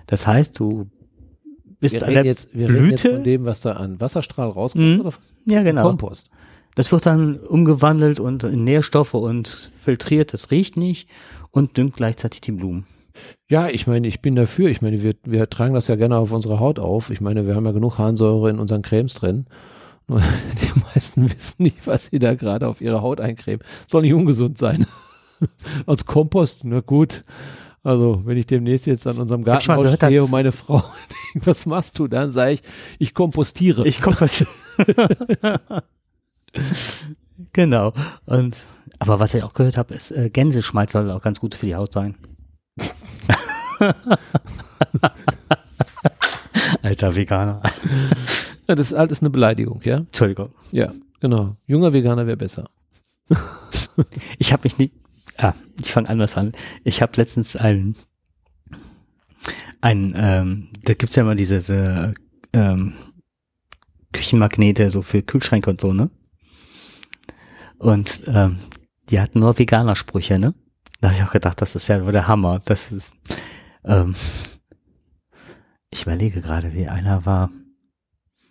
[0.08, 0.88] Das heißt, du
[1.80, 3.16] bist Wir reden, jetzt, wir reden jetzt Blüte.
[3.16, 5.12] von dem, was da an Wasserstrahl rauskommt Mhm.
[5.46, 5.84] ja, genau.
[5.84, 6.30] Kompost.
[6.76, 10.34] Das wird dann umgewandelt und in Nährstoffe und filtriert.
[10.34, 11.10] Das riecht nicht
[11.52, 12.86] und düngt gleichzeitig die Blumen.
[13.50, 14.70] Ja, ich meine, ich bin dafür.
[14.70, 17.10] Ich meine, wir, wir tragen das ja gerne auf unsere Haut auf.
[17.10, 19.46] Ich meine, wir haben ja genug Harnsäure in unseren Cremes drin.
[20.08, 23.60] Nur die meisten wissen nicht, was sie da gerade auf ihre Haut eincremen.
[23.88, 24.86] Soll nicht ungesund sein.
[25.86, 27.24] Als Kompost, na gut.
[27.84, 30.84] Also, wenn ich demnächst jetzt an unserem Gartenhaus stehe und meine Frau
[31.34, 32.08] denkt, was machst du?
[32.08, 32.62] Dann sage ich,
[33.00, 33.86] ich kompostiere.
[33.88, 34.46] Ich was.
[37.54, 37.94] genau.
[38.26, 38.58] Und
[39.00, 41.76] aber was ich auch gehört habe, ist äh, Gänseschmalz soll auch ganz gut für die
[41.76, 42.16] Haut sein.
[46.82, 47.62] Alter Veganer.
[48.68, 49.98] Ja, das ist alles eine Beleidigung, ja?
[49.98, 50.54] Entschuldigung.
[50.72, 51.56] Ja, genau.
[51.66, 52.70] Junger Veganer wäre besser.
[54.38, 54.94] Ich habe mich nicht.
[55.38, 56.52] Ah, ich fange anders an.
[56.84, 57.96] Ich habe letztens einen,
[59.82, 62.14] ein, ähm, da gibt's ja immer diese, diese
[62.54, 62.94] ähm,
[64.14, 66.12] Küchenmagnete so für Kühlschränke und so, ne?
[67.80, 68.60] Und ähm,
[69.10, 70.54] die hatten nur Veganer-Sprüche, ne?
[71.02, 72.60] Da habe ich auch gedacht, das ist ja wohl der Hammer.
[72.66, 73.12] Das ist,
[73.86, 74.16] ähm,
[75.92, 77.50] ich überlege gerade, wie einer war.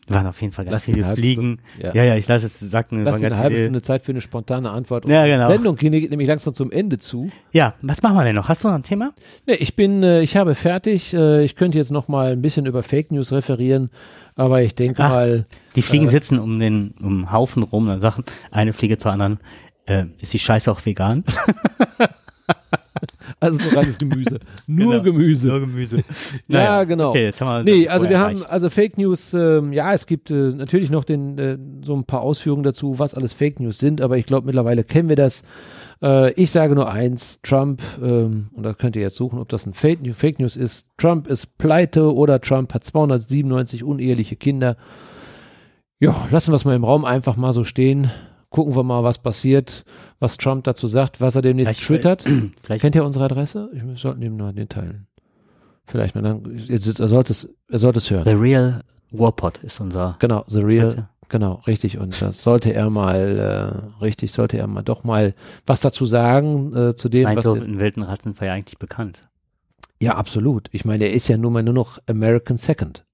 [0.08, 1.58] Waren auf jeden Fall ganz Lass viele Fliegen.
[1.82, 1.92] Ja.
[1.92, 3.02] Ja, ja, ich lasse es sagen.
[3.02, 5.04] Lass eine halbe Stunde Zeit für eine spontane Antwort.
[5.08, 5.48] Ja, genau.
[5.48, 7.28] Die Sendung geht nämlich langsam zum Ende zu.
[7.50, 8.48] Ja, was machen wir denn noch?
[8.48, 9.12] Hast du noch ein Thema?
[9.46, 11.12] Nee, ich bin, äh, ich habe fertig.
[11.12, 13.90] Äh, ich könnte jetzt noch mal ein bisschen über Fake News referieren,
[14.36, 15.08] aber ich denke Ach.
[15.10, 16.10] mal, Die Fliegen Äh.
[16.10, 18.22] sitzen um den um Haufen rum und sagen
[18.52, 19.40] eine Fliege zur anderen.
[19.86, 21.24] Äh, ist die Scheiße auch vegan?
[23.40, 24.38] also nur reines Gemüse.
[24.66, 25.02] Nur Genau.
[25.04, 25.52] Gemüse.
[25.52, 26.02] Gemüse.
[26.48, 27.10] Ja, genau.
[27.10, 28.50] Okay, jetzt haben wir Nee, also wir vorher haben, erreicht.
[28.50, 32.22] also Fake News, ähm, ja, es gibt äh, natürlich noch den, äh, so ein paar
[32.22, 35.42] Ausführungen dazu, was alles Fake News sind, aber ich glaube, mittlerweile kennen wir das.
[36.02, 39.66] Äh, ich sage nur eins, Trump, ähm, und da könnt ihr jetzt suchen, ob das
[39.66, 44.76] ein Fake, New- Fake News ist, Trump ist pleite oder Trump hat 297 uneheliche Kinder.
[46.00, 48.10] Ja, lassen wir es mal im Raum einfach mal so stehen.
[48.56, 49.84] Gucken wir mal, was passiert,
[50.18, 52.24] was Trump dazu sagt, was er demnächst Vielleicht- twittert.
[52.62, 53.70] Vielleicht Kennt ihr unsere Adresse?
[53.74, 55.06] Ich, wir sollten ihm nur den teilen.
[55.86, 58.24] Vielleicht mal dann, er sollte es, er sollte es hören.
[58.24, 61.08] The Real Warpod ist unser Genau, The Real, Seite.
[61.28, 61.98] genau, richtig.
[61.98, 65.34] Und das sollte er mal, äh, richtig, sollte er mal doch mal
[65.64, 67.46] was dazu sagen, äh, zu dem, meine, was.
[67.46, 69.28] in wilden Ratten war ja eigentlich bekannt.
[70.02, 70.68] ja, absolut.
[70.72, 73.04] Ich meine, er ist ja nun mal nur noch American Second.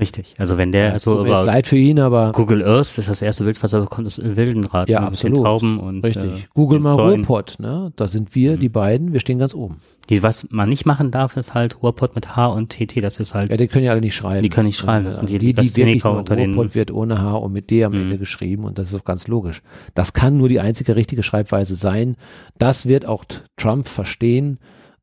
[0.00, 0.34] Richtig.
[0.38, 3.42] Also wenn der Ja, so über leid für ihn, aber Google Earth ist das erste
[3.42, 5.42] Bild, was er bekommt, ist in wilden Ratten Ja, mit den absolut.
[5.44, 6.44] Tauben und richtig.
[6.44, 7.24] Äh, Google mal Zäunen.
[7.24, 7.92] Ruhrpott, ne?
[7.96, 8.60] Da sind wir, Mhm.
[8.60, 9.80] die beiden, wir stehen ganz oben.
[10.08, 13.00] Die, was man nicht machen darf, ist halt Ruhrpott mit H und TT.
[13.02, 14.42] Das ist halt Ja, die können ja alle nicht schreiben.
[14.44, 15.06] Die können nicht schreiben.
[15.06, 17.82] Ja, sind die die, die wirklich nur unter Ruhrpott wird ohne H und mit D
[17.84, 18.02] am Mhm.
[18.02, 19.62] Ende geschrieben und das ist auch ganz logisch.
[19.94, 22.16] Das kann nur die einzige richtige Schreibweise sein.
[22.56, 23.24] Das wird auch
[23.56, 24.58] Trump verstehen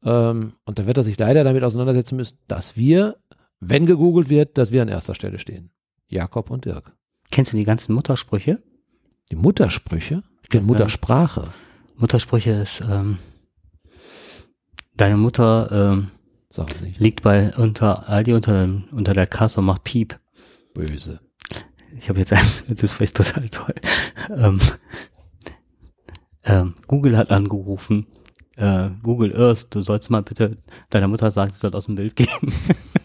[0.06, 3.18] ähm, und da wird er sich leider damit auseinandersetzen müssen, dass wir,
[3.70, 5.72] wenn gegoogelt wird, dass wir an erster Stelle stehen.
[6.08, 6.94] Jakob und Dirk.
[7.32, 8.62] Kennst du die ganzen Muttersprüche?
[9.32, 10.66] Die Muttersprüche, ich kenne.
[10.66, 11.50] Muttersprache,
[11.98, 13.18] Muttersprüche ist, ähm,
[14.96, 16.12] deine Mutter ähm,
[16.98, 20.20] liegt bei unter Aldi unter, dem, unter der Kasse und macht Piep.
[20.74, 21.20] Böse.
[21.98, 23.76] Ich habe jetzt eins, das ist vielleicht total toll.
[24.30, 24.60] Ähm,
[26.44, 28.08] ähm, Google hat angerufen.
[28.56, 30.58] Äh, Google Earth, du sollst mal bitte
[30.90, 32.28] deiner Mutter sagen, sie soll aus dem Bild gehen.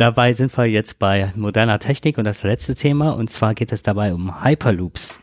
[0.00, 3.82] dabei sind wir jetzt bei moderner Technik und das letzte Thema und zwar geht es
[3.82, 5.20] dabei um Hyperloops.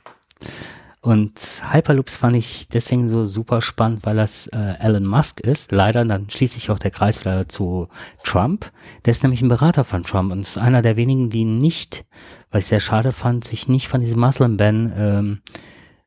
[1.02, 1.40] Und
[1.72, 5.72] Hyperloops fand ich deswegen so super spannend, weil das äh, Elon Musk ist.
[5.72, 7.88] Leider, dann schließt sich auch der Kreis wieder zu
[8.24, 8.72] Trump.
[9.06, 12.06] Der ist nämlich ein Berater von Trump und ist einer der wenigen, die nicht,
[12.52, 15.42] was ich sehr schade fand, sich nicht von diesem Muslim-Ban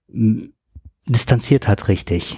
[0.09, 0.53] ähm,
[1.07, 2.37] distanziert hat richtig.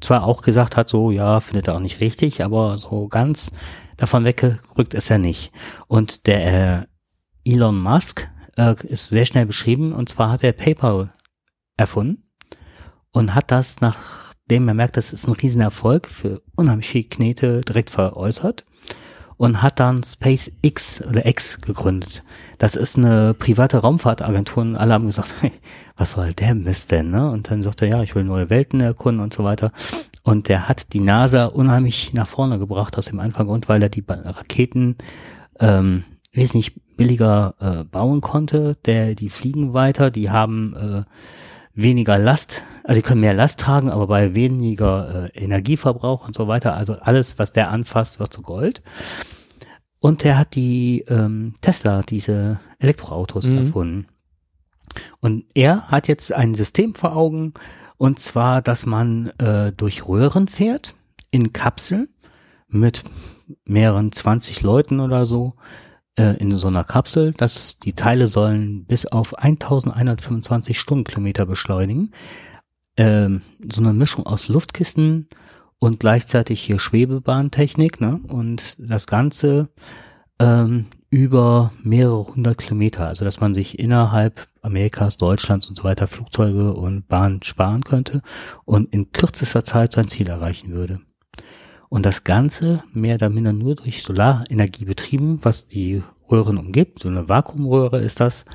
[0.00, 3.52] Zwar auch gesagt hat, so, ja, findet er auch nicht richtig, aber so ganz
[3.96, 5.52] davon weggerückt ist er nicht.
[5.86, 6.86] Und der
[7.44, 11.12] äh, Elon Musk äh, ist sehr schnell beschrieben und zwar hat er PayPal
[11.76, 12.24] erfunden
[13.12, 17.90] und hat das, nachdem er merkt, das ist ein Riesenerfolg, für unheimlich viel Knete direkt
[17.90, 18.64] veräußert
[19.36, 22.22] und hat dann SpaceX oder X gegründet.
[22.58, 25.52] Das ist eine private Raumfahrtagentur und alle haben gesagt, hey,
[25.96, 27.30] was soll der Mist denn, ne?
[27.30, 29.72] Und dann sagt er, ja, ich will neue Welten erkunden und so weiter.
[30.22, 33.88] Und der hat die NASA unheimlich nach vorne gebracht aus dem einfachen Grund, weil er
[33.88, 34.96] die Raketen
[35.58, 38.76] ähm, wesentlich billiger äh, bauen konnte.
[38.84, 41.02] Der, die fliegen weiter, die haben äh,
[41.74, 46.46] weniger Last, also die können mehr Last tragen, aber bei weniger äh, Energieverbrauch und so
[46.46, 46.74] weiter.
[46.74, 48.82] Also alles, was der anfasst, wird zu Gold.
[49.98, 53.58] Und der hat die ähm, Tesla, diese Elektroautos Mhm.
[53.58, 54.06] erfunden.
[55.20, 57.54] Und er hat jetzt ein System vor Augen,
[58.02, 60.96] und zwar, dass man äh, durch Röhren fährt,
[61.30, 62.08] in Kapseln,
[62.66, 63.04] mit
[63.64, 65.54] mehreren 20 Leuten oder so,
[66.18, 67.30] äh, in so einer Kapsel.
[67.30, 72.10] dass die Teile sollen bis auf 1125 Stundenkilometer beschleunigen.
[72.96, 73.42] Ähm,
[73.72, 75.28] so eine Mischung aus Luftkisten
[75.78, 78.20] und gleichzeitig hier Schwebebahntechnik, ne?
[78.26, 79.68] Und das Ganze
[80.40, 86.06] ähm, über mehrere hundert Kilometer, also dass man sich innerhalb Amerikas, Deutschlands und so weiter
[86.06, 88.22] Flugzeuge und Bahnen sparen könnte
[88.64, 91.02] und in kürzester Zeit sein Ziel erreichen würde.
[91.90, 97.00] Und das Ganze mehr oder minder nur durch Solarenergie betrieben, was die Röhren umgibt.
[97.00, 98.46] So eine Vakuumröhre ist das.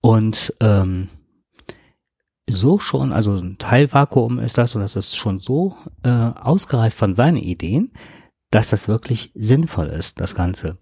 [0.00, 1.08] Und ähm,
[2.48, 7.12] so schon, also ein Teilvakuum ist das und das ist schon so äh, ausgereift von
[7.12, 7.92] seinen Ideen,
[8.50, 10.78] dass das wirklich sinnvoll ist, das Ganze.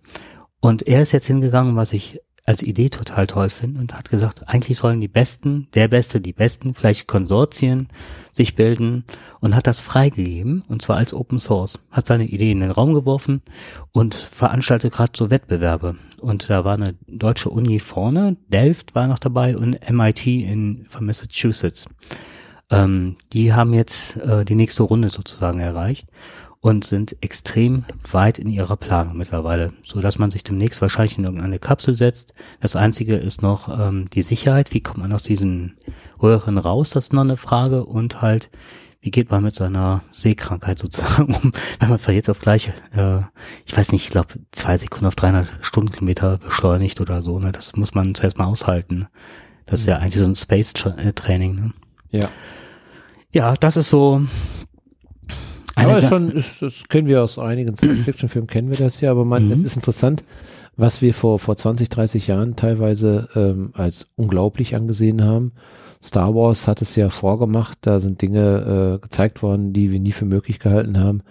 [0.60, 4.48] Und er ist jetzt hingegangen, was ich als Idee total toll finde und hat gesagt,
[4.48, 7.88] eigentlich sollen die Besten, der Beste, die Besten, vielleicht Konsortien
[8.32, 9.04] sich bilden
[9.40, 11.78] und hat das freigegeben und zwar als Open Source.
[11.90, 13.42] Hat seine Idee in den Raum geworfen
[13.92, 15.96] und veranstaltet gerade so Wettbewerbe.
[16.22, 21.04] Und da war eine deutsche Uni vorne, Delft war noch dabei und MIT in, von
[21.04, 21.84] Massachusetts.
[22.70, 26.08] Ähm, die haben jetzt äh, die nächste Runde sozusagen erreicht
[26.60, 31.24] und sind extrem weit in ihrer Planung mittlerweile, so dass man sich demnächst wahrscheinlich in
[31.24, 32.34] irgendeine Kapsel setzt.
[32.60, 34.74] Das einzige ist noch ähm, die Sicherheit.
[34.74, 35.76] Wie kommt man aus diesen
[36.20, 36.90] Röhren raus?
[36.90, 38.50] Das ist noch eine Frage und halt,
[39.00, 43.20] wie geht man mit seiner Seekrankheit sozusagen um, wenn man von jetzt auf gleich, äh,
[43.64, 47.38] ich weiß nicht, ich glaube zwei Sekunden auf 300 Stundenkilometer beschleunigt oder so.
[47.38, 47.52] Ne?
[47.52, 49.06] Das muss man zuerst mal aushalten.
[49.66, 51.54] Das ist ja eigentlich so ein Space-Training.
[51.54, 51.72] Ne?
[52.10, 52.28] Ja.
[53.30, 54.22] Ja, das ist so
[55.78, 59.24] eine aber schon, ist, das kennen wir aus einigen Science-Fiction-Filmen, kennen wir das ja, aber
[59.24, 59.52] man, Mhm.
[59.52, 60.24] es ist interessant,
[60.76, 65.52] was wir vor, vor 20, 30 Jahren teilweise ähm, als unglaublich angesehen haben.
[66.02, 70.12] Star Wars hat es ja vorgemacht, da sind Dinge äh, gezeigt worden, die wir nie
[70.12, 71.22] für möglich gehalten haben.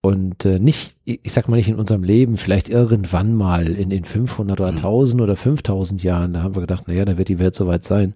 [0.00, 3.90] Und äh, nicht, ich ich sag mal nicht in unserem Leben, vielleicht irgendwann mal in
[3.90, 7.40] den 500 oder 1000 oder 5000 Jahren, da haben wir gedacht, naja, da wird die
[7.40, 8.14] Welt soweit sein.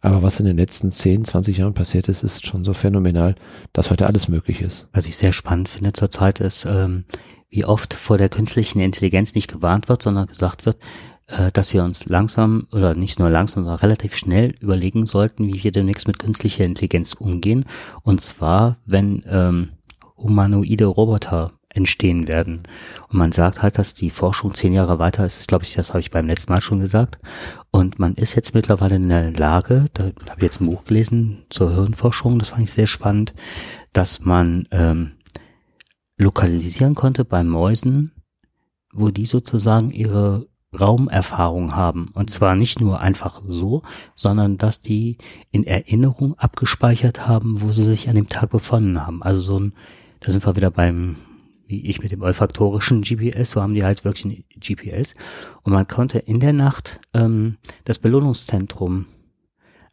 [0.00, 3.34] Aber was in den letzten 10, 20 Jahren passiert ist, ist schon so phänomenal,
[3.72, 4.88] dass heute alles möglich ist.
[4.92, 7.04] Was ich sehr spannend finde zurzeit ist, ähm,
[7.50, 10.78] wie oft vor der künstlichen Intelligenz nicht gewarnt wird, sondern gesagt wird,
[11.26, 15.62] äh, dass wir uns langsam oder nicht nur langsam, sondern relativ schnell überlegen sollten, wie
[15.62, 17.66] wir demnächst mit künstlicher Intelligenz umgehen.
[18.02, 19.70] Und zwar, wenn ähm,
[20.16, 22.62] humanoide Roboter entstehen werden.
[23.08, 25.40] Und man sagt halt, dass die Forschung zehn Jahre weiter ist.
[25.40, 27.18] Ich glaube, ich, das habe ich beim letzten Mal schon gesagt.
[27.70, 31.44] Und man ist jetzt mittlerweile in der Lage, da habe ich jetzt ein Buch gelesen
[31.48, 33.34] zur Hirnforschung, das fand ich sehr spannend,
[33.92, 35.12] dass man ähm,
[36.18, 38.12] lokalisieren konnte bei Mäusen,
[38.92, 40.48] wo die sozusagen ihre
[40.78, 42.10] Raumerfahrung haben.
[42.14, 43.82] Und zwar nicht nur einfach so,
[44.14, 45.18] sondern dass die
[45.50, 49.22] in Erinnerung abgespeichert haben, wo sie sich an dem Tag befunden haben.
[49.22, 49.72] Also so ein,
[50.20, 51.16] da sind wir wieder beim,
[51.70, 55.14] wie ich mit dem olfaktorischen GPS, so haben die halt wirklich ein GPS.
[55.62, 59.06] Und man konnte in der Nacht ähm, das Belohnungszentrum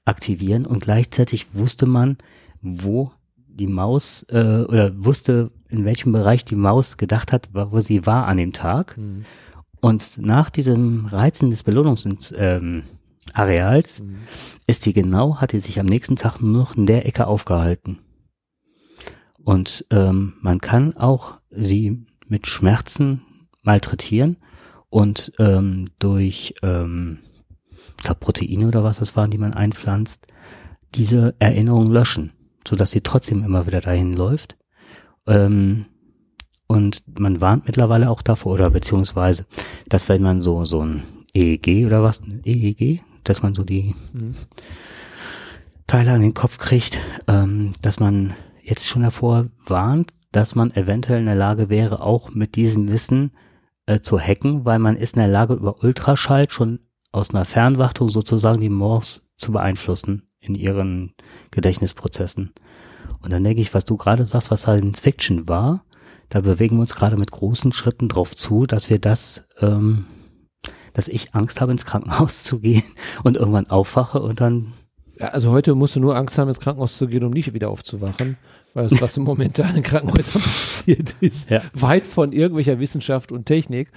[0.03, 2.17] aktivieren und gleichzeitig wusste man,
[2.61, 3.11] wo
[3.47, 8.27] die Maus äh, oder wusste, in welchem Bereich die Maus gedacht hat, wo sie war
[8.27, 8.97] an dem Tag.
[9.79, 12.83] Und nach diesem Reizen des Belohnungsareals ähm,
[13.33, 14.03] Areals
[14.65, 17.99] ist die genau, hat die sich am nächsten Tag nur noch in der Ecke aufgehalten.
[19.48, 23.22] Und ähm, man kann auch sie mit Schmerzen
[23.61, 24.36] malträtieren
[24.90, 27.19] und ähm, durch ähm,
[27.95, 30.19] ich glaub, Proteine oder was das waren, die man einpflanzt,
[30.95, 32.34] diese Erinnerung löschen,
[32.68, 34.57] sodass sie trotzdem immer wieder dahin läuft.
[35.28, 35.86] Ähm,
[36.68, 39.45] und man warnt mittlerweile auch davor, oder beziehungsweise,
[39.88, 41.03] dass wenn man so, so ein
[41.34, 43.95] EEG oder was, ein EEG, dass man so die
[45.88, 46.99] Teile an den Kopf kriegt,
[47.30, 48.36] ähm, dass man
[48.68, 53.31] jetzt schon davor warnt, dass man eventuell in der Lage wäre, auch mit diesem Wissen
[53.85, 56.80] äh, zu hacken, weil man ist in der Lage, über Ultraschall schon
[57.11, 61.14] aus einer Fernwartung sozusagen die Morphs zu beeinflussen in ihren
[61.52, 62.53] Gedächtnisprozessen.
[63.22, 65.85] Und dann denke ich, was du gerade sagst, was Science Fiction war,
[66.30, 70.06] da bewegen wir uns gerade mit großen Schritten drauf zu, dass wir das, ähm,
[70.94, 72.84] dass ich Angst habe, ins Krankenhaus zu gehen
[73.23, 74.73] und irgendwann aufwache und dann
[75.19, 78.38] also heute musst du nur Angst haben, ins Krankenhaus zu gehen, um nicht wieder aufzuwachen,
[78.73, 81.61] weil das, was im Moment da in Krankenhäusern passiert ist, Ja.
[81.73, 83.91] weit von irgendwelcher Wissenschaft und Technik.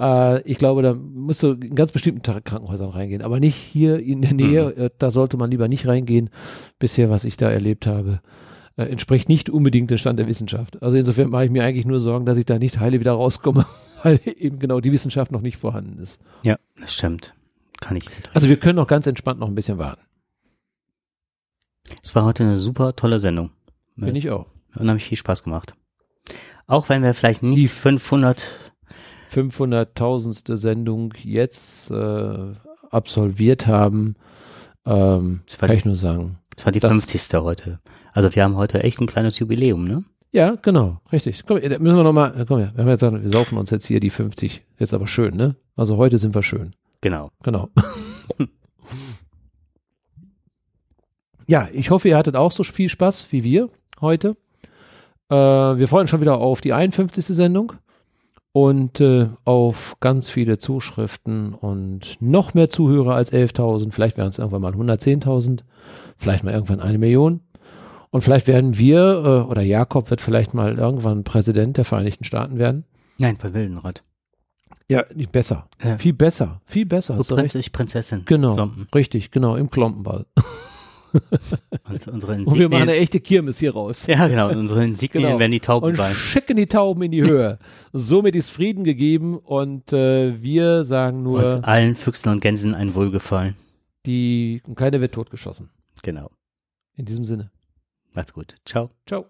[0.00, 4.22] Äh, ich glaube, da musst du in ganz bestimmten Krankenhäusern reingehen, aber nicht hier in
[4.22, 4.70] der Nähe.
[4.76, 6.30] Äh, da sollte man lieber nicht reingehen.
[6.78, 8.20] Bisher, was ich da erlebt habe,
[8.76, 10.82] äh, entspricht nicht unbedingt dem Stand der Wissenschaft.
[10.82, 13.64] Also insofern mache ich mir eigentlich nur Sorgen, dass ich da nicht heile wieder rauskomme,
[14.02, 16.20] weil eben genau die Wissenschaft noch nicht vorhanden ist.
[16.42, 17.32] Ja, das stimmt.
[17.80, 18.30] Kann ich nicht.
[18.34, 20.00] Also wir können noch ganz entspannt noch ein bisschen warten.
[22.02, 23.50] Es war heute eine super tolle Sendung.
[23.98, 24.46] Finde ich auch.
[24.76, 25.74] Unheimlich viel Spaß gemacht.
[26.66, 28.72] Auch wenn wir vielleicht nicht Die- 500,
[29.30, 30.56] 500.000.
[30.56, 32.52] Sendung jetzt äh,
[32.90, 34.16] absolviert haben,
[34.84, 36.38] ähm, kann ich nur sagen.
[36.56, 37.34] das war die Das- 50.
[37.42, 37.80] heute.
[38.12, 40.04] Also wir haben heute echt ein kleines Jubiläum, ne?
[40.32, 41.44] Ja, genau, richtig.
[41.46, 43.86] Komm, da müssen wir nochmal, komm her, wir haben jetzt gesagt, wir saufen uns jetzt
[43.86, 45.56] hier die 50, jetzt aber schön, ne?
[45.76, 47.30] Also heute sind wir schön, Genau.
[47.42, 47.68] genau.
[51.46, 53.70] ja, ich hoffe, ihr hattet auch so viel Spaß wie wir
[54.00, 54.36] heute.
[55.28, 57.24] Äh, wir freuen uns schon wieder auf die 51.
[57.26, 57.72] Sendung
[58.52, 63.92] und äh, auf ganz viele Zuschriften und noch mehr Zuhörer als 11.000.
[63.92, 65.60] Vielleicht werden es irgendwann mal 110.000,
[66.16, 67.40] vielleicht mal irgendwann eine Million.
[68.10, 68.98] Und vielleicht werden wir
[69.46, 72.84] äh, oder Jakob wird vielleicht mal irgendwann Präsident der Vereinigten Staaten werden.
[73.18, 74.02] Nein, bei Wildenrad.
[74.88, 75.68] Ja, nicht besser.
[75.82, 75.98] Ja.
[75.98, 76.60] Viel besser.
[76.64, 77.16] Viel besser.
[77.16, 77.34] Du.
[77.34, 78.22] Prinz, ich Prinzessin.
[78.24, 78.54] Genau.
[78.54, 78.86] Klompen.
[78.94, 79.56] Richtig, genau.
[79.56, 80.26] Im Klompenball.
[82.12, 84.06] Und Und wir machen eine echte Kirmes hier raus.
[84.06, 84.48] Ja, genau.
[84.50, 85.38] Und unsere Insignien Genau.
[85.38, 86.14] werden die Tauben und sein.
[86.14, 87.58] schicken die Tauben in die Höhe.
[87.92, 92.94] Somit ist Frieden gegeben und äh, wir sagen nur, Und allen Füchsen und Gänsen ein
[92.94, 93.54] Wohlgefallen.
[94.04, 95.70] die und keiner wird totgeschossen.
[96.02, 96.30] Genau.
[96.96, 97.50] In diesem Sinne.
[98.12, 98.54] Macht's gut.
[98.64, 98.90] Ciao.
[99.06, 99.26] Ciao.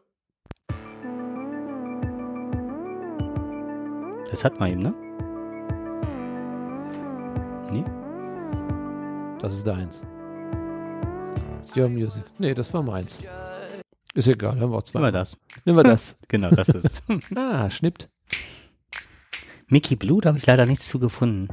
[4.30, 4.94] Das hat man eben, ne?
[7.72, 7.84] Nee?
[9.40, 10.02] Das ist deins.
[11.66, 12.22] Ist your music.
[12.38, 13.20] Nee, das war meins.
[14.14, 15.00] Ist egal, haben wir auch zwei.
[15.00, 15.36] Immer das.
[15.64, 16.16] Nehmen wir das.
[16.28, 17.02] Genau, das ist es.
[17.36, 18.08] Ah, schnippt.
[19.68, 21.48] Mickey Blue, da habe ich leider nichts zu gefunden.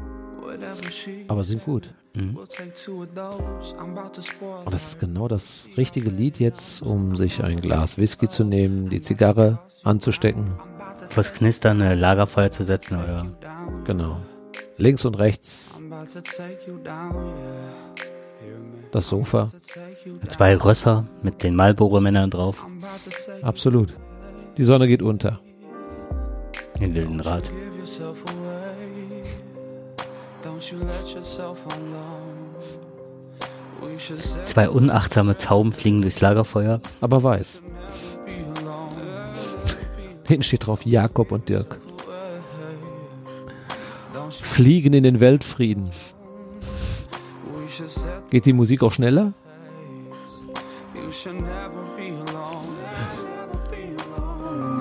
[1.27, 1.93] Aber sind gut.
[2.13, 2.37] Mhm.
[2.37, 2.49] Und
[4.73, 9.01] das ist genau das richtige Lied jetzt, um sich ein Glas Whisky zu nehmen, die
[9.01, 10.53] Zigarre anzustecken.
[11.09, 13.25] Fürs Knistern eine Lagerfeuer zu setzen oder
[13.83, 14.21] Genau.
[14.77, 15.77] Links und rechts
[18.91, 19.47] das Sofa.
[20.29, 22.67] zwei Rösser mit den Marlboro-Männern drauf.
[23.41, 23.93] Absolut.
[24.57, 25.39] Die Sonne geht unter.
[26.79, 27.51] Den wilden Rad.
[34.45, 36.79] Zwei unachtsame Tauben fliegen durchs Lagerfeuer.
[37.01, 37.63] Aber weiß.
[40.25, 41.79] Hinten steht drauf Jakob und Dirk.
[44.29, 45.89] Fliegen in den Weltfrieden.
[48.29, 49.33] Geht die Musik auch schneller?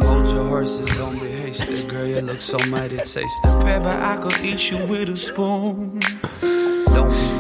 [0.02, 2.06] Hold your horses, don't be hasty, girl.
[2.06, 3.48] You look so mighty tasty.
[3.64, 6.00] Baby, I could eat you with a spoon.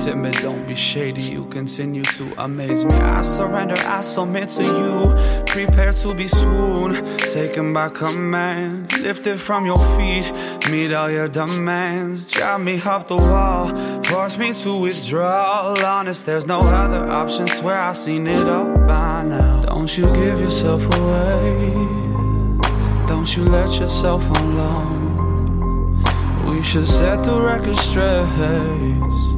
[0.04, 1.22] Timid, don't be shady.
[1.22, 2.96] You continue to amaze me.
[2.96, 5.44] I surrender, I submit to you.
[5.46, 8.98] Prepare to be swooned, taken by command.
[8.98, 10.32] Lifted from your feet,
[10.72, 12.28] meet all your demands.
[12.32, 13.68] Drive me up the wall,
[14.02, 15.72] force me to withdraw.
[15.84, 17.46] Honest, there's no other option.
[17.46, 19.62] Swear I've seen it all by now.
[19.62, 21.70] Don't you give yourself away.
[23.06, 26.02] Don't you let yourself alone.
[26.44, 29.31] We should set the record straight.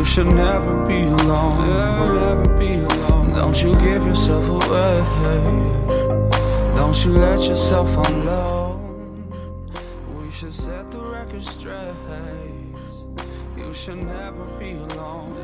[0.00, 1.68] You should never be alone.
[1.68, 3.34] Never be alone.
[3.34, 5.04] Don't you give yourself away.
[6.74, 9.30] Don't you let yourself alone.
[10.16, 11.92] We should set the record straight.
[13.58, 15.36] You should never be alone.